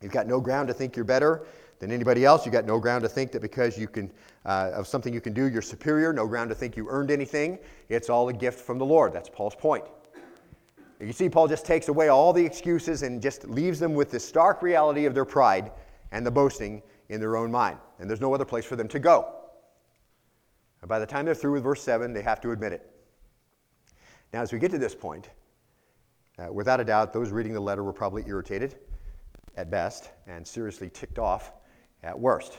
You've 0.00 0.12
got 0.12 0.26
no 0.26 0.40
ground 0.40 0.68
to 0.68 0.74
think 0.74 0.96
you're 0.96 1.04
better 1.04 1.46
than 1.78 1.90
anybody 1.90 2.24
else. 2.24 2.46
You've 2.46 2.52
got 2.52 2.64
no 2.64 2.78
ground 2.78 3.02
to 3.02 3.08
think 3.08 3.32
that 3.32 3.42
because 3.42 3.78
you 3.78 3.88
can, 3.88 4.10
uh, 4.46 4.70
of 4.74 4.86
something 4.86 5.12
you 5.12 5.20
can 5.20 5.32
do, 5.32 5.48
you're 5.48 5.62
superior. 5.62 6.12
No 6.12 6.26
ground 6.26 6.48
to 6.50 6.54
think 6.54 6.76
you 6.76 6.86
earned 6.88 7.10
anything. 7.10 7.58
It's 7.88 8.08
all 8.08 8.28
a 8.28 8.32
gift 8.32 8.60
from 8.60 8.78
the 8.78 8.84
Lord. 8.84 9.12
That's 9.12 9.28
Paul's 9.28 9.54
point. 9.54 9.84
You 11.00 11.12
see, 11.12 11.28
Paul 11.28 11.48
just 11.48 11.66
takes 11.66 11.88
away 11.88 12.08
all 12.08 12.32
the 12.32 12.44
excuses 12.44 13.02
and 13.02 13.20
just 13.20 13.46
leaves 13.48 13.78
them 13.78 13.94
with 13.94 14.10
the 14.10 14.20
stark 14.20 14.62
reality 14.62 15.04
of 15.06 15.14
their 15.14 15.24
pride 15.24 15.72
and 16.12 16.24
the 16.24 16.30
boasting 16.30 16.82
in 17.08 17.20
their 17.20 17.36
own 17.36 17.50
mind. 17.50 17.78
And 17.98 18.08
there's 18.08 18.20
no 18.20 18.34
other 18.34 18.44
place 18.44 18.64
for 18.64 18.76
them 18.76 18.88
to 18.88 18.98
go. 18.98 19.34
And 20.80 20.88
by 20.88 20.98
the 20.98 21.06
time 21.06 21.24
they're 21.24 21.34
through 21.34 21.52
with 21.52 21.62
verse 21.62 21.82
7, 21.82 22.12
they 22.12 22.22
have 22.22 22.40
to 22.42 22.50
admit 22.50 22.72
it. 22.72 22.90
Now, 24.32 24.42
as 24.42 24.52
we 24.52 24.58
get 24.58 24.70
to 24.72 24.78
this 24.78 24.94
point, 24.94 25.30
uh, 26.38 26.52
without 26.52 26.80
a 26.80 26.84
doubt, 26.84 27.12
those 27.12 27.30
reading 27.30 27.54
the 27.54 27.60
letter 27.60 27.84
were 27.84 27.92
probably 27.92 28.24
irritated 28.26 28.76
at 29.56 29.70
best 29.70 30.10
and 30.26 30.46
seriously 30.46 30.90
ticked 30.90 31.18
off 31.18 31.52
at 32.02 32.18
worst. 32.18 32.58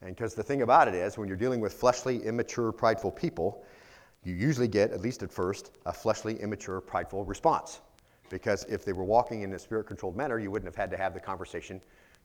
And 0.00 0.14
because 0.14 0.34
the 0.34 0.42
thing 0.42 0.62
about 0.62 0.88
it 0.88 0.94
is, 0.94 1.18
when 1.18 1.28
you're 1.28 1.36
dealing 1.36 1.60
with 1.60 1.74
fleshly, 1.74 2.22
immature, 2.24 2.72
prideful 2.72 3.10
people, 3.10 3.64
you 4.24 4.34
usually 4.34 4.68
get, 4.68 4.90
at 4.92 5.00
least 5.00 5.22
at 5.22 5.30
first, 5.30 5.72
a 5.86 5.92
fleshly, 5.92 6.40
immature, 6.40 6.80
prideful 6.80 7.24
response. 7.24 7.80
Because 8.30 8.64
if 8.64 8.84
they 8.84 8.92
were 8.92 9.04
walking 9.04 9.42
in 9.42 9.52
a 9.52 9.58
spirit 9.58 9.86
controlled 9.86 10.16
manner, 10.16 10.38
you 10.38 10.50
wouldn't 10.50 10.66
have 10.66 10.76
had 10.76 10.90
to 10.90 10.96
have 10.96 11.14
the 11.14 11.20
conversation 11.20 11.80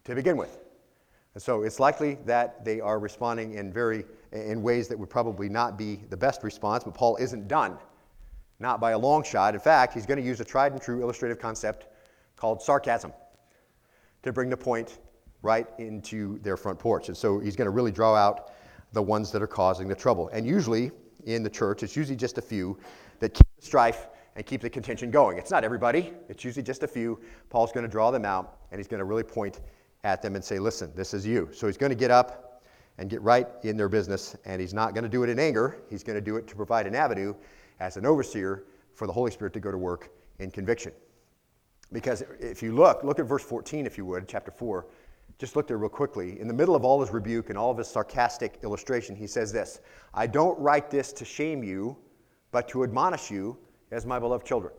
to 0.06 0.16
begin 0.16 0.38
with. 0.38 0.60
And 1.34 1.42
so 1.42 1.64
it's 1.64 1.80
likely 1.80 2.18
that 2.26 2.64
they 2.64 2.80
are 2.80 3.00
responding 3.00 3.56
in, 3.56 3.74
very, 3.74 4.06
in 4.32 4.62
ways 4.62 4.88
that 4.88 5.00
would 5.00 5.10
probably 5.10 5.50
not 5.50 5.78
be 5.78 6.02
the 6.10 6.18
best 6.18 6.44
response, 6.44 6.84
but 6.84 6.94
Paul 6.94 7.16
isn't 7.18 7.48
done. 7.48 7.78
Not 8.60 8.80
by 8.80 8.92
a 8.92 8.98
long 8.98 9.24
shot. 9.24 9.56
In 9.56 9.60
fact, 9.60 9.94
he's 9.94 10.06
going 10.06 10.20
to 10.20 10.26
use 10.26 10.40
a 10.40 10.46
tried 10.46 10.72
and 10.74 10.82
true 10.82 11.02
illustrative 11.02 11.40
concept 11.40 11.88
called 12.36 12.62
sarcasm 12.62 13.12
to 14.22 14.32
bring 14.32 14.50
the 14.50 14.58
point 14.58 15.00
right 15.42 15.68
into 15.80 16.40
their 16.40 16.56
front 16.56 16.80
porch. 16.80 17.10
And 17.10 17.18
so 17.18 17.40
he's 17.40 17.56
going 17.56 17.66
to 17.66 17.72
really 17.72 17.92
draw 17.92 18.16
out 18.16 18.52
the 18.94 19.02
ones 19.02 19.32
that 19.32 19.42
are 19.42 19.48
causing 19.48 19.88
the 19.88 19.96
trouble. 19.96 20.30
And 20.30 20.46
usually 20.46 20.92
in 21.26 21.44
the 21.44 21.50
church, 21.50 21.84
it's 21.84 21.96
usually 21.96 22.16
just 22.16 22.38
a 22.38 22.42
few 22.42 22.78
that 23.20 23.34
keep 23.34 23.48
the 23.60 23.66
strife 23.66 24.08
and 24.36 24.46
keep 24.46 24.62
the 24.62 24.70
contention 24.70 25.12
going. 25.12 25.38
It's 25.38 25.52
not 25.52 25.64
everybody, 25.64 26.14
it's 26.30 26.44
usually 26.44 26.64
just 26.64 26.84
a 26.84 26.88
few. 26.88 27.20
Paul's 27.50 27.72
going 27.72 27.86
to 27.86 27.92
draw 27.92 28.12
them 28.12 28.26
out 28.26 28.60
and 28.72 28.80
he's 28.80 28.88
going 28.88 29.00
to 29.00 29.06
really 29.06 29.24
point 29.24 29.60
at 30.04 30.22
them 30.22 30.36
and 30.36 30.44
say, 30.44 30.60
Listen, 30.60 30.92
this 30.96 31.14
is 31.14 31.26
you. 31.26 31.50
So 31.54 31.68
he's 31.68 31.78
going 31.78 31.92
to 31.92 31.96
get 31.96 32.12
up 32.12 32.64
and 32.98 33.10
get 33.10 33.22
right 33.22 33.48
in 33.64 33.76
their 33.76 33.90
business, 33.90 34.36
and 34.46 34.62
he's 34.62 34.74
not 34.74 34.94
going 34.94 35.04
to 35.04 35.10
do 35.10 35.24
it 35.24 35.30
in 35.30 35.40
anger. 35.40 35.82
He's 35.90 36.04
going 36.04 36.16
to 36.16 36.22
do 36.22 36.38
it 36.38 36.48
to 36.48 36.56
provide 36.56 36.86
an 36.86 36.96
avenue 36.96 37.34
as 37.80 37.98
an 37.98 38.06
overseer 38.06 38.66
for 38.94 39.08
the 39.08 39.14
Holy 39.14 39.32
Spirit 39.32 39.54
to 39.54 39.60
go 39.60 39.72
to 39.72 39.78
work 39.78 40.12
in 40.40 40.52
conviction. 40.52 40.92
Because 41.92 42.24
if 42.40 42.62
you 42.62 42.74
look, 42.74 43.04
look 43.04 43.20
at 43.20 43.26
verse 43.26 43.44
14, 43.44 43.86
if 43.86 43.98
you 43.98 44.06
would, 44.06 44.28
chapter 44.28 44.52
4. 44.52 44.86
Just 45.40 45.56
look 45.56 45.68
there 45.68 45.78
real 45.78 45.90
quickly. 45.90 46.40
In 46.40 46.48
the 46.48 46.54
middle 46.54 46.76
of 46.76 46.86
all 46.86 47.02
his 47.02 47.12
rebuke 47.12 47.50
and 47.50 47.58
all 47.58 47.72
of 47.72 47.78
his 47.78 47.88
sarcastic 47.88 48.60
illustration, 48.64 49.16
he 49.16 49.28
says 49.28 49.52
this 49.52 49.82
I 50.14 50.28
don't 50.28 50.58
write 50.60 50.90
this 50.92 51.12
to 51.14 51.26
shame 51.26 51.64
you, 51.64 51.98
but 52.52 52.68
to 52.70 52.84
admonish 52.84 53.32
you 53.32 53.58
as 53.92 54.06
my 54.06 54.20
beloved 54.20 54.46
children. 54.46 54.74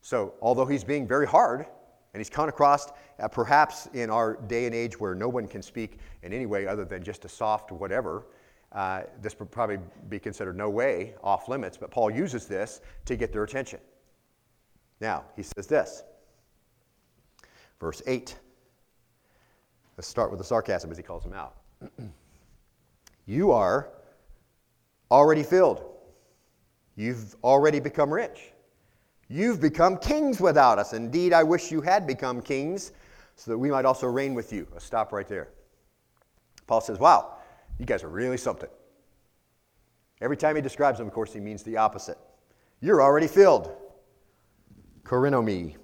So, 0.00 0.34
although 0.40 0.66
he's 0.66 0.84
being 0.84 1.06
very 1.06 1.26
hard, 1.26 1.66
and 2.12 2.20
he's 2.20 2.30
come 2.30 2.48
across, 2.48 2.90
uh, 3.20 3.28
perhaps 3.28 3.86
in 3.94 4.10
our 4.10 4.36
day 4.46 4.66
and 4.66 4.74
age 4.74 5.00
where 5.00 5.14
no 5.14 5.28
one 5.28 5.48
can 5.48 5.62
speak 5.62 5.98
in 6.22 6.32
any 6.32 6.46
way 6.46 6.66
other 6.66 6.84
than 6.84 7.02
just 7.02 7.24
a 7.24 7.28
soft 7.28 7.72
whatever, 7.72 8.26
uh, 8.72 9.02
this 9.20 9.38
would 9.38 9.50
probably 9.50 9.78
be 10.08 10.18
considered 10.18 10.56
no 10.56 10.68
way 10.68 11.14
off 11.22 11.48
limits, 11.48 11.76
but 11.76 11.90
Paul 11.90 12.10
uses 12.10 12.46
this 12.46 12.80
to 13.04 13.16
get 13.16 13.32
their 13.32 13.44
attention. 13.44 13.80
Now, 15.00 15.24
he 15.36 15.42
says 15.42 15.66
this, 15.66 16.04
verse 17.80 18.02
8. 18.06 18.38
Let's 19.96 20.08
start 20.08 20.30
with 20.30 20.38
the 20.38 20.44
sarcasm 20.44 20.90
as 20.90 20.96
he 20.96 21.02
calls 21.02 21.22
them 21.22 21.34
out. 21.34 21.56
you 23.26 23.52
are 23.52 23.90
already 25.10 25.42
filled. 25.42 25.84
You've 26.96 27.36
already 27.44 27.80
become 27.80 28.12
rich. 28.12 28.51
You've 29.32 29.62
become 29.62 29.96
kings 29.96 30.42
without 30.42 30.78
us. 30.78 30.92
Indeed, 30.92 31.32
I 31.32 31.42
wish 31.42 31.72
you 31.72 31.80
had 31.80 32.06
become 32.06 32.42
kings 32.42 32.92
so 33.34 33.50
that 33.50 33.56
we 33.56 33.70
might 33.70 33.86
also 33.86 34.06
reign 34.06 34.34
with 34.34 34.52
you. 34.52 34.66
Let's 34.70 34.84
stop 34.84 35.10
right 35.10 35.26
there. 35.26 35.48
Paul 36.66 36.82
says, 36.82 36.98
Wow, 36.98 37.38
you 37.78 37.86
guys 37.86 38.04
are 38.04 38.10
really 38.10 38.36
something. 38.36 38.68
Every 40.20 40.36
time 40.36 40.54
he 40.54 40.60
describes 40.60 40.98
them, 40.98 41.06
of 41.06 41.14
course, 41.14 41.32
he 41.32 41.40
means 41.40 41.62
the 41.62 41.78
opposite. 41.78 42.18
You're 42.82 43.00
already 43.00 43.26
filled. 43.26 43.74
Korennumi 45.02 45.76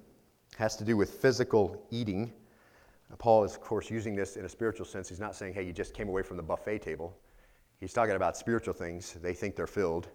has 0.57 0.75
to 0.75 0.83
do 0.83 0.95
with 0.95 1.09
physical 1.09 1.87
eating. 1.89 2.31
Paul 3.17 3.43
is, 3.45 3.53
of 3.53 3.61
course, 3.61 3.89
using 3.89 4.15
this 4.15 4.37
in 4.37 4.45
a 4.45 4.49
spiritual 4.49 4.85
sense. 4.85 5.09
He's 5.09 5.19
not 5.19 5.35
saying, 5.35 5.55
hey, 5.55 5.63
you 5.63 5.73
just 5.73 5.95
came 5.95 6.07
away 6.07 6.21
from 6.21 6.37
the 6.37 6.43
buffet 6.43 6.83
table. 6.83 7.17
He's 7.79 7.93
talking 7.93 8.15
about 8.15 8.37
spiritual 8.37 8.75
things. 8.75 9.13
They 9.13 9.33
think 9.33 9.55
they're 9.55 9.65
filled. 9.65 10.09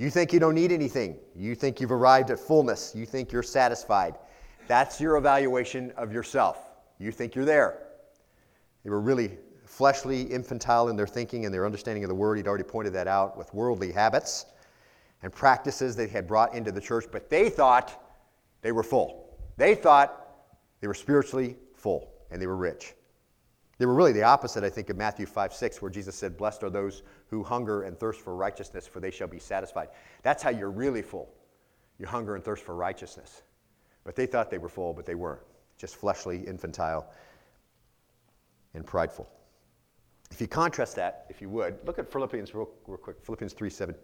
You 0.00 0.08
think 0.08 0.32
you 0.32 0.40
don't 0.40 0.54
need 0.54 0.72
anything. 0.72 1.18
You 1.36 1.54
think 1.54 1.78
you've 1.78 1.92
arrived 1.92 2.30
at 2.30 2.40
fullness. 2.40 2.94
You 2.94 3.04
think 3.04 3.32
you're 3.32 3.42
satisfied. 3.42 4.14
That's 4.66 4.98
your 4.98 5.18
evaluation 5.18 5.90
of 5.94 6.10
yourself. 6.10 6.70
You 6.98 7.12
think 7.12 7.34
you're 7.34 7.44
there. 7.44 7.82
They 8.82 8.88
were 8.88 9.02
really 9.02 9.36
fleshly, 9.66 10.22
infantile 10.22 10.88
in 10.88 10.96
their 10.96 11.06
thinking 11.06 11.44
and 11.44 11.52
their 11.52 11.66
understanding 11.66 12.02
of 12.02 12.08
the 12.08 12.14
word. 12.14 12.38
He'd 12.38 12.48
already 12.48 12.64
pointed 12.64 12.94
that 12.94 13.08
out 13.08 13.36
with 13.36 13.52
worldly 13.52 13.92
habits 13.92 14.46
and 15.22 15.30
practices 15.30 15.96
they 15.96 16.08
had 16.08 16.26
brought 16.26 16.54
into 16.54 16.72
the 16.72 16.80
church, 16.80 17.04
but 17.12 17.28
they 17.28 17.50
thought 17.50 18.02
they 18.62 18.72
were 18.72 18.82
full. 18.82 19.36
They 19.58 19.74
thought 19.74 20.48
they 20.80 20.86
were 20.86 20.94
spiritually 20.94 21.58
full 21.74 22.10
and 22.30 22.40
they 22.40 22.46
were 22.46 22.56
rich. 22.56 22.94
They 23.80 23.86
were 23.86 23.94
really 23.94 24.12
the 24.12 24.24
opposite, 24.24 24.62
I 24.62 24.68
think, 24.68 24.90
of 24.90 24.98
Matthew 24.98 25.24
5 25.24 25.54
6, 25.54 25.80
where 25.80 25.90
Jesus 25.90 26.14
said, 26.14 26.36
Blessed 26.36 26.64
are 26.64 26.68
those 26.68 27.02
who 27.28 27.42
hunger 27.42 27.84
and 27.84 27.98
thirst 27.98 28.20
for 28.20 28.36
righteousness, 28.36 28.86
for 28.86 29.00
they 29.00 29.10
shall 29.10 29.26
be 29.26 29.38
satisfied. 29.38 29.88
That's 30.22 30.42
how 30.42 30.50
you're 30.50 30.70
really 30.70 31.00
full. 31.00 31.32
You 31.98 32.06
hunger 32.06 32.34
and 32.34 32.44
thirst 32.44 32.62
for 32.62 32.74
righteousness. 32.74 33.40
But 34.04 34.16
they 34.16 34.26
thought 34.26 34.50
they 34.50 34.58
were 34.58 34.68
full, 34.68 34.92
but 34.92 35.06
they 35.06 35.14
weren't. 35.14 35.40
Just 35.78 35.96
fleshly, 35.96 36.46
infantile, 36.46 37.10
and 38.74 38.84
prideful. 38.84 39.26
If 40.30 40.42
you 40.42 40.46
contrast 40.46 40.94
that, 40.96 41.24
if 41.30 41.40
you 41.40 41.48
would, 41.48 41.78
look 41.86 41.98
at 41.98 42.12
Philippians 42.12 42.54
real, 42.54 42.68
real 42.86 42.98
quick, 42.98 43.16
Philippians 43.24 43.54
3 43.54 43.70
7. 43.70 43.94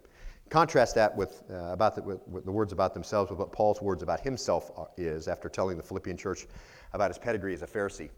Contrast 0.49 0.95
that 0.95 1.15
with, 1.15 1.43
uh, 1.51 1.73
about 1.73 1.95
the, 1.97 2.03
with, 2.03 2.27
with 2.29 2.47
the 2.47 2.53
words 2.53 2.73
about 2.73 2.95
themselves 2.95 3.29
with 3.29 3.39
what 3.39 3.53
Paul's 3.53 3.83
words 3.83 4.03
about 4.03 4.21
himself 4.21 4.71
is 4.97 5.29
after 5.29 5.51
telling 5.51 5.77
the 5.77 5.83
Philippian 5.83 6.17
church 6.17 6.47
about 6.95 7.11
his 7.11 7.19
pedigree 7.19 7.53
as 7.53 7.61
a 7.61 7.67
Pharisee. 7.67 8.09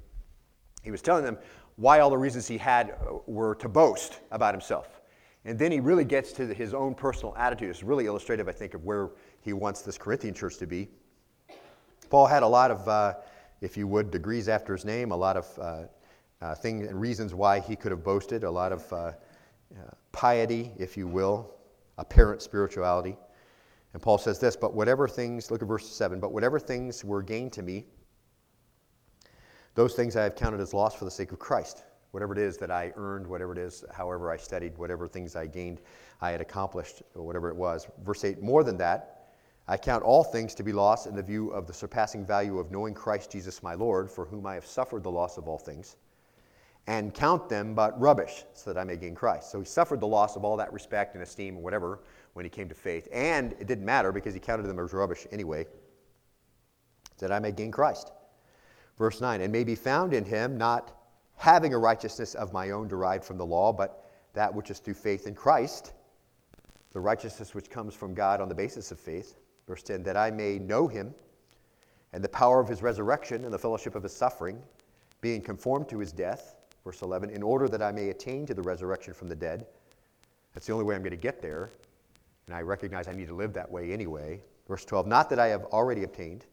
He 0.88 0.90
was 0.90 1.02
telling 1.02 1.22
them 1.22 1.36
why 1.76 2.00
all 2.00 2.08
the 2.08 2.16
reasons 2.16 2.48
he 2.48 2.56
had 2.56 2.92
uh, 2.92 3.18
were 3.26 3.54
to 3.56 3.68
boast 3.68 4.20
about 4.30 4.54
himself. 4.54 5.02
And 5.44 5.58
then 5.58 5.70
he 5.70 5.80
really 5.80 6.06
gets 6.06 6.32
to 6.32 6.46
his 6.46 6.72
own 6.72 6.94
personal 6.94 7.34
attitude. 7.36 7.68
It's 7.68 7.82
really 7.82 8.06
illustrative, 8.06 8.48
I 8.48 8.52
think, 8.52 8.72
of 8.72 8.86
where 8.86 9.10
he 9.42 9.52
wants 9.52 9.82
this 9.82 9.98
Corinthian 9.98 10.32
church 10.32 10.56
to 10.56 10.66
be. 10.66 10.88
Paul 12.08 12.24
had 12.24 12.42
a 12.42 12.46
lot 12.48 12.70
of, 12.70 12.88
uh, 12.88 13.14
if 13.60 13.76
you 13.76 13.86
would, 13.86 14.10
degrees 14.10 14.48
after 14.48 14.72
his 14.72 14.86
name, 14.86 15.12
a 15.12 15.16
lot 15.16 15.36
of 15.36 15.58
uh, 15.58 15.82
uh, 16.40 16.54
things 16.54 16.88
and 16.88 16.98
reasons 16.98 17.34
why 17.34 17.60
he 17.60 17.76
could 17.76 17.92
have 17.92 18.02
boasted, 18.02 18.44
a 18.44 18.50
lot 18.50 18.72
of 18.72 18.90
uh, 18.90 18.96
uh, 18.96 19.12
piety, 20.10 20.72
if 20.78 20.96
you 20.96 21.06
will, 21.06 21.50
apparent 21.98 22.40
spirituality. 22.40 23.14
And 23.92 24.00
Paul 24.00 24.16
says 24.16 24.38
this, 24.38 24.56
but 24.56 24.72
whatever 24.72 25.06
things, 25.06 25.50
look 25.50 25.60
at 25.60 25.68
verse 25.68 25.86
7, 25.86 26.18
but 26.18 26.32
whatever 26.32 26.58
things 26.58 27.04
were 27.04 27.22
gained 27.22 27.52
to 27.52 27.62
me, 27.62 27.84
those 29.78 29.94
things 29.94 30.16
I 30.16 30.24
have 30.24 30.34
counted 30.34 30.58
as 30.58 30.74
loss 30.74 30.96
for 30.96 31.04
the 31.04 31.10
sake 31.10 31.30
of 31.30 31.38
Christ. 31.38 31.84
Whatever 32.10 32.32
it 32.32 32.40
is 32.40 32.56
that 32.56 32.68
I 32.68 32.92
earned, 32.96 33.24
whatever 33.24 33.52
it 33.52 33.58
is, 33.58 33.84
however 33.94 34.28
I 34.28 34.36
studied, 34.36 34.76
whatever 34.76 35.06
things 35.06 35.36
I 35.36 35.46
gained, 35.46 35.82
I 36.20 36.32
had 36.32 36.40
accomplished, 36.40 37.04
or 37.14 37.22
whatever 37.22 37.48
it 37.48 37.54
was. 37.54 37.86
Verse 38.02 38.24
8, 38.24 38.42
more 38.42 38.64
than 38.64 38.76
that, 38.78 39.28
I 39.68 39.76
count 39.76 40.02
all 40.02 40.24
things 40.24 40.52
to 40.56 40.64
be 40.64 40.72
lost 40.72 41.06
in 41.06 41.14
the 41.14 41.22
view 41.22 41.50
of 41.50 41.68
the 41.68 41.72
surpassing 41.72 42.26
value 42.26 42.58
of 42.58 42.72
knowing 42.72 42.92
Christ 42.92 43.30
Jesus 43.30 43.62
my 43.62 43.74
Lord, 43.74 44.10
for 44.10 44.24
whom 44.24 44.46
I 44.46 44.54
have 44.54 44.66
suffered 44.66 45.04
the 45.04 45.12
loss 45.12 45.38
of 45.38 45.46
all 45.46 45.58
things, 45.58 45.94
and 46.88 47.14
count 47.14 47.48
them 47.48 47.76
but 47.76 48.00
rubbish, 48.00 48.42
so 48.54 48.72
that 48.72 48.80
I 48.80 48.82
may 48.82 48.96
gain 48.96 49.14
Christ. 49.14 49.52
So 49.52 49.60
he 49.60 49.64
suffered 49.64 50.00
the 50.00 50.08
loss 50.08 50.34
of 50.34 50.44
all 50.44 50.56
that 50.56 50.72
respect 50.72 51.14
and 51.14 51.22
esteem 51.22 51.54
and 51.54 51.62
whatever 51.62 52.00
when 52.32 52.44
he 52.44 52.50
came 52.50 52.68
to 52.68 52.74
faith. 52.74 53.06
And 53.12 53.52
it 53.60 53.68
didn't 53.68 53.84
matter 53.84 54.10
because 54.10 54.34
he 54.34 54.40
counted 54.40 54.66
them 54.66 54.80
as 54.80 54.92
rubbish 54.92 55.28
anyway, 55.30 55.68
that 57.18 57.30
I 57.30 57.38
may 57.38 57.52
gain 57.52 57.70
Christ 57.70 58.10
Verse 58.98 59.20
9, 59.20 59.40
and 59.40 59.52
may 59.52 59.64
be 59.64 59.76
found 59.76 60.12
in 60.12 60.24
him, 60.24 60.58
not 60.58 60.92
having 61.36 61.72
a 61.72 61.78
righteousness 61.78 62.34
of 62.34 62.52
my 62.52 62.70
own 62.70 62.88
derived 62.88 63.24
from 63.24 63.38
the 63.38 63.46
law, 63.46 63.72
but 63.72 64.04
that 64.34 64.52
which 64.52 64.70
is 64.70 64.80
through 64.80 64.94
faith 64.94 65.26
in 65.26 65.34
Christ, 65.34 65.92
the 66.92 67.00
righteousness 67.00 67.54
which 67.54 67.70
comes 67.70 67.94
from 67.94 68.12
God 68.12 68.40
on 68.40 68.48
the 68.48 68.54
basis 68.54 68.90
of 68.90 68.98
faith. 68.98 69.36
Verse 69.68 69.82
10, 69.82 70.02
that 70.02 70.16
I 70.16 70.30
may 70.30 70.58
know 70.58 70.88
him 70.88 71.14
and 72.12 72.24
the 72.24 72.28
power 72.28 72.58
of 72.58 72.68
his 72.68 72.82
resurrection 72.82 73.44
and 73.44 73.52
the 73.52 73.58
fellowship 73.58 73.94
of 73.94 74.02
his 74.02 74.12
suffering, 74.12 74.60
being 75.20 75.42
conformed 75.42 75.88
to 75.90 75.98
his 75.98 76.10
death. 76.10 76.56
Verse 76.84 77.02
11, 77.02 77.30
in 77.30 77.42
order 77.42 77.68
that 77.68 77.82
I 77.82 77.92
may 77.92 78.08
attain 78.08 78.46
to 78.46 78.54
the 78.54 78.62
resurrection 78.62 79.12
from 79.12 79.28
the 79.28 79.36
dead. 79.36 79.66
That's 80.54 80.66
the 80.66 80.72
only 80.72 80.84
way 80.84 80.94
I'm 80.94 81.02
going 81.02 81.10
to 81.10 81.16
get 81.16 81.42
there. 81.42 81.70
And 82.46 82.56
I 82.56 82.62
recognize 82.62 83.08
I 83.08 83.12
need 83.12 83.28
to 83.28 83.34
live 83.34 83.52
that 83.52 83.70
way 83.70 83.92
anyway. 83.92 84.40
Verse 84.66 84.84
12, 84.84 85.06
not 85.06 85.28
that 85.30 85.38
I 85.38 85.48
have 85.48 85.64
already 85.66 86.04
obtained 86.04 86.46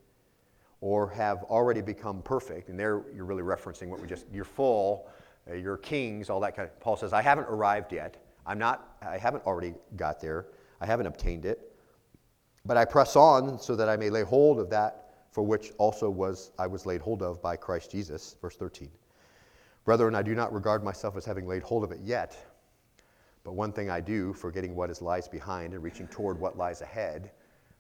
or 0.82 1.10
have 1.10 1.44
already 1.44 1.82
become 1.82 2.22
perfect. 2.22 2.70
And 2.70 2.80
there 2.80 3.04
you're 3.16 3.26
really 3.26 3.44
referencing 3.44 3.88
what 3.88 4.02
we 4.02 4.08
just, 4.08 4.26
you're 4.32 4.44
full, 4.44 5.10
uh, 5.50 5.54
you're 5.54 5.78
kings, 5.78 6.30
all 6.30 6.40
that 6.42 6.56
kind 6.56 6.68
of. 6.68 6.80
Paul 6.80 6.98
says, 6.98 7.14
I 7.14 7.22
haven't 7.22 7.46
arrived 7.46 7.92
yet. 7.94 8.18
I'm 8.46 8.60
not, 8.60 8.98
I 9.02 9.18
haven't 9.18 9.46
already 9.46 9.74
got 9.96 10.20
there. 10.20 10.48
I 10.82 10.86
haven't 10.86 11.08
obtained 11.08 11.46
it. 11.46 11.76
But 12.66 12.78
I 12.78 12.86
press 12.86 13.16
on 13.16 13.60
so 13.60 13.76
that 13.76 13.90
I 13.90 13.96
may 13.96 14.10
lay 14.10 14.24
hold 14.24 14.60
of 14.60 14.70
that 14.72 15.06
for 15.32 15.44
which 15.44 15.72
also 15.78 16.10
was 16.10 16.52
I 16.58 16.66
was 16.66 16.86
laid 16.86 17.02
hold 17.02 17.22
of 17.22 17.42
by 17.42 17.58
Christ 17.58 17.92
Jesus. 17.92 18.38
Verse 18.42 18.56
13. 18.56 18.90
Brethren, 19.84 20.16
I 20.16 20.24
do 20.24 20.34
not 20.34 20.54
regard 20.54 20.84
myself 20.84 21.18
as 21.18 21.26
having 21.26 21.46
laid 21.46 21.62
hold 21.62 21.84
of 21.84 21.92
it 21.92 22.00
yet. 22.02 22.38
But 23.44 23.54
one 23.54 23.72
thing 23.72 23.90
I 23.90 24.00
do, 24.00 24.34
forgetting 24.34 24.76
what 24.76 24.90
is 24.90 25.02
lies 25.02 25.28
behind 25.28 25.74
and 25.74 25.84
reaching 25.84 26.08
toward 26.08 26.40
what 26.40 26.58
lies 26.58 26.82
ahead, 26.82 27.32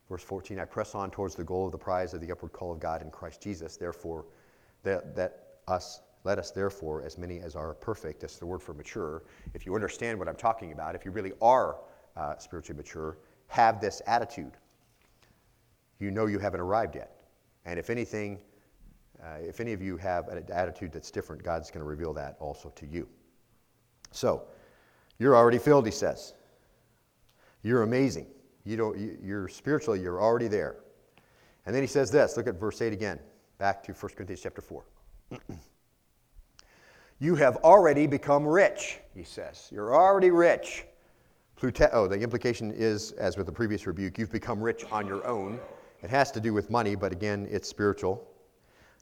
Verse 0.09 0.23
14, 0.23 0.59
I 0.59 0.65
press 0.65 0.93
on 0.93 1.09
towards 1.09 1.35
the 1.35 1.43
goal 1.43 1.65
of 1.65 1.71
the 1.71 1.77
prize 1.77 2.13
of 2.13 2.21
the 2.21 2.31
upward 2.31 2.53
call 2.53 2.71
of 2.71 2.79
God 2.79 3.01
in 3.01 3.09
Christ 3.09 3.41
Jesus. 3.41 3.75
Therefore, 3.75 4.25
that, 4.83 5.15
that 5.15 5.57
us, 5.67 6.01
let 6.23 6.37
us 6.37 6.51
therefore, 6.51 7.01
as 7.03 7.17
many 7.17 7.39
as 7.39 7.55
are 7.55 7.73
perfect, 7.73 8.21
that's 8.21 8.37
the 8.37 8.45
word 8.45 8.61
for 8.61 8.73
mature. 8.73 9.23
If 9.53 9.65
you 9.65 9.73
understand 9.73 10.19
what 10.19 10.27
I'm 10.27 10.35
talking 10.35 10.73
about, 10.73 10.93
if 10.93 11.05
you 11.05 11.11
really 11.11 11.33
are 11.41 11.77
uh, 12.15 12.37
spiritually 12.37 12.77
mature, 12.77 13.17
have 13.47 13.81
this 13.81 14.01
attitude. 14.05 14.53
You 15.99 16.11
know 16.11 16.27
you 16.27 16.39
haven't 16.39 16.59
arrived 16.59 16.95
yet. 16.95 17.11
And 17.65 17.79
if 17.79 17.89
anything, 17.89 18.39
uh, 19.23 19.37
if 19.41 19.59
any 19.59 19.73
of 19.73 19.81
you 19.81 19.97
have 19.97 20.27
an 20.27 20.43
attitude 20.51 20.91
that's 20.91 21.09
different, 21.09 21.43
God's 21.43 21.71
going 21.71 21.81
to 21.81 21.89
reveal 21.89 22.13
that 22.13 22.35
also 22.39 22.69
to 22.75 22.85
you. 22.85 23.07
So, 24.11 24.43
you're 25.17 25.35
already 25.35 25.57
filled, 25.57 25.85
he 25.85 25.91
says. 25.91 26.33
You're 27.63 27.83
amazing. 27.83 28.27
You 28.65 28.77
don't, 28.77 29.19
you're 29.23 29.47
spiritually, 29.47 30.01
you're 30.01 30.21
already 30.21 30.47
there. 30.47 30.77
And 31.65 31.73
then 31.73 31.81
he 31.83 31.87
says 31.87 32.11
this 32.11 32.35
look 32.37 32.47
at 32.47 32.59
verse 32.59 32.81
8 32.81 32.93
again, 32.93 33.19
back 33.57 33.83
to 33.83 33.93
1 33.93 34.13
Corinthians 34.15 34.41
chapter 34.41 34.61
4. 34.61 34.83
You 37.19 37.35
have 37.35 37.55
already 37.57 38.07
become 38.07 38.45
rich, 38.45 38.99
he 39.13 39.23
says. 39.23 39.69
You're 39.71 39.95
already 39.95 40.31
rich. 40.31 40.85
Plute- 41.55 41.89
oh, 41.93 42.07
the 42.07 42.19
implication 42.19 42.73
is, 42.73 43.13
as 43.13 43.37
with 43.37 43.45
the 43.45 43.53
previous 43.53 43.87
rebuke, 43.87 44.17
you've 44.17 44.33
become 44.33 44.61
rich 44.61 44.83
on 44.91 45.07
your 45.07 45.25
own. 45.25 45.57
It 46.03 46.09
has 46.09 46.29
to 46.33 46.41
do 46.41 46.53
with 46.53 46.69
money, 46.69 46.93
but 46.93 47.13
again, 47.13 47.47
it's 47.49 47.69
spiritual. 47.69 48.27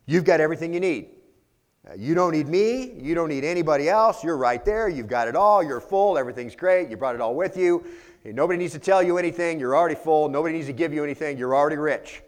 You've 0.06 0.24
got 0.24 0.40
everything 0.40 0.72
you 0.72 0.78
need. 0.78 1.08
Uh, 1.88 1.94
you 1.98 2.14
don't 2.14 2.30
need 2.30 2.46
me. 2.46 2.92
You 3.00 3.16
don't 3.16 3.28
need 3.28 3.42
anybody 3.42 3.88
else. 3.88 4.22
You're 4.22 4.36
right 4.36 4.64
there. 4.64 4.88
You've 4.88 5.08
got 5.08 5.26
it 5.26 5.34
all. 5.34 5.60
You're 5.62 5.80
full. 5.80 6.16
Everything's 6.16 6.54
great. 6.54 6.90
You 6.90 6.96
brought 6.96 7.16
it 7.16 7.20
all 7.20 7.34
with 7.34 7.56
you. 7.56 7.84
Nobody 8.24 8.58
needs 8.58 8.72
to 8.72 8.78
tell 8.78 9.02
you 9.02 9.18
anything. 9.18 9.60
You're 9.60 9.76
already 9.76 9.94
full. 9.94 10.28
Nobody 10.28 10.54
needs 10.54 10.66
to 10.68 10.72
give 10.72 10.94
you 10.94 11.04
anything. 11.04 11.36
You're 11.36 11.54
already 11.54 11.76
rich. 11.76 12.22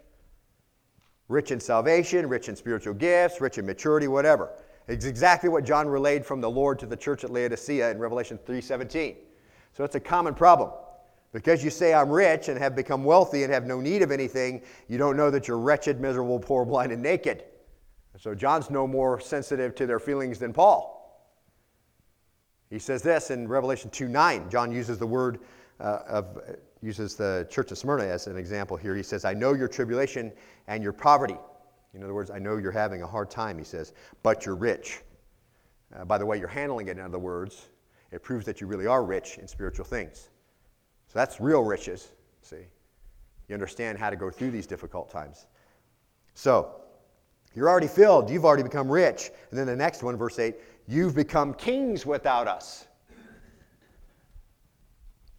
Rich 1.27 1.51
in 1.51 1.59
salvation, 1.59 2.29
rich 2.29 2.49
in 2.49 2.55
spiritual 2.55 2.93
gifts, 2.93 3.41
rich 3.41 3.57
in 3.57 3.65
maturity, 3.65 4.07
whatever. 4.07 4.51
It's 4.87 5.05
exactly 5.05 5.49
what 5.49 5.65
John 5.65 5.89
relayed 5.89 6.25
from 6.25 6.39
the 6.39 6.49
Lord 6.49 6.79
to 6.79 6.85
the 6.85 6.95
church 6.95 7.23
at 7.23 7.31
Laodicea 7.31 7.91
in 7.91 7.99
Revelation 7.99 8.37
3:17. 8.45 9.17
So 9.73 9.83
it's 9.83 9.95
a 9.95 9.99
common 9.99 10.33
problem. 10.33 10.71
Because 11.33 11.63
you 11.63 11.69
say 11.69 11.93
I'm 11.93 12.09
rich 12.09 12.47
and 12.47 12.57
have 12.57 12.75
become 12.75 13.03
wealthy 13.03 13.43
and 13.43 13.51
have 13.51 13.65
no 13.65 13.81
need 13.81 14.01
of 14.01 14.11
anything, 14.11 14.61
you 14.87 14.97
don't 14.97 15.17
know 15.17 15.29
that 15.29 15.47
you're 15.47 15.59
wretched, 15.59 15.99
miserable, 15.99 16.39
poor, 16.39 16.63
blind, 16.65 16.91
and 16.91 17.01
naked. 17.01 17.43
So 18.17 18.33
John's 18.33 18.69
no 18.69 18.87
more 18.87 19.19
sensitive 19.19 19.75
to 19.75 19.85
their 19.85 19.99
feelings 19.99 20.39
than 20.39 20.53
Paul. 20.53 20.95
He 22.69 22.79
says 22.79 23.01
this 23.01 23.29
in 23.29 23.47
Revelation 23.47 23.89
2 23.89 24.07
9. 24.07 24.49
John 24.49 24.71
uses 24.71 24.97
the 24.97 25.07
word 25.07 25.39
uh, 25.79 25.99
of, 26.07 26.37
uh, 26.37 26.53
uses 26.81 27.15
the 27.15 27.47
church 27.49 27.71
of 27.71 27.77
Smyrna 27.77 28.05
as 28.05 28.27
an 28.27 28.37
example 28.37 28.77
here. 28.77 28.95
He 28.95 29.03
says, 29.03 29.25
I 29.25 29.33
know 29.33 29.53
your 29.53 29.67
tribulation 29.67 30.31
and 30.67 30.83
your 30.83 30.93
poverty. 30.93 31.37
In 31.93 32.03
other 32.03 32.13
words, 32.13 32.29
I 32.29 32.39
know 32.39 32.57
you're 32.57 32.71
having 32.71 33.01
a 33.01 33.07
hard 33.07 33.29
time, 33.29 33.57
he 33.57 33.63
says, 33.63 33.93
but 34.23 34.45
you're 34.45 34.55
rich. 34.55 35.01
Uh, 35.95 36.05
by 36.05 36.17
the 36.17 36.25
way, 36.25 36.37
you're 36.37 36.47
handling 36.47 36.87
it, 36.87 36.97
in 36.97 37.03
other 37.03 37.19
words, 37.19 37.67
it 38.11 38.21
proves 38.21 38.45
that 38.45 38.61
you 38.61 38.67
really 38.67 38.87
are 38.87 39.03
rich 39.03 39.37
in 39.37 39.47
spiritual 39.47 39.85
things. 39.85 40.29
So 41.07 41.19
that's 41.19 41.39
real 41.39 41.63
riches, 41.63 42.09
see. 42.41 42.67
You 43.47 43.53
understand 43.53 43.97
how 43.97 44.09
to 44.09 44.15
go 44.15 44.29
through 44.29 44.51
these 44.51 44.67
difficult 44.67 45.09
times. 45.09 45.47
So, 46.33 46.81
you're 47.55 47.69
already 47.69 47.87
filled. 47.87 48.29
You've 48.29 48.45
already 48.45 48.63
become 48.63 48.91
rich. 48.91 49.31
And 49.49 49.57
then 49.57 49.65
the 49.65 49.75
next 49.75 50.03
one, 50.03 50.17
verse 50.17 50.37
8, 50.37 50.55
you've 50.87 51.15
become 51.15 51.53
kings 51.53 52.05
without 52.05 52.47
us. 52.47 52.86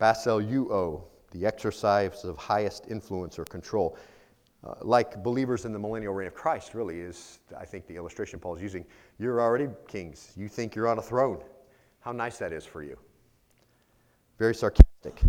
Basileio, 0.00 1.02
the 1.30 1.46
exercise 1.46 2.24
of 2.24 2.36
highest 2.36 2.86
influence 2.88 3.38
or 3.38 3.44
control. 3.44 3.96
Uh, 4.64 4.74
like 4.82 5.22
believers 5.22 5.64
in 5.64 5.72
the 5.72 5.78
millennial 5.78 6.12
reign 6.14 6.26
of 6.26 6.34
Christ, 6.34 6.74
really, 6.74 7.00
is, 7.00 7.38
I 7.56 7.64
think, 7.64 7.86
the 7.86 7.94
illustration 7.94 8.40
Paul's 8.40 8.60
using. 8.60 8.84
You're 9.18 9.40
already 9.40 9.68
kings. 9.86 10.32
You 10.36 10.48
think 10.48 10.74
you're 10.74 10.88
on 10.88 10.98
a 10.98 11.02
throne. 11.02 11.40
How 12.00 12.12
nice 12.12 12.38
that 12.38 12.52
is 12.52 12.64
for 12.64 12.82
you. 12.82 12.98
Very 14.38 14.54
sarcastic. 14.54 15.22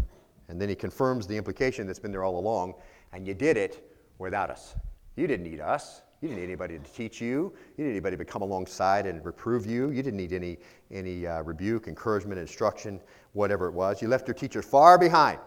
And 0.48 0.60
then 0.60 0.68
he 0.68 0.76
confirms 0.76 1.28
the 1.28 1.38
implication 1.38 1.86
that's 1.86 2.00
been 2.00 2.12
there 2.12 2.24
all 2.24 2.40
along, 2.40 2.74
and 3.14 3.28
you 3.28 3.36
did 3.36 3.56
it 3.56 3.96
without 4.18 4.50
us. 4.50 4.76
You 5.16 5.28
didn't 5.28 5.50
need 5.50 5.60
us. 5.60 6.02
You 6.22 6.28
didn't 6.28 6.42
need 6.42 6.48
anybody 6.48 6.78
to 6.78 6.92
teach 6.92 7.22
you. 7.22 7.54
You 7.78 7.86
didn't 7.86 7.86
need 7.86 7.92
anybody 7.92 8.18
to 8.18 8.26
come 8.26 8.42
alongside 8.42 9.06
and 9.06 9.24
reprove 9.26 9.66
you. 9.66 9.90
You 9.90 10.04
didn't 10.04 10.18
need 10.18 10.34
any, 10.34 10.58
any 10.92 11.26
uh, 11.26 11.44
rebuke, 11.44 11.88
encouragement, 11.88 12.40
instruction, 12.40 13.00
whatever 13.34 13.68
it 13.68 13.72
was. 13.72 14.02
You 14.02 14.10
left 14.10 14.28
your 14.28 14.36
teacher 14.36 14.62
far 14.62 14.98
behind. 14.98 15.40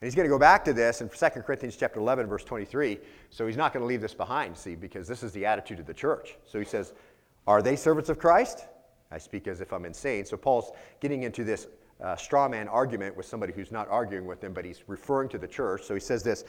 And 0.00 0.06
he's 0.06 0.14
going 0.14 0.26
to 0.26 0.30
go 0.30 0.38
back 0.38 0.64
to 0.66 0.72
this 0.72 1.00
in 1.00 1.08
2 1.08 1.40
Corinthians 1.40 1.74
chapter 1.74 1.98
11, 1.98 2.26
verse 2.26 2.44
23. 2.44 2.98
So 3.30 3.46
he's 3.46 3.56
not 3.56 3.72
going 3.72 3.80
to 3.80 3.86
leave 3.86 4.00
this 4.00 4.14
behind, 4.14 4.56
see, 4.56 4.76
because 4.76 5.08
this 5.08 5.22
is 5.22 5.32
the 5.32 5.44
attitude 5.44 5.80
of 5.80 5.86
the 5.86 5.94
church. 5.94 6.36
So 6.44 6.58
he 6.58 6.64
says, 6.64 6.92
Are 7.46 7.60
they 7.60 7.74
servants 7.74 8.08
of 8.08 8.18
Christ? 8.18 8.66
I 9.10 9.18
speak 9.18 9.48
as 9.48 9.60
if 9.60 9.72
I'm 9.72 9.84
insane. 9.84 10.24
So 10.24 10.36
Paul's 10.36 10.70
getting 11.00 11.22
into 11.22 11.44
this 11.44 11.66
uh, 12.00 12.14
straw 12.14 12.48
man 12.48 12.68
argument 12.68 13.16
with 13.16 13.26
somebody 13.26 13.52
who's 13.52 13.72
not 13.72 13.88
arguing 13.88 14.26
with 14.26 14.44
him, 14.44 14.52
but 14.52 14.64
he's 14.64 14.84
referring 14.86 15.28
to 15.30 15.38
the 15.38 15.48
church. 15.48 15.82
So 15.84 15.94
he 15.94 16.00
says 16.00 16.22
this 16.22 16.44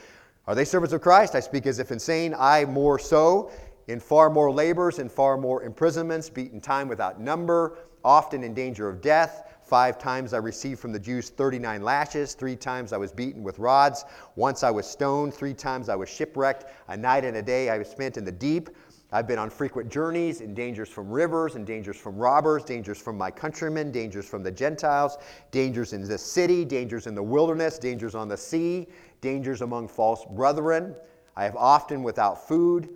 Are 0.47 0.55
they 0.55 0.63
servants 0.63 0.93
of 0.93 1.01
Christ? 1.01 1.35
I 1.35 1.41
speak 1.41 1.65
as 1.65 1.77
if 1.77 1.91
insane. 1.91 2.33
I 2.37 2.63
more 2.63 2.97
so, 2.97 3.51
in 3.87 3.99
far 3.99 4.29
more 4.29 4.49
labors, 4.49 4.97
in 4.97 5.09
far 5.09 5.37
more 5.37 5.63
imprisonments, 5.63 6.29
beaten 6.29 6.61
time 6.61 6.87
without 6.87 7.19
number, 7.19 7.79
often 8.05 8.45
in 8.45 8.53
danger 8.53 8.87
of 8.87 9.01
death. 9.01 9.43
Five 9.61 9.99
times 9.99 10.33
I 10.33 10.37
received 10.37 10.79
from 10.79 10.93
the 10.93 10.99
Jews 10.99 11.29
39 11.29 11.81
lashes. 11.81 12.33
Three 12.33 12.55
times 12.55 12.93
I 12.93 12.97
was 12.97 13.11
beaten 13.11 13.43
with 13.43 13.59
rods. 13.59 14.05
Once 14.37 14.63
I 14.63 14.71
was 14.71 14.87
stoned. 14.87 15.33
Three 15.33 15.53
times 15.53 15.89
I 15.89 15.95
was 15.95 16.07
shipwrecked. 16.07 16.63
A 16.87 16.95
night 16.95 17.25
and 17.25 17.35
a 17.35 17.41
day 17.41 17.69
I 17.69 17.77
was 17.77 17.89
spent 17.89 18.15
in 18.15 18.23
the 18.23 18.31
deep. 18.31 18.69
I've 19.09 19.27
been 19.27 19.39
on 19.39 19.49
frequent 19.49 19.89
journeys 19.89 20.41
in 20.41 20.53
dangers 20.53 20.89
from 20.89 21.09
rivers 21.09 21.55
in 21.55 21.63
dangers 21.63 21.95
from 21.95 22.17
robbers, 22.17 22.65
dangers 22.65 22.97
from 22.97 23.17
my 23.17 23.31
countrymen, 23.31 23.89
dangers 23.89 24.27
from 24.27 24.43
the 24.43 24.51
Gentiles, 24.51 25.17
dangers 25.49 25.93
in 25.93 26.05
the 26.05 26.17
city, 26.17 26.65
dangers 26.65 27.07
in 27.07 27.15
the 27.15 27.23
wilderness, 27.23 27.79
dangers 27.79 28.15
on 28.15 28.27
the 28.27 28.35
sea, 28.35 28.87
dangers 29.21 29.61
among 29.61 29.87
false 29.87 30.25
brethren. 30.25 30.95
I 31.35 31.43
have 31.43 31.55
often 31.55 32.03
without 32.03 32.47
food. 32.47 32.89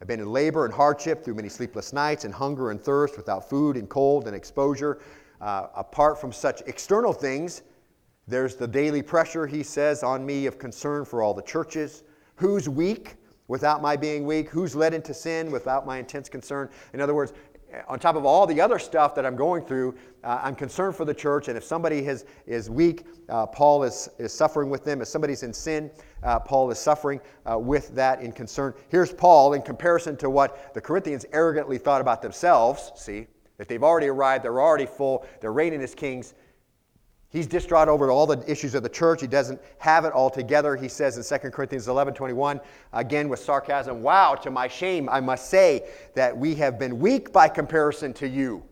I've 0.00 0.08
been 0.08 0.20
in 0.20 0.30
labor 0.32 0.64
and 0.64 0.72
hardship 0.72 1.24
through 1.24 1.34
many 1.34 1.48
sleepless 1.48 1.92
nights 1.92 2.24
and 2.24 2.32
hunger 2.32 2.70
and 2.70 2.80
thirst, 2.80 3.16
without 3.16 3.48
food 3.48 3.76
and 3.76 3.88
cold 3.88 4.26
and 4.26 4.36
exposure. 4.36 5.00
Uh, 5.40 5.68
apart 5.74 6.20
from 6.20 6.32
such 6.32 6.62
external 6.66 7.12
things, 7.12 7.62
there's 8.26 8.56
the 8.56 8.68
daily 8.68 9.02
pressure, 9.02 9.46
he 9.46 9.62
says, 9.62 10.02
on 10.02 10.24
me 10.24 10.46
of 10.46 10.58
concern 10.58 11.04
for 11.04 11.22
all 11.22 11.34
the 11.34 11.42
churches. 11.42 12.04
Who's 12.36 12.68
weak? 12.68 13.16
without 13.48 13.82
my 13.82 13.96
being 13.96 14.24
weak? 14.24 14.48
Who's 14.50 14.76
led 14.76 14.94
into 14.94 15.12
sin 15.12 15.50
without 15.50 15.86
my 15.86 15.98
intense 15.98 16.28
concern? 16.28 16.68
In 16.92 17.00
other 17.00 17.14
words, 17.14 17.32
on 17.86 17.98
top 17.98 18.16
of 18.16 18.24
all 18.24 18.46
the 18.46 18.60
other 18.60 18.78
stuff 18.78 19.14
that 19.14 19.26
I'm 19.26 19.36
going 19.36 19.62
through, 19.62 19.94
uh, 20.24 20.40
I'm 20.42 20.54
concerned 20.54 20.96
for 20.96 21.04
the 21.04 21.14
church. 21.14 21.48
And 21.48 21.56
if 21.56 21.64
somebody 21.64 22.02
has, 22.04 22.24
is 22.46 22.70
weak, 22.70 23.06
uh, 23.28 23.46
Paul 23.46 23.82
is, 23.82 24.08
is 24.18 24.32
suffering 24.32 24.70
with 24.70 24.84
them. 24.84 25.02
If 25.02 25.08
somebody's 25.08 25.42
in 25.42 25.52
sin, 25.52 25.90
uh, 26.22 26.38
Paul 26.40 26.70
is 26.70 26.78
suffering 26.78 27.20
uh, 27.50 27.58
with 27.58 27.94
that 27.94 28.20
in 28.22 28.32
concern. 28.32 28.74
Here's 28.88 29.12
Paul 29.12 29.52
in 29.52 29.62
comparison 29.62 30.16
to 30.18 30.30
what 30.30 30.74
the 30.74 30.80
Corinthians 30.80 31.26
arrogantly 31.32 31.78
thought 31.78 32.00
about 32.00 32.22
themselves. 32.22 32.92
See, 32.96 33.26
that 33.58 33.68
they've 33.68 33.82
already 33.82 34.06
arrived, 34.06 34.44
they're 34.44 34.60
already 34.60 34.86
full, 34.86 35.26
they're 35.40 35.52
reigning 35.52 35.82
as 35.82 35.94
kings. 35.94 36.34
He's 37.30 37.46
distraught 37.46 37.88
over 37.88 38.10
all 38.10 38.26
the 38.26 38.42
issues 38.50 38.74
of 38.74 38.82
the 38.82 38.88
church. 38.88 39.20
He 39.20 39.26
doesn't 39.26 39.60
have 39.78 40.06
it 40.06 40.12
all 40.12 40.30
together. 40.30 40.76
He 40.76 40.88
says 40.88 41.18
in 41.18 41.40
2 41.40 41.50
Corinthians 41.50 41.86
11 41.86 42.14
21, 42.14 42.60
again 42.94 43.28
with 43.28 43.40
sarcasm, 43.40 44.02
Wow, 44.02 44.34
to 44.36 44.50
my 44.50 44.66
shame, 44.66 45.08
I 45.10 45.20
must 45.20 45.50
say 45.50 45.88
that 46.14 46.36
we 46.36 46.54
have 46.54 46.78
been 46.78 46.98
weak 46.98 47.30
by 47.32 47.48
comparison 47.48 48.14
to 48.14 48.28
you. 48.28 48.62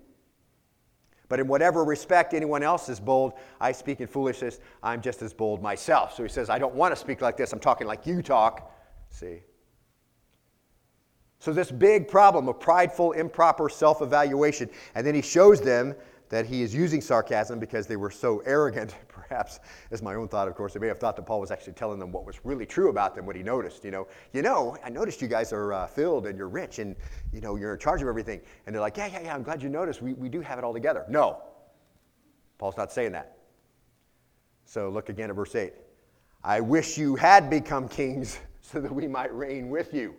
But 1.29 1.41
in 1.41 1.49
whatever 1.49 1.85
respect 1.85 2.33
anyone 2.33 2.63
else 2.63 2.89
is 2.89 3.01
bold, 3.01 3.35
I 3.61 3.73
speak 3.73 4.01
in 4.01 4.07
foolishness. 4.07 4.61
I'm 4.83 5.03
just 5.03 5.21
as 5.23 5.35
bold 5.35 5.61
myself. 5.61 6.15
So 6.15 6.23
he 6.23 6.29
says, 6.29 6.49
I 6.49 6.59
don't 6.59 6.75
want 6.75 6.93
to 6.93 6.97
speak 6.97 7.21
like 7.21 7.37
this. 7.37 7.53
I'm 7.53 7.61
talking 7.61 7.87
like 7.87 8.07
you 8.07 8.23
talk. 8.23 8.73
See? 9.11 9.41
So, 11.39 11.53
this 11.53 11.71
big 11.71 12.09
problem 12.09 12.49
of 12.49 12.59
prideful, 12.59 13.13
improper 13.13 13.69
self 13.69 14.01
evaluation. 14.01 14.71
And 14.95 15.07
then 15.07 15.15
he 15.15 15.23
shows 15.23 15.61
them 15.61 15.95
that 16.29 16.47
he 16.47 16.63
is 16.63 16.75
using 16.75 17.01
sarcasm 17.01 17.59
because 17.59 17.87
they 17.87 17.97
were 17.97 18.11
so 18.11 18.43
arrogant, 18.47 18.95
perhaps, 19.09 19.61
as 19.91 20.03
my 20.03 20.15
own 20.15 20.29
thought, 20.29 20.49
of 20.49 20.55
course. 20.55 20.73
They 20.73 20.81
may 20.81 20.89
have 20.89 20.99
thought 20.99 21.17
that 21.17 21.27
Paul 21.27 21.41
was 21.41 21.51
actually 21.51 21.75
telling 21.75 21.99
them 21.99 22.11
what 22.11 22.25
was 22.25 22.45
really 22.45 22.67
true 22.67 22.91
about 22.91 23.15
them, 23.15 23.27
what 23.27 23.37
he 23.37 23.43
noticed. 23.43 23.85
You 23.85 23.91
know, 23.91 24.09
you 24.33 24.43
know, 24.43 24.77
I 24.85 24.91
noticed 24.91 25.23
you 25.23 25.29
guys 25.29 25.53
are 25.53 25.73
uh, 25.73 25.87
filled 25.87 26.27
and 26.27 26.37
you're 26.37 26.49
rich 26.49 26.79
and, 26.79 26.97
you 27.33 27.41
know, 27.41 27.57
you're 27.57 27.75
in 27.75 27.79
charge 27.79 28.03
of 28.03 28.09
everything. 28.09 28.41
And 28.67 28.75
they're 28.75 28.83
like, 28.83 28.97
yeah, 28.97 29.07
yeah, 29.07 29.21
yeah, 29.23 29.35
I'm 29.35 29.43
glad 29.43 29.63
you 29.63 29.69
noticed. 29.69 30.03
We, 30.03 30.15
we 30.15 30.29
do 30.29 30.41
have 30.41 30.59
it 30.59 30.65
all 30.65 30.75
together. 30.75 31.05
No, 31.09 31.43
Paul's 32.59 32.77
not 32.77 32.93
saying 32.93 33.13
that. 33.13 33.37
So 34.65 34.89
look 34.89 35.09
again 35.09 35.31
at 35.31 35.37
verse 35.37 35.55
8. 35.55 35.73
I 36.43 36.61
wish 36.61 36.99
you 36.99 37.17
had 37.17 37.49
become 37.49 37.89
kings 37.89 38.39
so 38.61 38.81
that 38.81 38.93
we 38.93 39.07
might 39.07 39.35
reign 39.35 39.71
with 39.71 39.95
you. 39.95 40.15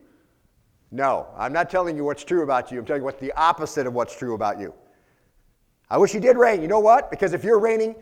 No, 0.90 1.28
I'm 1.36 1.52
not 1.52 1.70
telling 1.70 1.98
you 1.98 2.06
what's 2.06 2.24
true 2.24 2.44
about 2.44 2.72
you. 2.72 2.80
I'm 2.80 2.86
telling 2.86 3.02
you 3.02 3.06
what's 3.06 3.20
the 3.20 3.34
opposite 3.34 3.88
of 3.88 3.94
what's 3.94 4.18
true 4.18 4.36
about 4.36 4.58
you. 4.58 4.74
I 5.90 5.98
wish 5.98 6.14
you 6.14 6.20
did 6.20 6.38
rain. 6.38 6.62
You 6.62 6.68
know 6.68 6.80
what? 6.80 7.10
Because 7.10 7.34
if 7.34 7.44
you're 7.44 7.60
raining, 7.60 7.96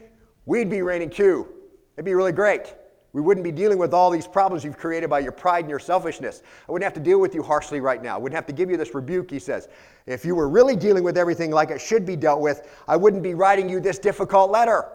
we'd 0.46 0.70
be 0.70 0.82
raining 0.82 1.10
too. 1.10 1.48
It'd 1.96 2.06
be 2.06 2.14
really 2.14 2.32
great. 2.32 2.74
We 3.14 3.22
wouldn't 3.22 3.46
be 3.46 3.52
dealing 3.52 3.78
with 3.78 3.94
all 3.94 4.12
these 4.12 4.28
problems 4.28 4.66
you've 4.66 4.78
created 4.78 5.10
by 5.10 5.20
your 5.20 5.32
pride 5.32 5.62
and 5.62 5.70
your 5.70 5.80
selfishness. 5.80 6.42
I 6.68 6.72
wouldn't 6.72 6.84
have 6.84 6.94
to 6.96 7.00
deal 7.00 7.18
with 7.20 7.34
you 7.34 7.42
harshly 7.42 7.80
right 7.80 8.04
now. 8.04 8.16
I 8.16 8.18
wouldn't 8.18 8.36
have 8.36 8.46
to 8.48 8.54
give 8.54 8.70
you 8.70 8.76
this 8.76 8.94
rebuke, 8.94 9.32
he 9.32 9.40
says. 9.40 9.70
If 10.06 10.26
you 10.26 10.36
were 10.36 10.50
really 10.50 10.76
dealing 10.76 11.04
with 11.04 11.18
everything 11.18 11.52
like 11.52 11.70
it 11.70 11.80
should 11.80 12.06
be 12.06 12.18
dealt 12.18 12.42
with, 12.42 12.70
I 12.90 12.98
wouldn't 12.98 13.24
be 13.24 13.34
writing 13.34 13.70
you 13.70 13.80
this 13.80 14.00
difficult 14.00 14.52
letter. 14.52 14.90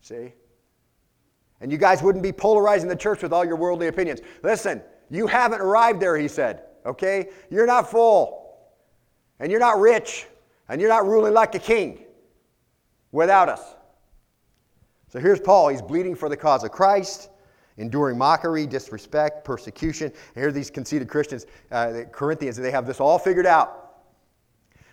See? 0.00 0.32
And 1.60 1.70
you 1.70 1.78
guys 1.78 2.02
wouldn't 2.02 2.24
be 2.24 2.32
polarizing 2.32 2.88
the 2.88 2.96
church 2.96 3.22
with 3.22 3.32
all 3.32 3.44
your 3.44 3.56
worldly 3.56 3.86
opinions. 3.86 4.20
Listen, 4.42 4.82
you 5.08 5.28
haven't 5.28 5.60
arrived 5.60 6.00
there, 6.00 6.16
he 6.16 6.26
said. 6.26 6.64
Okay? 6.84 7.28
You're 7.48 7.66
not 7.66 7.88
full. 7.88 8.56
And 9.38 9.52
you're 9.52 9.60
not 9.60 9.78
rich 9.78 10.26
and 10.70 10.80
you're 10.80 10.88
not 10.88 11.04
ruling 11.04 11.34
like 11.34 11.54
a 11.56 11.58
king 11.58 12.04
without 13.10 13.48
us. 13.48 13.74
So 15.08 15.18
here's 15.18 15.40
Paul. 15.40 15.68
He's 15.68 15.82
bleeding 15.82 16.14
for 16.14 16.28
the 16.28 16.36
cause 16.36 16.62
of 16.62 16.70
Christ, 16.70 17.28
enduring 17.76 18.16
mockery, 18.16 18.66
disrespect, 18.66 19.44
persecution. 19.44 20.06
And 20.06 20.36
here 20.36 20.48
are 20.48 20.52
these 20.52 20.70
conceited 20.70 21.08
Christians, 21.08 21.46
uh, 21.72 21.90
the 21.90 22.04
Corinthians, 22.04 22.56
and 22.56 22.64
they 22.64 22.70
have 22.70 22.86
this 22.86 23.00
all 23.00 23.18
figured 23.18 23.46
out. 23.46 23.96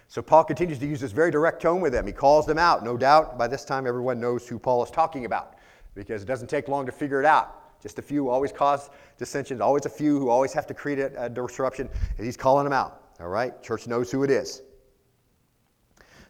So 0.07 0.23
Paul 0.23 0.43
continues 0.45 0.79
to 0.79 0.87
use 0.87 0.99
this 0.99 1.11
very 1.11 1.29
direct 1.29 1.61
tone 1.61 1.79
with 1.79 1.93
them. 1.93 2.07
He 2.07 2.13
calls 2.13 2.47
them 2.47 2.57
out. 2.57 2.83
No 2.83 2.97
doubt 2.97 3.37
by 3.37 3.47
this 3.47 3.63
time 3.63 3.85
everyone 3.85 4.19
knows 4.19 4.47
who 4.47 4.57
Paul 4.57 4.83
is 4.83 4.89
talking 4.89 5.25
about 5.25 5.57
because 5.93 6.23
it 6.23 6.25
doesn't 6.25 6.47
take 6.47 6.67
long 6.67 6.87
to 6.87 6.91
figure 6.91 7.19
it 7.19 7.25
out. 7.25 7.81
Just 7.83 7.99
a 7.99 8.01
few 8.01 8.29
always 8.29 8.51
cause 8.51 8.89
dissensions, 9.19 9.61
always 9.61 9.85
a 9.85 9.89
few 9.89 10.17
who 10.17 10.29
always 10.29 10.53
have 10.53 10.65
to 10.67 10.73
create 10.73 10.97
a, 10.97 11.25
a 11.25 11.29
disruption, 11.29 11.87
and 12.17 12.25
he's 12.25 12.37
calling 12.37 12.63
them 12.63 12.73
out. 12.73 13.03
All 13.19 13.27
right? 13.27 13.61
Church 13.61 13.85
knows 13.85 14.11
who 14.11 14.23
it 14.23 14.31
is. 14.31 14.63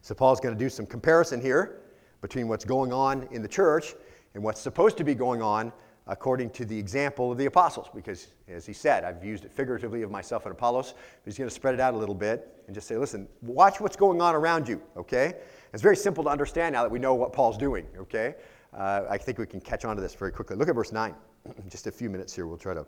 So 0.07 0.15
Paul's 0.15 0.39
going 0.39 0.55
to 0.55 0.57
do 0.57 0.69
some 0.69 0.85
comparison 0.85 1.41
here 1.41 1.81
between 2.21 2.47
what's 2.47 2.63
going 2.63 2.93
on 2.93 3.27
in 3.31 3.41
the 3.41 3.47
church 3.49 3.93
and 4.35 4.41
what's 4.41 4.61
supposed 4.61 4.95
to 4.99 5.03
be 5.03 5.13
going 5.13 5.41
on 5.41 5.73
according 6.07 6.51
to 6.51 6.63
the 6.63 6.79
example 6.79 7.29
of 7.29 7.37
the 7.37 7.47
apostles. 7.47 7.89
Because, 7.93 8.27
as 8.47 8.65
he 8.65 8.71
said, 8.71 9.03
I've 9.03 9.21
used 9.21 9.43
it 9.43 9.51
figuratively 9.51 10.03
of 10.03 10.09
myself 10.09 10.45
and 10.45 10.53
Apollos. 10.53 10.93
He's 11.25 11.37
going 11.37 11.49
to 11.49 11.53
spread 11.53 11.73
it 11.73 11.81
out 11.81 11.93
a 11.93 11.97
little 11.97 12.15
bit 12.15 12.63
and 12.67 12.73
just 12.73 12.87
say, 12.87 12.95
listen, 12.95 13.27
watch 13.41 13.81
what's 13.81 13.97
going 13.97 14.21
on 14.21 14.33
around 14.33 14.69
you, 14.69 14.81
okay? 14.95 15.33
It's 15.73 15.83
very 15.83 15.97
simple 15.97 16.23
to 16.23 16.29
understand 16.29 16.71
now 16.71 16.83
that 16.83 16.91
we 16.91 16.99
know 16.99 17.13
what 17.13 17.33
Paul's 17.33 17.57
doing, 17.57 17.85
okay? 17.97 18.35
Uh, 18.73 19.01
I 19.09 19.17
think 19.17 19.37
we 19.39 19.45
can 19.45 19.59
catch 19.59 19.83
on 19.83 19.97
to 19.97 20.01
this 20.01 20.15
very 20.15 20.31
quickly. 20.31 20.55
Look 20.55 20.69
at 20.69 20.75
verse 20.75 20.93
9. 20.93 21.13
just 21.67 21.85
a 21.85 21.91
few 21.91 22.09
minutes 22.09 22.33
here. 22.33 22.47
We'll 22.47 22.55
try 22.55 22.73
to 22.73 22.85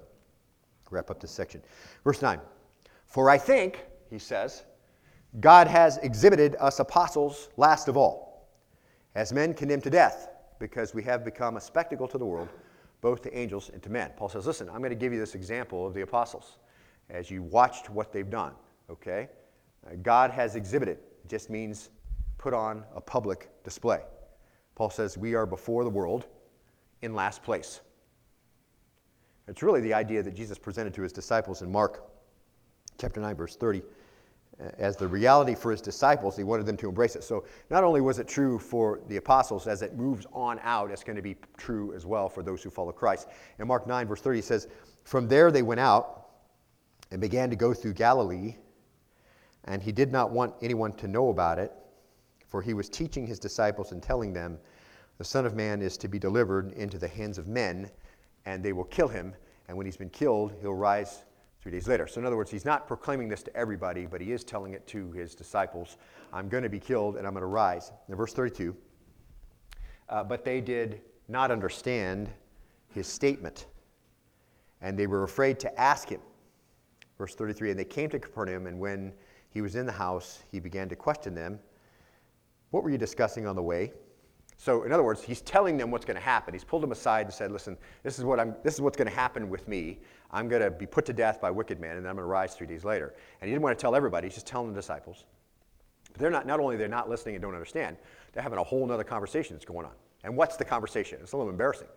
wrap 0.89 1.11
up 1.11 1.19
this 1.19 1.31
section. 1.31 1.61
Verse 2.05 2.21
9. 2.21 2.39
For 3.07 3.29
I 3.29 3.37
think, 3.37 3.83
he 4.09 4.19
says, 4.19 4.63
God 5.39 5.67
has 5.67 5.97
exhibited 5.99 6.55
us 6.59 6.79
apostles 6.79 7.49
last 7.55 7.87
of 7.87 7.95
all, 7.95 8.49
as 9.15 9.31
men 9.31 9.53
condemned 9.53 9.83
to 9.83 9.89
death, 9.89 10.29
because 10.57 10.93
we 10.93 11.03
have 11.03 11.23
become 11.23 11.57
a 11.57 11.61
spectacle 11.61 12.07
to 12.07 12.17
the 12.17 12.25
world 12.25 12.49
both 13.01 13.21
to 13.21 13.37
angels 13.37 13.69
and 13.73 13.81
to 13.83 13.89
men. 13.89 14.11
Paul 14.17 14.29
says, 14.29 14.45
Listen, 14.45 14.69
I'm 14.69 14.79
going 14.79 14.89
to 14.89 14.95
give 14.95 15.13
you 15.13 15.19
this 15.19 15.35
example 15.35 15.85
of 15.87 15.93
the 15.93 16.01
apostles 16.01 16.57
as 17.09 17.31
you 17.31 17.41
watched 17.43 17.89
what 17.89 18.11
they've 18.11 18.29
done, 18.29 18.53
okay? 18.89 19.29
Uh, 19.85 19.95
God 20.01 20.31
has 20.31 20.55
exhibited, 20.55 20.97
it 21.23 21.29
just 21.29 21.49
means 21.49 21.89
put 22.37 22.53
on 22.53 22.83
a 22.95 23.01
public 23.01 23.49
display. 23.63 24.01
Paul 24.75 24.89
says, 24.89 25.17
We 25.17 25.35
are 25.35 25.45
before 25.45 25.83
the 25.83 25.89
world 25.89 26.25
in 27.01 27.13
last 27.13 27.43
place. 27.43 27.81
It's 29.47 29.63
really 29.63 29.81
the 29.81 29.93
idea 29.93 30.21
that 30.21 30.35
Jesus 30.35 30.57
presented 30.57 30.93
to 30.95 31.01
his 31.01 31.13
disciples 31.13 31.61
in 31.61 31.71
Mark 31.71 32.03
chapter 32.99 33.21
9, 33.21 33.35
verse 33.35 33.55
30 33.55 33.81
as 34.77 34.97
the 34.97 35.07
reality 35.07 35.55
for 35.55 35.71
his 35.71 35.81
disciples. 35.81 36.35
He 36.35 36.43
wanted 36.43 36.65
them 36.65 36.77
to 36.77 36.89
embrace 36.89 37.15
it. 37.15 37.23
So 37.23 37.45
not 37.69 37.83
only 37.83 38.01
was 38.01 38.19
it 38.19 38.27
true 38.27 38.59
for 38.59 38.99
the 39.07 39.17
apostles, 39.17 39.67
as 39.67 39.81
it 39.81 39.95
moves 39.95 40.25
on 40.33 40.59
out, 40.63 40.91
it's 40.91 41.03
going 41.03 41.15
to 41.15 41.21
be 41.21 41.37
true 41.57 41.93
as 41.93 42.05
well 42.05 42.27
for 42.27 42.43
those 42.43 42.61
who 42.61 42.69
follow 42.69 42.91
Christ. 42.91 43.29
In 43.57 43.67
Mark 43.67 43.87
9, 43.87 44.07
verse 44.07 44.21
30, 44.21 44.41
says, 44.41 44.67
From 45.03 45.27
there 45.27 45.51
they 45.51 45.61
went 45.61 45.79
out 45.79 46.29
and 47.11 47.21
began 47.21 47.49
to 47.49 47.55
go 47.55 47.73
through 47.73 47.93
Galilee, 47.93 48.55
and 49.65 49.81
he 49.81 49.91
did 49.91 50.11
not 50.11 50.31
want 50.31 50.53
anyone 50.61 50.93
to 50.93 51.07
know 51.07 51.29
about 51.29 51.57
it, 51.57 51.71
for 52.47 52.61
he 52.61 52.73
was 52.73 52.89
teaching 52.89 53.25
his 53.25 53.39
disciples 53.39 53.91
and 53.91 54.03
telling 54.03 54.33
them, 54.33 54.57
The 55.17 55.23
Son 55.23 55.45
of 55.45 55.55
Man 55.55 55.81
is 55.81 55.97
to 55.97 56.07
be 56.07 56.19
delivered 56.19 56.73
into 56.73 56.97
the 56.97 57.07
hands 57.07 57.37
of 57.37 57.47
men, 57.47 57.89
and 58.45 58.63
they 58.63 58.73
will 58.73 58.85
kill 58.85 59.07
him, 59.07 59.33
and 59.67 59.77
when 59.77 59.85
he's 59.85 59.97
been 59.97 60.09
killed, 60.09 60.53
he'll 60.61 60.73
rise 60.73 61.23
three 61.61 61.71
days 61.71 61.87
later. 61.87 62.07
So, 62.07 62.19
in 62.19 62.25
other 62.25 62.37
words, 62.37 62.51
he's 62.51 62.65
not 62.65 62.87
proclaiming 62.87 63.27
this 63.29 63.43
to 63.43 63.55
everybody, 63.55 64.05
but 64.05 64.21
he 64.21 64.31
is 64.31 64.43
telling 64.43 64.73
it 64.73 64.87
to 64.87 65.11
his 65.11 65.35
disciples 65.35 65.97
I'm 66.31 66.47
going 66.47 66.63
to 66.63 66.69
be 66.69 66.79
killed 66.79 67.17
and 67.17 67.27
I'm 67.27 67.33
going 67.33 67.41
to 67.41 67.47
rise. 67.47 67.91
In 68.07 68.15
verse 68.15 68.33
32, 68.33 68.75
uh, 70.09 70.23
but 70.23 70.45
they 70.45 70.61
did 70.61 71.01
not 71.27 71.51
understand 71.51 72.29
his 72.93 73.07
statement, 73.07 73.67
and 74.81 74.97
they 74.97 75.07
were 75.07 75.23
afraid 75.23 75.59
to 75.59 75.79
ask 75.79 76.09
him. 76.09 76.21
Verse 77.17 77.35
33, 77.35 77.71
and 77.71 77.79
they 77.79 77.85
came 77.85 78.09
to 78.09 78.19
Capernaum, 78.19 78.65
and 78.65 78.79
when 78.79 79.13
he 79.51 79.61
was 79.61 79.75
in 79.75 79.85
the 79.85 79.91
house, 79.91 80.39
he 80.51 80.59
began 80.59 80.87
to 80.89 80.95
question 80.95 81.35
them. 81.35 81.59
What 82.71 82.83
were 82.83 82.89
you 82.89 82.97
discussing 82.97 83.45
on 83.45 83.55
the 83.55 83.63
way? 83.63 83.91
So, 84.61 84.83
in 84.83 84.91
other 84.91 85.03
words, 85.03 85.23
he's 85.23 85.39
telling 85.39 85.77
them 85.77 85.89
what's 85.89 86.03
going 86.03 86.17
to 86.17 86.21
happen. 86.21 86.53
He's 86.53 86.65
pulled 86.65 86.83
them 86.83 86.91
aside 86.91 87.25
and 87.25 87.33
said, 87.33 87.49
Listen, 87.49 87.77
this 88.03 88.19
is, 88.19 88.25
what 88.25 88.41
I'm, 88.41 88.53
this 88.61 88.73
is 88.73 88.81
what's 88.81 88.97
going 88.97 89.07
to 89.07 89.15
happen 89.15 89.49
with 89.49 89.65
me. 89.69 89.99
I'm 90.31 90.49
going 90.49 90.61
to 90.61 90.69
be 90.69 90.85
put 90.85 91.05
to 91.05 91.13
death 91.13 91.39
by 91.39 91.49
wicked 91.49 91.79
men, 91.79 91.95
and 91.95 92.05
then 92.05 92.09
I'm 92.09 92.17
going 92.17 92.25
to 92.25 92.29
rise 92.29 92.55
three 92.55 92.67
days 92.67 92.83
later. 92.83 93.15
And 93.39 93.47
he 93.47 93.53
didn't 93.53 93.63
want 93.63 93.77
to 93.77 93.81
tell 93.81 93.95
everybody, 93.95 94.27
he's 94.27 94.33
just 94.33 94.47
telling 94.47 94.67
the 94.67 94.75
disciples. 94.75 95.23
But 96.11 96.19
they're 96.19 96.29
not, 96.29 96.45
not 96.45 96.59
only 96.59 96.75
they're 96.75 96.89
not 96.89 97.09
listening 97.09 97.35
and 97.35 97.41
don't 97.41 97.53
understand, 97.53 97.95
they're 98.33 98.43
having 98.43 98.59
a 98.59 98.63
whole 98.63 98.91
other 98.91 99.05
conversation 99.05 99.55
that's 99.55 99.65
going 99.65 99.85
on. 99.85 99.93
And 100.25 100.35
what's 100.35 100.57
the 100.57 100.65
conversation? 100.65 101.19
It's 101.21 101.31
a 101.31 101.37
little 101.37 101.49
embarrassing. 101.49 101.87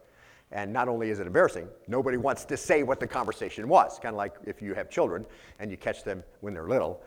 And 0.52 0.72
not 0.72 0.88
only 0.88 1.10
is 1.10 1.18
it 1.18 1.26
embarrassing, 1.26 1.66
nobody 1.88 2.16
wants 2.16 2.44
to 2.44 2.56
say 2.56 2.84
what 2.84 3.00
the 3.00 3.08
conversation 3.08 3.66
was. 3.66 3.98
Kind 3.98 4.14
of 4.14 4.18
like 4.18 4.36
if 4.44 4.62
you 4.62 4.72
have 4.74 4.88
children 4.88 5.26
and 5.58 5.68
you 5.68 5.76
catch 5.76 6.04
them 6.04 6.22
when 6.42 6.54
they're 6.54 6.68
little 6.68 7.02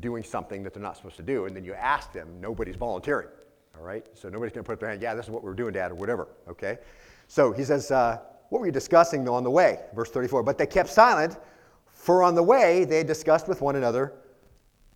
doing 0.00 0.22
something 0.22 0.62
that 0.62 0.72
they're 0.72 0.82
not 0.82 0.96
supposed 0.96 1.16
to 1.16 1.22
do, 1.22 1.44
and 1.44 1.54
then 1.54 1.62
you 1.62 1.74
ask 1.74 2.10
them, 2.14 2.40
nobody's 2.40 2.76
volunteering. 2.76 3.28
All 3.76 3.84
right? 3.84 4.06
So 4.14 4.28
nobody's 4.28 4.52
going 4.52 4.64
to 4.64 4.66
put 4.66 4.74
up 4.74 4.80
their 4.80 4.90
hand, 4.90 5.02
yeah, 5.02 5.14
this 5.14 5.26
is 5.26 5.30
what 5.30 5.42
we're 5.42 5.54
doing, 5.54 5.72
Dad, 5.72 5.90
or 5.90 5.94
whatever. 5.94 6.28
Okay? 6.48 6.78
So 7.28 7.52
he 7.52 7.64
says, 7.64 7.90
uh, 7.90 8.18
what 8.50 8.60
were 8.60 8.66
you 8.66 8.72
discussing 8.72 9.24
though 9.24 9.34
on 9.34 9.44
the 9.44 9.50
way? 9.50 9.80
Verse 9.94 10.10
34. 10.10 10.42
But 10.42 10.58
they 10.58 10.66
kept 10.66 10.88
silent, 10.88 11.38
for 11.86 12.22
on 12.22 12.34
the 12.34 12.42
way 12.42 12.84
they 12.84 13.02
discussed 13.02 13.48
with 13.48 13.60
one 13.60 13.76
another 13.76 14.12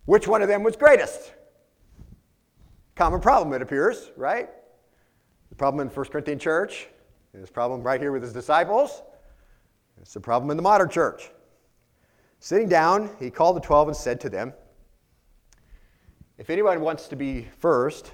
which 0.05 0.27
one 0.27 0.41
of 0.41 0.47
them 0.47 0.63
was 0.63 0.75
greatest. 0.75 1.33
Common 2.95 3.21
problem, 3.21 3.53
it 3.53 3.61
appears, 3.61 4.09
right? 4.17 4.49
The 5.49 5.55
problem 5.55 5.87
in 5.87 5.93
1 5.93 6.05
Corinthian 6.07 6.39
church, 6.39 6.87
this 7.31 7.51
problem 7.51 7.83
right 7.83 8.01
here 8.01 8.11
with 8.11 8.23
his 8.23 8.33
disciples, 8.33 9.03
it's 10.01 10.13
the 10.13 10.19
problem 10.19 10.49
in 10.49 10.57
the 10.57 10.63
modern 10.63 10.89
church. 10.89 11.29
Sitting 12.39 12.67
down, 12.67 13.09
he 13.19 13.29
called 13.29 13.55
the 13.55 13.61
twelve 13.61 13.87
and 13.87 13.95
said 13.95 14.19
to 14.21 14.29
them, 14.29 14.53
If 16.37 16.49
anyone 16.49 16.81
wants 16.81 17.07
to 17.09 17.15
be 17.15 17.47
first, 17.59 18.13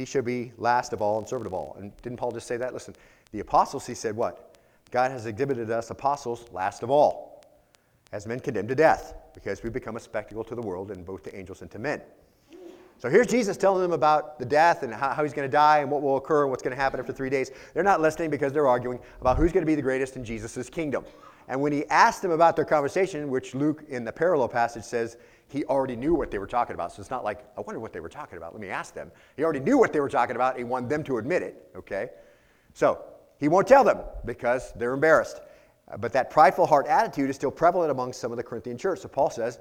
he 0.00 0.06
shall 0.06 0.22
be 0.22 0.50
last 0.56 0.94
of 0.94 1.02
all 1.02 1.18
and 1.18 1.28
servant 1.28 1.46
of 1.46 1.52
all. 1.52 1.76
And 1.78 1.94
didn't 2.00 2.16
Paul 2.16 2.32
just 2.32 2.46
say 2.46 2.56
that? 2.56 2.72
Listen, 2.72 2.94
the 3.32 3.40
apostles, 3.40 3.86
he 3.86 3.94
said 3.94 4.16
what? 4.16 4.56
God 4.90 5.10
has 5.10 5.26
exhibited 5.26 5.70
us 5.70 5.90
apostles 5.90 6.46
last 6.52 6.82
of 6.82 6.90
all, 6.90 7.44
as 8.10 8.26
men 8.26 8.40
condemned 8.40 8.70
to 8.70 8.74
death, 8.74 9.12
because 9.34 9.62
we 9.62 9.68
become 9.68 9.96
a 9.96 10.00
spectacle 10.00 10.42
to 10.44 10.54
the 10.54 10.62
world 10.62 10.90
and 10.90 11.04
both 11.04 11.22
to 11.24 11.38
angels 11.38 11.60
and 11.60 11.70
to 11.72 11.78
men. 11.78 12.00
So 12.98 13.10
here's 13.10 13.26
Jesus 13.26 13.58
telling 13.58 13.82
them 13.82 13.92
about 13.92 14.38
the 14.38 14.46
death 14.46 14.82
and 14.84 14.92
how, 14.92 15.10
how 15.10 15.22
he's 15.22 15.34
going 15.34 15.46
to 15.46 15.52
die 15.52 15.80
and 15.80 15.90
what 15.90 16.00
will 16.00 16.16
occur 16.16 16.42
and 16.44 16.50
what's 16.50 16.62
going 16.62 16.74
to 16.74 16.82
happen 16.82 16.98
after 16.98 17.12
three 17.12 17.30
days. 17.30 17.50
They're 17.74 17.82
not 17.82 18.00
listening 18.00 18.30
because 18.30 18.54
they're 18.54 18.68
arguing 18.68 19.00
about 19.20 19.36
who's 19.36 19.52
going 19.52 19.62
to 19.62 19.70
be 19.70 19.74
the 19.74 19.82
greatest 19.82 20.16
in 20.16 20.24
Jesus' 20.24 20.70
kingdom. 20.70 21.04
And 21.48 21.60
when 21.60 21.72
he 21.72 21.84
asked 21.88 22.22
them 22.22 22.30
about 22.30 22.56
their 22.56 22.64
conversation, 22.64 23.28
which 23.28 23.54
Luke 23.54 23.84
in 23.90 24.04
the 24.04 24.12
parallel 24.12 24.48
passage 24.48 24.84
says 24.84 25.18
he 25.50 25.64
already 25.64 25.96
knew 25.96 26.14
what 26.14 26.30
they 26.30 26.38
were 26.38 26.46
talking 26.46 26.74
about. 26.74 26.92
So 26.92 27.00
it's 27.00 27.10
not 27.10 27.24
like, 27.24 27.44
I 27.56 27.60
wonder 27.60 27.80
what 27.80 27.92
they 27.92 28.00
were 28.00 28.08
talking 28.08 28.38
about. 28.38 28.52
Let 28.52 28.60
me 28.60 28.68
ask 28.68 28.94
them. 28.94 29.10
He 29.36 29.44
already 29.44 29.60
knew 29.60 29.78
what 29.78 29.92
they 29.92 30.00
were 30.00 30.08
talking 30.08 30.36
about. 30.36 30.56
He 30.56 30.64
wanted 30.64 30.88
them 30.88 31.02
to 31.04 31.18
admit 31.18 31.42
it, 31.42 31.68
okay? 31.74 32.10
So 32.74 33.02
he 33.38 33.48
won't 33.48 33.66
tell 33.66 33.84
them 33.84 33.98
because 34.24 34.72
they're 34.76 34.94
embarrassed. 34.94 35.40
Uh, 35.90 35.96
but 35.96 36.12
that 36.12 36.30
prideful 36.30 36.66
heart 36.66 36.86
attitude 36.86 37.30
is 37.30 37.36
still 37.36 37.50
prevalent 37.50 37.90
among 37.90 38.12
some 38.12 38.30
of 38.30 38.36
the 38.36 38.42
Corinthian 38.42 38.78
church. 38.78 39.00
So 39.00 39.08
Paul 39.08 39.30
says, 39.30 39.58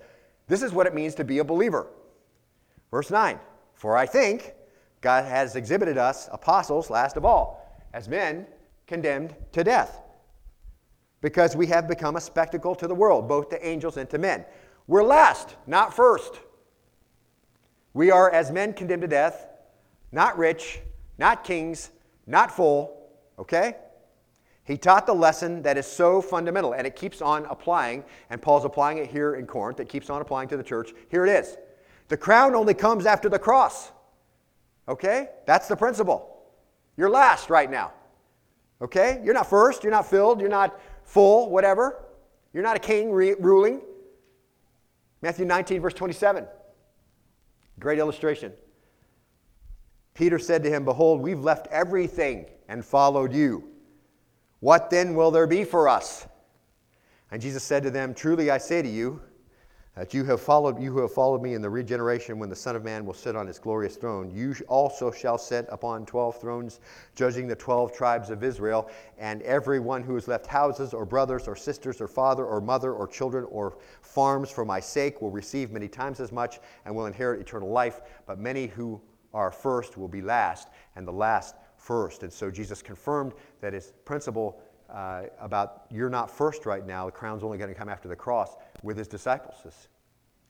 this 0.48 0.62
is 0.62 0.72
what 0.74 0.88
it 0.88 0.94
means 0.94 1.16
to 1.16 1.24
be 1.24 1.40
a 1.40 1.44
believer. 1.44 1.88
Verse 2.92 3.10
9 3.10 3.40
For 3.76 3.96
I 3.96 4.06
think 4.06 4.54
God 5.02 5.26
has 5.26 5.56
exhibited 5.56 5.98
us, 5.98 6.28
apostles, 6.32 6.90
last 6.90 7.18
of 7.18 7.26
all, 7.26 7.66
as 7.94 8.10
men 8.10 8.46
condemned 8.88 9.36
to 9.54 9.64
death, 9.64 10.02
because 11.22 11.56
we 11.56 11.68
have 11.68 11.88
become 11.88 12.16
a 12.16 12.22
spectacle 12.22 12.76
to 12.76 12.88
the 12.88 12.96
world, 12.96 13.28
both 13.28 13.50
to 13.50 13.66
angels 13.66 13.98
and 13.98 14.10
to 14.10 14.18
men. 14.18 14.44
We're 14.90 15.04
last, 15.04 15.56
not 15.68 15.96
first. 15.96 16.40
We 17.94 18.10
are, 18.10 18.32
as 18.32 18.50
men 18.50 18.74
condemned 18.74 19.04
to 19.04 19.08
death, 19.08 19.46
not 20.12 20.36
rich, 20.36 20.80
not 21.20 21.44
kings, 21.44 21.92
not 22.26 22.50
full, 22.50 23.00
okay? 23.38 23.76
He 24.64 24.78
taught 24.78 25.06
the 25.06 25.14
lesson 25.14 25.62
that 25.62 25.78
is 25.78 25.86
so 25.86 26.24
fundamental, 26.24 26.74
and 26.74 26.88
it 26.88 26.96
keeps 26.96 27.22
on 27.22 27.46
applying, 27.52 28.04
and 28.32 28.42
Paul's 28.42 28.66
applying 28.66 28.98
it 28.98 29.12
here 29.12 29.36
in 29.36 29.46
Corinth. 29.46 29.80
It 29.80 29.90
keeps 29.90 30.10
on 30.10 30.24
applying 30.24 30.50
to 30.50 30.58
the 30.58 30.64
church. 30.64 30.92
Here 31.10 31.24
it 31.24 31.30
is. 31.30 31.56
The 32.08 32.18
crown 32.18 32.56
only 32.56 32.74
comes 32.74 33.06
after 33.06 33.30
the 33.30 33.38
cross. 33.38 33.92
Okay? 34.88 35.30
That's 35.46 35.68
the 35.68 35.76
principle. 35.76 36.36
You're 36.98 37.12
last 37.12 37.52
right 37.52 37.70
now. 37.70 37.94
Okay? 38.82 39.22
You're 39.24 39.36
not 39.36 39.48
first, 39.48 39.84
you're 39.84 39.92
not 39.92 40.10
filled, 40.10 40.40
you're 40.40 40.50
not 40.50 40.82
full, 41.04 41.52
whatever. 41.52 42.06
You're 42.54 42.64
not 42.64 42.76
a 42.76 42.80
king 42.80 43.12
re- 43.12 43.36
ruling. 43.40 43.82
Matthew 45.22 45.46
19, 45.46 45.82
verse 45.82 45.94
27. 45.94 46.46
Great 47.80 48.00
illustration. 48.00 48.54
Peter 50.14 50.40
said 50.40 50.64
to 50.64 50.70
him, 50.70 50.86
Behold, 50.86 51.22
we've 51.22 51.40
left 51.40 51.68
everything 51.68 52.46
and 52.68 52.84
followed 52.84 53.34
you. 53.34 53.70
What 54.60 54.90
then 54.90 55.16
will 55.16 55.32
there 55.32 55.48
be 55.48 55.64
for 55.64 55.88
us? 55.88 56.28
And 57.32 57.42
Jesus 57.42 57.64
said 57.64 57.84
to 57.84 57.92
them, 57.92 58.14
Truly 58.14 58.52
I 58.52 58.58
say 58.58 58.82
to 58.82 58.90
you, 58.90 59.22
that 60.00 60.14
you 60.14 60.24
have 60.24 60.40
followed 60.40 60.82
you 60.82 60.94
who 60.94 61.02
have 61.02 61.12
followed 61.12 61.42
me 61.42 61.56
in 61.56 61.62
the 61.62 61.70
regeneration 61.70 62.40
when 62.40 62.48
the 62.50 62.56
son 62.56 62.74
of 62.74 62.86
man 62.86 63.06
will 63.06 63.14
sit 63.14 63.36
on 63.36 63.46
his 63.46 63.60
glorious 63.60 63.98
throne. 63.98 64.32
You 64.34 64.56
also 64.70 65.12
shall 65.12 65.38
sit 65.38 65.66
upon 65.68 66.06
12 66.06 66.40
thrones 66.40 66.80
judging 67.16 67.48
the 67.48 67.56
12 67.58 67.92
tribes 67.92 68.30
of 68.30 68.42
israel. 68.42 68.90
And 69.18 69.42
everyone 69.42 70.02
who 70.02 70.16
has 70.16 70.26
left 70.26 70.48
houses 70.48 70.94
or 70.94 71.06
brothers 71.06 71.50
or 71.50 71.56
sisters 71.58 72.00
or 72.00 72.08
father 72.08 72.46
or 72.46 72.62
mother 72.62 72.94
or 72.94 73.08
children 73.08 73.46
or 73.52 73.78
farms 74.02 74.50
for 74.50 74.64
my 74.64 74.80
sake 74.80 75.22
will 75.22 75.32
receive 75.32 75.70
many 75.70 75.90
times 75.90 76.22
as 76.22 76.32
much 76.32 76.60
and 76.86 76.96
will 76.96 77.06
inherit 77.06 77.42
eternal 77.42 77.70
life. 77.70 78.00
But 78.26 78.40
many 78.40 78.68
who 78.68 79.02
are 79.34 79.52
first 79.52 79.98
will 79.98 80.08
be 80.08 80.22
last 80.22 80.70
and 80.96 81.06
the 81.06 81.12
last 81.12 81.58
first. 81.76 82.24
And 82.24 82.32
so 82.32 82.50
jesus 82.50 82.82
confirmed 82.82 83.34
that 83.60 83.74
his 83.74 83.92
principle 84.06 84.62
uh, 84.90 85.24
about 85.40 85.84
you're 85.92 86.10
not 86.10 86.32
first 86.32 86.66
right 86.66 86.88
now, 86.88 87.06
the 87.06 87.12
crown's 87.12 87.44
only 87.44 87.58
going 87.58 87.70
to 87.70 87.78
come 87.78 87.90
after 87.90 88.08
the 88.08 88.16
cross 88.16 88.56
with 88.84 88.98
his 88.98 89.08
disciples. 89.08 89.56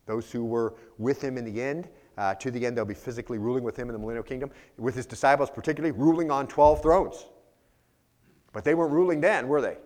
Those 0.06 0.32
who 0.32 0.44
were 0.44 0.76
with 0.98 1.22
him 1.24 1.38
in 1.38 1.46
the 1.46 1.62
end, 1.62 1.88
uh, 2.18 2.34
to 2.36 2.52
the 2.52 2.66
end, 2.66 2.76
they'll 2.76 2.86
be 2.86 2.94
physically 2.94 3.38
ruling 3.38 3.64
with 3.64 3.78
him 3.78 3.90
in 3.90 3.94
the 3.94 4.00
millennial 4.00 4.24
kingdom, 4.24 4.50
with 4.78 4.96
his 4.96 5.06
disciples, 5.06 5.50
particularly 5.50 5.96
ruling 5.96 6.32
on 6.32 6.48
12 6.48 6.82
thrones. 6.82 7.26
But 8.52 8.64
they 8.64 8.74
weren't 8.74 8.92
ruling 8.92 9.22
then, 9.22 9.48
were 9.48 9.62
they? 9.62 9.78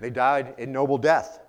They 0.00 0.10
died 0.10 0.54
in 0.58 0.72
noble 0.72 0.98
death. 0.98 1.40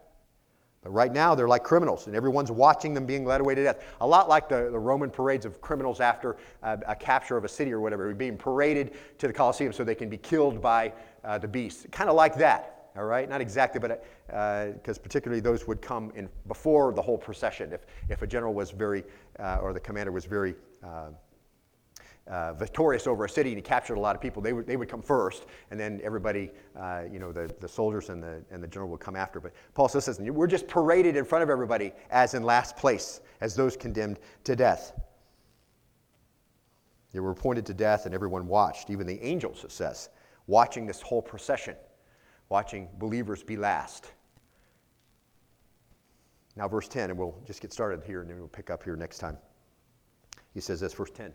But 0.84 0.90
right 0.90 1.14
now, 1.14 1.36
they're 1.36 1.48
like 1.48 1.64
criminals, 1.64 2.08
and 2.08 2.16
everyone's 2.16 2.52
watching 2.52 2.94
them 2.94 3.06
being 3.06 3.24
led 3.24 3.40
away 3.40 3.54
to 3.54 3.64
death. 3.64 3.84
A 4.02 4.08
lot 4.08 4.28
like 4.28 4.50
the, 4.50 4.70
the 4.72 4.80
Roman 4.80 5.12
parades 5.12 5.46
of 5.46 5.62
criminals 5.62 6.00
after 6.00 6.38
uh, 6.64 6.78
a 6.88 6.96
capture 6.96 7.38
of 7.38 7.46
a 7.46 7.48
city 7.48 7.72
or 7.72 7.80
whatever, 7.80 8.12
being 8.16 8.38
paraded 8.38 8.94
to 9.20 9.28
the 9.28 9.34
Colosseum 9.34 9.72
so 9.72 9.84
they 9.84 9.96
can 9.96 10.10
be 10.10 10.18
killed 10.18 10.60
by 10.60 10.92
uh, 11.24 11.38
the 11.38 11.48
beast. 11.48 11.92
Kind 11.92 12.10
of 12.10 12.16
like 12.16 12.36
that, 12.36 12.81
all 12.96 13.06
right? 13.06 13.30
Not 13.30 13.42
exactly, 13.42 13.80
but 13.80 14.04
because 14.28 14.98
uh, 14.98 15.02
particularly 15.02 15.42
those 15.42 15.68
would 15.68 15.82
come 15.82 16.12
in 16.16 16.30
before 16.48 16.94
the 16.94 17.02
whole 17.02 17.18
procession. 17.18 17.72
If, 17.74 17.86
if 18.10 18.22
a 18.22 18.28
general 18.28 18.54
was 18.54 18.72
very, 18.72 19.04
uh, 19.40 19.60
or 19.62 19.74
the 19.74 19.80
commander 19.80 20.12
was 20.12 20.26
very 20.26 20.56
uh, 20.84 21.10
uh, 22.28 22.54
victorious 22.54 23.08
over 23.08 23.26
a 23.26 23.30
city 23.30 23.50
and 23.50 23.58
he 23.58 23.62
captured 23.62 23.96
a 23.96 24.00
lot 24.00 24.16
of 24.16 24.22
people, 24.22 24.42
they 24.42 24.54
would, 24.54 24.68
they 24.68 24.78
would 24.78 24.90
come 24.90 25.02
first, 25.02 25.46
and 25.72 25.80
then 25.80 26.00
everybody, 26.04 26.52
uh, 26.78 27.04
you 27.12 27.20
know, 27.20 27.32
the, 27.32 27.54
the 27.60 27.68
soldiers 27.68 28.10
and 28.10 28.22
the, 28.22 28.44
and 28.52 28.64
the 28.64 28.68
general 28.68 28.90
would 28.90 29.00
come 29.00 29.16
after. 29.16 29.40
But 29.40 29.54
Paul 29.74 29.88
says, 29.88 30.08
listen, 30.08 30.34
we're 30.34 30.48
just 30.48 30.68
paraded 30.68 31.16
in 31.16 31.26
front 31.26 31.44
of 31.44 31.50
everybody 31.50 31.94
as 32.10 32.34
in 32.34 32.44
last 32.44 32.78
place, 32.78 33.22
as 33.42 33.56
those 33.56 33.76
condemned 33.76 34.20
to 34.44 34.56
death. 34.56 34.94
They 37.12 37.20
were 37.20 37.32
appointed 37.32 37.66
to 37.66 37.74
death, 37.74 38.06
and 38.06 38.16
everyone 38.16 38.48
watched, 38.48 38.90
even 38.90 39.06
the 39.06 39.22
angels, 39.22 39.64
it 39.64 39.72
says, 39.72 40.10
watching 40.48 40.86
this 40.86 41.02
whole 41.02 41.22
procession, 41.22 41.76
watching 42.52 42.90
believers 43.00 43.42
be 43.42 43.56
last. 43.56 44.12
Now, 46.58 46.68
verse 46.68 46.90
10, 46.90 47.10
and 47.10 47.18
we'll 47.18 47.42
just 47.48 47.62
get 47.62 47.72
started 47.72 48.04
here, 48.04 48.20
and 48.20 48.30
then 48.30 48.38
we'll 48.38 48.50
pick 48.50 48.70
up 48.70 48.84
here 48.84 48.98
next 48.98 49.20
time. 49.20 49.38
He 50.54 50.60
says 50.60 50.82
this, 50.82 50.94
verse 50.94 51.12
10 51.12 51.32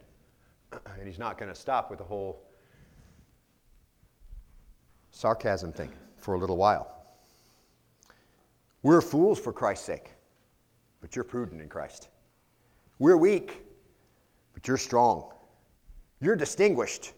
and 0.98 1.06
he's 1.08 1.18
not 1.18 1.38
going 1.38 1.50
to 1.50 1.58
stop 1.58 1.88
with 1.88 2.00
the 2.00 2.04
whole 2.04 2.44
sarcasm 5.10 5.72
thing 5.72 5.90
for 6.18 6.34
a 6.34 6.38
little 6.38 6.58
while. 6.58 6.94
We're 8.82 9.00
fools 9.00 9.40
for 9.40 9.54
Christ's 9.54 9.86
sake, 9.86 10.10
but 11.00 11.16
you're 11.16 11.24
prudent 11.24 11.62
in 11.62 11.68
Christ. 11.70 12.08
We're 12.98 13.16
weak, 13.16 13.64
but 14.52 14.68
you're 14.68 14.76
strong. 14.76 15.32
You're 16.20 16.36
distinguished, 16.36 17.14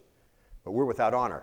but 0.62 0.70
we're 0.70 0.84
without 0.84 1.14
honor. 1.14 1.42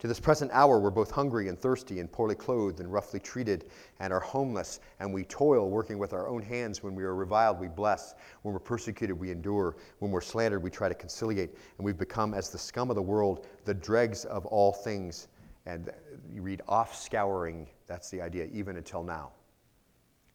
To 0.00 0.08
this 0.08 0.18
present 0.18 0.50
hour, 0.54 0.80
we're 0.80 0.88
both 0.88 1.10
hungry 1.10 1.48
and 1.48 1.58
thirsty 1.58 2.00
and 2.00 2.10
poorly 2.10 2.34
clothed 2.34 2.80
and 2.80 2.90
roughly 2.90 3.20
treated 3.20 3.66
and 3.98 4.14
are 4.14 4.20
homeless, 4.20 4.80
and 4.98 5.12
we 5.12 5.24
toil 5.24 5.68
working 5.68 5.98
with 5.98 6.14
our 6.14 6.26
own 6.26 6.40
hands. 6.40 6.82
When 6.82 6.94
we 6.94 7.04
are 7.04 7.14
reviled, 7.14 7.60
we 7.60 7.68
bless. 7.68 8.14
When 8.40 8.54
we're 8.54 8.60
persecuted, 8.60 9.18
we 9.18 9.30
endure. 9.30 9.76
When 9.98 10.10
we're 10.10 10.22
slandered, 10.22 10.62
we 10.62 10.70
try 10.70 10.88
to 10.88 10.94
conciliate. 10.94 11.50
And 11.76 11.84
we've 11.84 11.98
become, 11.98 12.32
as 12.32 12.48
the 12.48 12.56
scum 12.56 12.88
of 12.88 12.96
the 12.96 13.02
world, 13.02 13.46
the 13.66 13.74
dregs 13.74 14.24
of 14.24 14.46
all 14.46 14.72
things. 14.72 15.28
And 15.66 15.90
you 16.32 16.40
read 16.40 16.62
off 16.66 16.96
scouring, 16.96 17.68
that's 17.86 18.08
the 18.08 18.22
idea, 18.22 18.48
even 18.54 18.78
until 18.78 19.02
now. 19.02 19.32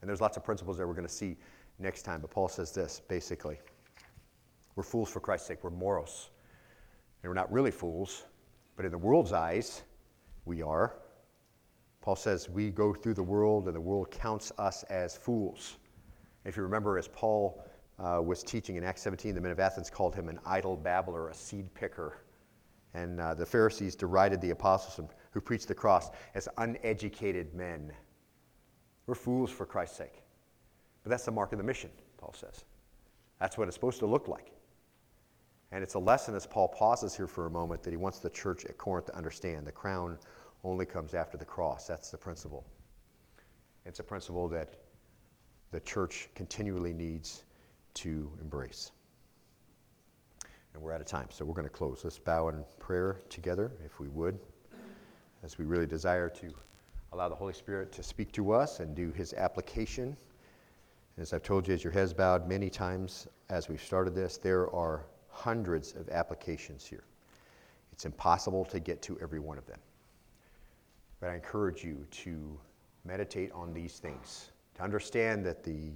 And 0.02 0.08
there's 0.08 0.22
lots 0.22 0.38
of 0.38 0.44
principles 0.44 0.78
that 0.78 0.86
we're 0.86 0.94
going 0.94 1.08
to 1.08 1.14
see 1.14 1.38
next 1.80 2.04
time. 2.04 2.22
But 2.22 2.30
Paul 2.30 2.50
says 2.50 2.72
this 2.72 3.02
basically 3.08 3.58
We're 4.76 4.84
fools 4.84 5.10
for 5.10 5.22
Christ's 5.22 5.48
sake, 5.48 5.64
we're 5.64 5.72
moros. 5.72 6.30
And 7.24 7.32
we're 7.32 7.34
not 7.34 7.52
really 7.52 7.72
fools 7.72 8.26
but 8.76 8.86
in 8.86 8.92
the 8.92 8.98
world's 8.98 9.34
eyes, 9.34 9.84
we 10.46 10.62
are. 10.62 10.96
Paul 12.02 12.16
says 12.16 12.50
we 12.50 12.70
go 12.70 12.94
through 12.94 13.16
the 13.16 13.24
world 13.24 13.66
and 13.66 13.76
the 13.76 13.82
world 13.82 14.12
counts 14.12 14.52
us 14.58 14.84
as 14.84 15.18
fools. 15.18 15.78
If 16.46 16.56
you 16.56 16.64
remember, 16.64 16.98
as 16.98 17.08
Paul 17.08 17.64
uh, 17.98 18.22
was 18.24 18.44
teaching 18.44 18.76
in 18.76 18.84
Acts 18.84 19.02
17, 19.02 19.34
the 19.34 19.42
men 19.42 19.52
of 19.52 19.60
Athens 19.60 19.90
called 19.90 20.14
him 20.14 20.30
an 20.30 20.40
idle 20.46 20.78
babbler, 20.78 21.30
a 21.30 21.34
seed 21.34 21.74
picker. 21.74 22.20
And 22.94 23.20
uh, 23.20 23.34
the 23.34 23.46
Pharisees 23.46 23.96
derided 23.96 24.40
the 24.42 24.52
apostles 24.52 25.10
who 25.32 25.42
preached 25.42 25.68
the 25.68 25.76
cross 25.76 26.12
as 26.36 26.48
uneducated 26.60 27.54
men. 27.56 27.92
We're 29.08 29.16
fools 29.16 29.52
for 29.52 29.66
Christ's 29.66 29.98
sake. 29.98 30.24
But 31.04 31.10
that's 31.10 31.26
the 31.26 31.32
mark 31.32 31.52
of 31.52 31.58
the 31.58 31.64
mission, 31.64 31.90
Paul 32.18 32.34
says. 32.34 32.64
That's 33.40 33.58
what 33.58 33.68
it's 33.68 33.76
supposed 33.76 34.00
to 34.00 34.06
look 34.06 34.28
like. 34.28 34.52
And 35.72 35.84
it's 35.84 35.96
a 35.96 36.00
lesson 36.00 36.36
as 36.36 36.46
Paul 36.46 36.68
pauses 36.68 37.16
here 37.16 37.28
for 37.28 37.48
a 37.48 37.50
moment 37.50 37.84
that 37.84 37.92
he 37.92 37.98
wants 37.98 38.20
the 38.20 38.30
church 38.30 38.66
at 38.66 38.78
Corinth 38.78 39.08
to 39.08 39.16
understand. 39.16 39.66
The 39.66 39.72
crown 39.72 40.18
only 40.64 40.86
comes 40.86 41.14
after 41.14 41.38
the 41.38 41.46
cross. 41.46 41.88
That's 41.88 42.12
the 42.12 42.18
principle. 42.18 42.66
It's 43.86 44.00
a 44.00 44.04
principle 44.04 44.48
that 44.50 44.76
the 45.72 45.80
church 45.82 46.30
continually 46.36 46.94
needs 46.94 47.44
to 47.96 48.32
embrace. 48.42 48.92
And 50.74 50.84
we're 50.84 50.94
out 50.94 51.02
of 51.02 51.08
time, 51.08 51.28
so 51.30 51.46
we're 51.46 51.54
going 51.54 51.68
to 51.68 51.74
close. 51.74 52.02
Let's 52.04 52.20
bow 52.20 52.50
in 52.50 52.64
prayer 52.80 53.22
together, 53.30 53.72
if 53.86 54.00
we 54.00 54.08
would, 54.10 54.38
as 55.44 55.58
we 55.58 55.66
really 55.66 55.86
desire 55.86 56.30
to 56.30 56.54
allow 57.14 57.30
the 57.30 57.36
Holy 57.36 57.54
Spirit 57.54 57.92
to 57.94 58.04
speak 58.04 58.32
to 58.34 58.52
us 58.52 58.82
and 58.82 58.94
do 58.94 59.12
his 59.12 59.34
application. 59.34 60.18
As 61.18 61.32
I've 61.32 61.44
told 61.44 61.68
you, 61.68 61.74
as 61.74 61.84
your 61.84 61.94
heads 61.94 62.14
bowed 62.14 62.48
many 62.48 62.70
times 62.70 63.28
as 63.50 63.70
we've 63.70 63.82
started 63.82 64.14
this, 64.14 64.38
there 64.38 64.70
are 64.76 65.06
hundreds 65.36 65.94
of 65.96 66.08
applications 66.10 66.86
here. 66.86 67.04
It's 67.92 68.06
impossible 68.06 68.64
to 68.66 68.80
get 68.80 69.02
to 69.04 69.20
every 69.22 69.40
one 69.40 69.58
of 69.58 69.68
them. 69.68 69.80
But 71.20 71.30
I 71.30 71.36
encourage 71.36 71.84
you 71.84 72.08
to 72.10 72.58
meditate 73.04 73.52
on 73.52 73.74
these 73.74 74.00
things, 74.00 74.52
to 74.76 74.82
understand 74.84 75.46
that 75.46 75.62
the, 75.64 75.92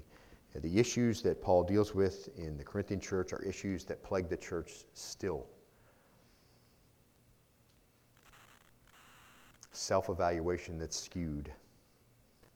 the 0.56 0.78
issues 0.78 1.22
that 1.22 1.42
Paul 1.42 1.64
deals 1.64 1.96
with 1.96 2.30
in 2.38 2.58
the 2.58 2.64
Corinthian 2.64 3.00
church 3.00 3.32
are 3.32 3.42
issues 3.42 3.86
that 3.86 4.04
plague 4.04 4.30
the 4.30 4.38
church 4.38 4.86
still. 4.94 5.48
Self 9.72 10.10
evaluation 10.10 10.78
that's 10.78 11.00
skewed, 11.00 11.50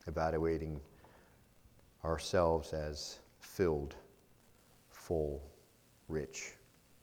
evaluating 0.08 0.82
ourselves 2.04 2.74
as 2.74 3.20
filled, 3.40 3.96
full, 4.90 5.42
rich 6.10 6.56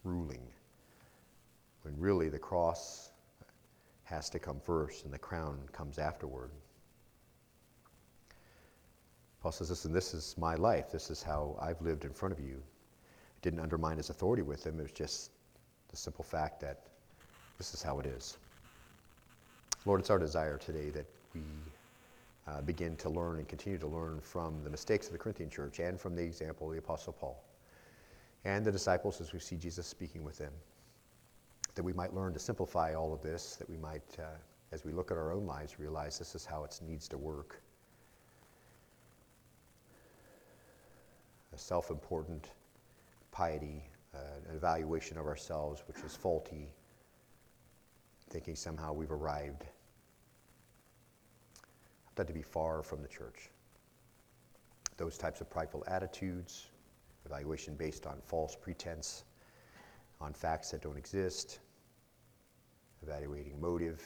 ruling, 0.04 0.42
when 1.82 1.98
really 1.98 2.28
the 2.28 2.38
cross 2.38 3.10
has 4.04 4.28
to 4.30 4.38
come 4.38 4.60
first 4.60 5.04
and 5.04 5.14
the 5.14 5.18
crown 5.18 5.58
comes 5.72 5.98
afterward. 5.98 6.50
Paul 9.40 9.52
says, 9.52 9.70
Listen, 9.70 9.92
this 9.92 10.12
is 10.12 10.34
my 10.36 10.54
life. 10.54 10.90
This 10.90 11.10
is 11.10 11.22
how 11.22 11.56
I've 11.60 11.80
lived 11.80 12.04
in 12.04 12.12
front 12.12 12.32
of 12.32 12.40
you. 12.40 12.56
It 12.56 13.42
didn't 13.42 13.60
undermine 13.60 13.96
his 13.96 14.10
authority 14.10 14.42
with 14.42 14.66
him. 14.66 14.78
It 14.78 14.82
was 14.82 14.92
just 14.92 15.30
the 15.88 15.96
simple 15.96 16.24
fact 16.24 16.60
that 16.60 16.80
this 17.56 17.72
is 17.72 17.82
how 17.82 17.98
it 18.00 18.06
is. 18.06 18.36
Lord, 19.86 20.00
it's 20.00 20.10
our 20.10 20.18
desire 20.18 20.58
today 20.58 20.90
that 20.90 21.06
we 21.34 21.40
uh, 22.46 22.60
begin 22.62 22.96
to 22.96 23.08
learn 23.08 23.38
and 23.38 23.48
continue 23.48 23.78
to 23.78 23.86
learn 23.86 24.20
from 24.20 24.62
the 24.62 24.70
mistakes 24.70 25.06
of 25.06 25.12
the 25.12 25.18
Corinthian 25.18 25.48
church 25.48 25.78
and 25.78 25.98
from 25.98 26.14
the 26.14 26.22
example 26.22 26.66
of 26.66 26.72
the 26.72 26.78
Apostle 26.78 27.14
Paul 27.14 27.42
and 28.44 28.64
the 28.64 28.72
disciples 28.72 29.20
as 29.20 29.32
we 29.32 29.38
see 29.38 29.56
Jesus 29.56 29.86
speaking 29.86 30.24
with 30.24 30.38
them. 30.38 30.52
That 31.74 31.82
we 31.82 31.92
might 31.92 32.14
learn 32.14 32.32
to 32.32 32.38
simplify 32.38 32.94
all 32.94 33.12
of 33.12 33.22
this, 33.22 33.56
that 33.56 33.68
we 33.68 33.76
might, 33.76 34.16
uh, 34.18 34.36
as 34.72 34.84
we 34.84 34.92
look 34.92 35.10
at 35.10 35.16
our 35.16 35.32
own 35.32 35.46
lives, 35.46 35.78
realize 35.78 36.18
this 36.18 36.34
is 36.34 36.44
how 36.44 36.64
it 36.64 36.78
needs 36.86 37.08
to 37.08 37.18
work. 37.18 37.60
A 41.52 41.58
self 41.58 41.90
important 41.90 42.50
piety, 43.30 43.84
uh, 44.14 44.18
an 44.48 44.56
evaluation 44.56 45.18
of 45.18 45.26
ourselves 45.26 45.82
which 45.86 45.98
is 46.04 46.16
faulty, 46.16 46.68
thinking 48.30 48.56
somehow 48.56 48.92
we've 48.92 49.12
arrived. 49.12 49.64
I've 52.08 52.14
got 52.14 52.26
to 52.26 52.32
be 52.32 52.42
far 52.42 52.82
from 52.82 53.02
the 53.02 53.08
church. 53.08 53.50
Those 54.96 55.16
types 55.16 55.40
of 55.40 55.48
prideful 55.48 55.84
attitudes, 55.86 56.70
evaluation 57.26 57.74
based 57.74 58.06
on 58.06 58.20
false 58.24 58.56
pretense, 58.56 59.24
on 60.20 60.32
facts 60.32 60.70
that 60.70 60.82
don't 60.82 60.98
exist, 60.98 61.60
evaluating 63.02 63.60
motive. 63.60 64.00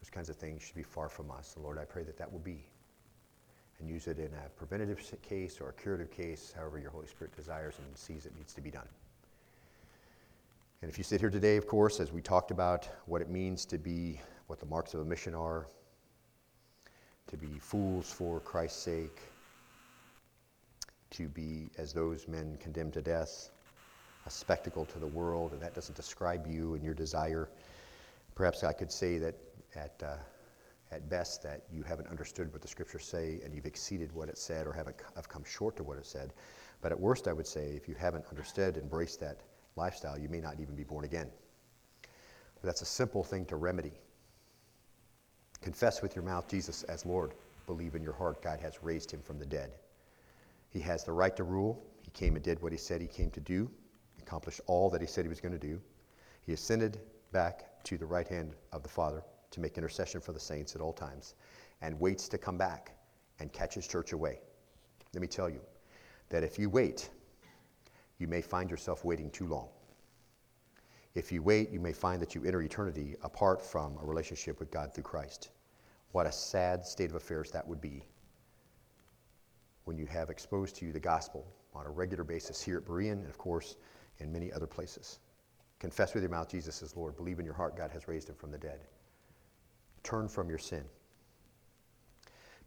Those 0.00 0.10
kinds 0.10 0.28
of 0.28 0.36
things 0.36 0.62
should 0.62 0.76
be 0.76 0.82
far 0.82 1.08
from 1.08 1.30
us. 1.30 1.54
And 1.56 1.64
Lord, 1.64 1.78
I 1.78 1.84
pray 1.84 2.04
that 2.04 2.16
that 2.18 2.30
will 2.30 2.40
be. 2.40 2.64
and 3.80 3.88
use 3.88 4.06
it 4.06 4.18
in 4.18 4.30
a 4.34 4.48
preventative 4.56 5.00
case 5.22 5.60
or 5.60 5.70
a 5.70 5.72
curative 5.72 6.10
case, 6.10 6.52
however 6.54 6.78
your 6.78 6.90
Holy 6.90 7.06
Spirit 7.06 7.34
desires 7.34 7.74
and 7.78 7.96
sees 7.96 8.26
it 8.26 8.36
needs 8.36 8.52
to 8.54 8.60
be 8.60 8.70
done. 8.70 8.88
And 10.82 10.90
if 10.90 10.98
you 10.98 11.04
sit 11.04 11.20
here 11.20 11.30
today, 11.30 11.56
of 11.56 11.66
course, 11.66 12.00
as 12.00 12.12
we 12.12 12.20
talked 12.22 12.50
about 12.50 12.88
what 13.06 13.20
it 13.20 13.28
means 13.30 13.64
to 13.66 13.78
be 13.78 14.20
what 14.46 14.60
the 14.60 14.66
marks 14.66 14.94
of 14.94 15.00
a 15.00 15.04
mission 15.04 15.34
are, 15.34 15.66
to 17.26 17.36
be 17.36 17.58
fools 17.58 18.12
for 18.12 18.40
Christ's 18.40 18.82
sake, 18.82 19.20
to 21.10 21.28
be 21.28 21.70
as 21.78 21.92
those 21.92 22.28
men 22.28 22.56
condemned 22.60 22.92
to 22.94 23.02
death, 23.02 23.50
a 24.26 24.30
spectacle 24.30 24.84
to 24.86 24.98
the 24.98 25.06
world, 25.06 25.52
and 25.52 25.60
that 25.60 25.74
doesn't 25.74 25.96
describe 25.96 26.46
you 26.46 26.74
and 26.74 26.84
your 26.84 26.94
desire. 26.94 27.48
Perhaps 28.34 28.64
I 28.64 28.72
could 28.72 28.92
say 28.92 29.18
that 29.18 29.34
at, 29.74 30.02
uh, 30.02 30.16
at 30.92 31.08
best 31.08 31.42
that 31.42 31.62
you 31.72 31.82
haven't 31.82 32.08
understood 32.08 32.52
what 32.52 32.62
the 32.62 32.68
scriptures 32.68 33.04
say 33.04 33.40
and 33.44 33.54
you've 33.54 33.66
exceeded 33.66 34.12
what 34.12 34.28
it 34.28 34.38
said 34.38 34.66
or 34.66 34.72
haven't 34.72 34.96
have 35.14 35.28
come 35.28 35.44
short 35.44 35.76
to 35.76 35.82
what 35.82 35.98
it 35.98 36.06
said. 36.06 36.32
But 36.80 36.92
at 36.92 36.98
worst, 36.98 37.28
I 37.28 37.32
would 37.32 37.46
say 37.46 37.70
if 37.70 37.88
you 37.88 37.94
haven't 37.94 38.24
understood, 38.30 38.76
embraced 38.76 39.20
that 39.20 39.40
lifestyle, 39.76 40.18
you 40.18 40.28
may 40.28 40.40
not 40.40 40.60
even 40.60 40.74
be 40.74 40.84
born 40.84 41.04
again. 41.04 41.30
But 42.02 42.66
that's 42.66 42.82
a 42.82 42.86
simple 42.86 43.22
thing 43.22 43.44
to 43.46 43.56
remedy. 43.56 43.92
Confess 45.60 46.02
with 46.02 46.16
your 46.16 46.24
mouth 46.24 46.48
Jesus 46.48 46.82
as 46.84 47.04
Lord. 47.04 47.34
Believe 47.66 47.94
in 47.94 48.02
your 48.02 48.14
heart 48.14 48.42
God 48.42 48.60
has 48.60 48.82
raised 48.82 49.10
him 49.10 49.20
from 49.22 49.38
the 49.38 49.46
dead. 49.46 49.72
He 50.70 50.80
has 50.80 51.04
the 51.04 51.12
right 51.12 51.36
to 51.36 51.44
rule. 51.44 51.84
He 52.02 52.10
came 52.12 52.36
and 52.36 52.44
did 52.44 52.62
what 52.62 52.72
he 52.72 52.78
said 52.78 53.00
he 53.00 53.06
came 53.06 53.30
to 53.32 53.40
do, 53.40 53.70
accomplished 54.20 54.60
all 54.66 54.88
that 54.90 55.00
he 55.00 55.06
said 55.06 55.24
he 55.24 55.28
was 55.28 55.40
going 55.40 55.52
to 55.52 55.58
do. 55.58 55.80
He 56.42 56.52
ascended 56.52 57.00
back 57.32 57.82
to 57.84 57.98
the 57.98 58.06
right 58.06 58.26
hand 58.26 58.54
of 58.72 58.82
the 58.82 58.88
Father 58.88 59.22
to 59.50 59.60
make 59.60 59.76
intercession 59.76 60.20
for 60.20 60.32
the 60.32 60.40
saints 60.40 60.74
at 60.74 60.80
all 60.80 60.92
times 60.92 61.34
and 61.82 61.98
waits 61.98 62.28
to 62.28 62.38
come 62.38 62.56
back 62.56 62.92
and 63.40 63.52
catch 63.52 63.74
his 63.74 63.86
church 63.86 64.12
away. 64.12 64.40
Let 65.12 65.20
me 65.20 65.26
tell 65.26 65.50
you 65.50 65.60
that 66.28 66.44
if 66.44 66.58
you 66.58 66.70
wait, 66.70 67.10
you 68.18 68.28
may 68.28 68.40
find 68.40 68.70
yourself 68.70 69.04
waiting 69.04 69.30
too 69.30 69.46
long. 69.46 69.68
If 71.14 71.32
you 71.32 71.42
wait, 71.42 71.70
you 71.70 71.80
may 71.80 71.92
find 71.92 72.22
that 72.22 72.34
you 72.34 72.44
enter 72.44 72.62
eternity 72.62 73.16
apart 73.22 73.60
from 73.60 73.96
a 74.00 74.06
relationship 74.06 74.60
with 74.60 74.70
God 74.70 74.94
through 74.94 75.04
Christ. 75.04 75.50
What 76.12 76.26
a 76.26 76.32
sad 76.32 76.86
state 76.86 77.10
of 77.10 77.16
affairs 77.16 77.50
that 77.50 77.66
would 77.66 77.80
be 77.80 78.04
when 79.90 79.98
you 79.98 80.06
have 80.06 80.30
exposed 80.30 80.76
to 80.76 80.86
you 80.86 80.92
the 80.92 81.00
gospel 81.00 81.44
on 81.74 81.84
a 81.84 81.90
regular 81.90 82.22
basis 82.22 82.62
here 82.62 82.76
at 82.76 82.84
Berean 82.84 83.14
and, 83.14 83.26
of 83.26 83.36
course, 83.36 83.74
in 84.20 84.30
many 84.30 84.52
other 84.52 84.68
places. 84.68 85.18
Confess 85.80 86.14
with 86.14 86.22
your 86.22 86.30
mouth 86.30 86.48
Jesus 86.48 86.80
is 86.80 86.94
Lord. 86.94 87.16
Believe 87.16 87.40
in 87.40 87.44
your 87.44 87.54
heart 87.54 87.76
God 87.76 87.90
has 87.90 88.06
raised 88.06 88.28
him 88.28 88.36
from 88.36 88.52
the 88.52 88.58
dead. 88.58 88.84
Turn 90.04 90.28
from 90.28 90.48
your 90.48 90.60
sin. 90.60 90.84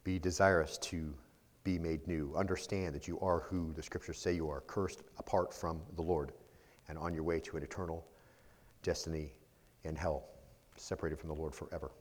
Be 0.03 0.19
desirous 0.19 0.77
to 0.79 1.13
be 1.63 1.79
made 1.79 2.05
new. 2.09 2.33
Understand 2.35 2.93
that 2.93 3.07
you 3.07 3.17
are 3.21 3.39
who 3.49 3.71
the 3.71 3.83
scriptures 3.83 4.17
say 4.17 4.33
you 4.33 4.49
are, 4.49 4.59
cursed 4.67 5.03
apart 5.17 5.53
from 5.53 5.79
the 5.95 6.01
Lord, 6.01 6.33
and 6.89 6.97
on 6.97 7.13
your 7.13 7.23
way 7.23 7.39
to 7.39 7.55
an 7.55 7.63
eternal 7.63 8.05
destiny 8.81 9.31
in 9.85 9.95
hell, 9.95 10.25
separated 10.75 11.19
from 11.19 11.29
the 11.29 11.35
Lord 11.35 11.55
forever. 11.55 11.93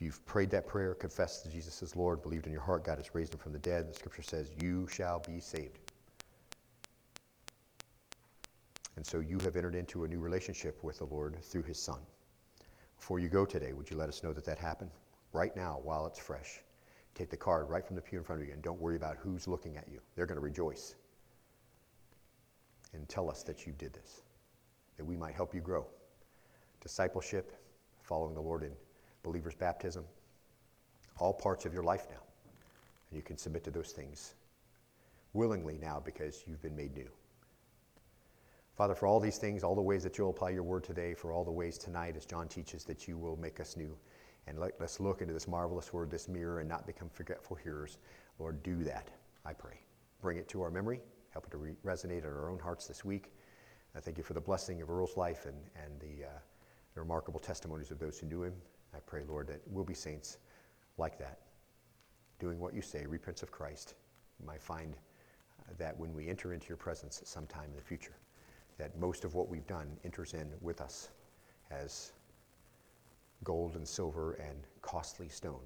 You've 0.00 0.24
prayed 0.24 0.50
that 0.50 0.66
prayer, 0.66 0.94
confessed 0.94 1.44
that 1.44 1.52
Jesus 1.52 1.82
is 1.82 1.94
Lord, 1.94 2.22
believed 2.22 2.46
in 2.46 2.52
your 2.52 2.62
heart 2.62 2.84
God 2.84 2.96
has 2.96 3.14
raised 3.14 3.34
him 3.34 3.38
from 3.38 3.52
the 3.52 3.58
dead, 3.58 3.86
the 3.86 3.94
scripture 3.94 4.22
says, 4.22 4.50
you 4.62 4.88
shall 4.88 5.20
be 5.20 5.40
saved. 5.40 5.78
And 8.96 9.06
so 9.06 9.20
you 9.20 9.38
have 9.40 9.56
entered 9.56 9.74
into 9.74 10.04
a 10.04 10.08
new 10.08 10.18
relationship 10.18 10.82
with 10.82 10.98
the 10.98 11.04
Lord 11.04 11.36
through 11.42 11.64
his 11.64 11.78
Son. 11.78 11.98
Before 12.96 13.18
you 13.18 13.28
go 13.28 13.44
today, 13.44 13.74
would 13.74 13.90
you 13.90 13.96
let 13.96 14.08
us 14.08 14.22
know 14.22 14.32
that 14.32 14.44
that 14.46 14.58
happened? 14.58 14.90
Right 15.34 15.54
now, 15.54 15.80
while 15.82 16.06
it's 16.06 16.18
fresh. 16.18 16.60
Take 17.14 17.28
the 17.28 17.36
card 17.36 17.68
right 17.68 17.84
from 17.84 17.96
the 17.96 18.02
pew 18.02 18.18
in 18.18 18.24
front 18.24 18.40
of 18.40 18.48
you 18.48 18.54
and 18.54 18.62
don't 18.62 18.80
worry 18.80 18.96
about 18.96 19.18
who's 19.18 19.46
looking 19.46 19.76
at 19.76 19.86
you. 19.86 20.00
They're 20.16 20.26
going 20.26 20.36
to 20.36 20.42
rejoice. 20.42 20.94
And 22.94 23.06
tell 23.08 23.30
us 23.30 23.42
that 23.42 23.66
you 23.66 23.74
did 23.76 23.92
this, 23.92 24.22
that 24.96 25.04
we 25.04 25.16
might 25.16 25.34
help 25.34 25.54
you 25.54 25.60
grow. 25.60 25.86
Discipleship, 26.80 27.52
following 28.00 28.34
the 28.34 28.40
Lord 28.40 28.62
in 28.62 28.72
believer's 29.22 29.54
baptism, 29.54 30.04
all 31.18 31.32
parts 31.32 31.66
of 31.66 31.74
your 31.74 31.82
life 31.82 32.06
now. 32.10 32.22
And 33.10 33.16
you 33.16 33.22
can 33.22 33.36
submit 33.36 33.64
to 33.64 33.70
those 33.70 33.92
things 33.92 34.34
willingly 35.32 35.78
now 35.80 36.00
because 36.04 36.44
you've 36.46 36.62
been 36.62 36.76
made 36.76 36.94
new. 36.96 37.08
Father, 38.76 38.94
for 38.94 39.06
all 39.06 39.20
these 39.20 39.36
things, 39.36 39.62
all 39.62 39.74
the 39.74 39.82
ways 39.82 40.02
that 40.02 40.16
you'll 40.16 40.30
apply 40.30 40.50
your 40.50 40.62
word 40.62 40.84
today, 40.84 41.12
for 41.12 41.32
all 41.32 41.44
the 41.44 41.50
ways 41.50 41.76
tonight, 41.76 42.16
as 42.16 42.24
John 42.24 42.48
teaches, 42.48 42.82
that 42.84 43.06
you 43.06 43.18
will 43.18 43.36
make 43.36 43.60
us 43.60 43.76
new. 43.76 43.96
And 44.46 44.58
let, 44.58 44.80
us 44.80 45.00
look 45.00 45.20
into 45.20 45.34
this 45.34 45.46
marvelous 45.46 45.92
word, 45.92 46.10
this 46.10 46.28
mirror, 46.28 46.60
and 46.60 46.68
not 46.68 46.86
become 46.86 47.10
forgetful 47.10 47.56
hearers. 47.56 47.98
Lord, 48.38 48.62
do 48.62 48.82
that, 48.84 49.10
I 49.44 49.52
pray. 49.52 49.80
Bring 50.22 50.38
it 50.38 50.48
to 50.48 50.62
our 50.62 50.70
memory. 50.70 51.00
Help 51.30 51.46
it 51.46 51.50
to 51.50 51.58
re- 51.58 51.74
resonate 51.84 52.20
in 52.20 52.24
our 52.24 52.50
own 52.50 52.58
hearts 52.58 52.86
this 52.86 53.04
week. 53.04 53.32
I 53.94 54.00
thank 54.00 54.16
you 54.16 54.24
for 54.24 54.32
the 54.32 54.40
blessing 54.40 54.80
of 54.82 54.90
Earl's 54.90 55.16
life 55.16 55.46
and, 55.46 55.56
and 55.76 56.00
the, 56.00 56.24
uh, 56.24 56.38
the 56.94 57.00
remarkable 57.00 57.38
testimonies 57.38 57.90
of 57.90 57.98
those 57.98 58.18
who 58.18 58.26
knew 58.28 58.42
him. 58.42 58.54
I 58.94 58.98
pray, 59.00 59.22
Lord, 59.26 59.46
that 59.48 59.60
we'll 59.66 59.84
be 59.84 59.94
saints 59.94 60.38
like 60.98 61.18
that, 61.18 61.38
doing 62.38 62.58
what 62.58 62.74
you 62.74 62.82
say, 62.82 63.06
repents 63.06 63.42
of 63.42 63.50
Christ. 63.50 63.94
You 64.38 64.46
might 64.46 64.62
find 64.62 64.94
uh, 65.60 65.72
that 65.78 65.98
when 65.98 66.14
we 66.14 66.28
enter 66.28 66.52
into 66.52 66.68
your 66.68 66.76
presence 66.76 67.22
sometime 67.24 67.70
in 67.70 67.76
the 67.76 67.82
future, 67.82 68.16
that 68.78 68.98
most 68.98 69.24
of 69.24 69.34
what 69.34 69.48
we've 69.48 69.66
done 69.66 69.96
enters 70.04 70.34
in 70.34 70.50
with 70.60 70.80
us 70.80 71.10
as 71.70 72.12
gold 73.44 73.76
and 73.76 73.86
silver 73.86 74.32
and 74.34 74.58
costly 74.82 75.28
stone. 75.28 75.60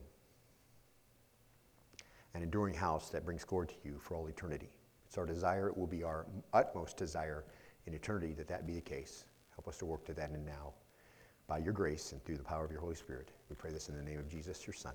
An 2.34 2.42
enduring 2.42 2.74
house 2.74 3.10
that 3.10 3.24
brings 3.24 3.44
glory 3.44 3.68
to 3.68 3.74
you 3.84 3.98
for 4.00 4.16
all 4.16 4.26
eternity. 4.26 4.68
It's 5.06 5.16
our 5.16 5.26
desire, 5.26 5.68
it 5.68 5.76
will 5.76 5.86
be 5.86 6.02
our 6.02 6.26
utmost 6.52 6.96
desire 6.96 7.44
in 7.86 7.94
eternity 7.94 8.32
that 8.34 8.48
that 8.48 8.66
be 8.66 8.74
the 8.74 8.80
case. 8.80 9.24
Help 9.54 9.68
us 9.68 9.78
to 9.78 9.86
work 9.86 10.04
to 10.06 10.14
that 10.14 10.32
end 10.32 10.44
now 10.44 10.72
by 11.46 11.58
your 11.58 11.72
grace 11.72 12.12
and 12.12 12.24
through 12.24 12.36
the 12.36 12.44
power 12.44 12.64
of 12.64 12.70
your 12.70 12.80
Holy 12.80 12.94
Spirit. 12.94 13.28
We 13.50 13.56
pray 13.56 13.70
this 13.70 13.88
in 13.88 13.96
the 13.96 14.02
name 14.02 14.18
of 14.18 14.28
Jesus, 14.28 14.66
your 14.66 14.74
Son, 14.74 14.94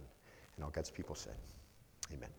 and 0.55 0.65
all 0.65 0.71
God's 0.71 0.89
people 0.89 1.15
said, 1.15 1.35
Amen. 2.13 2.29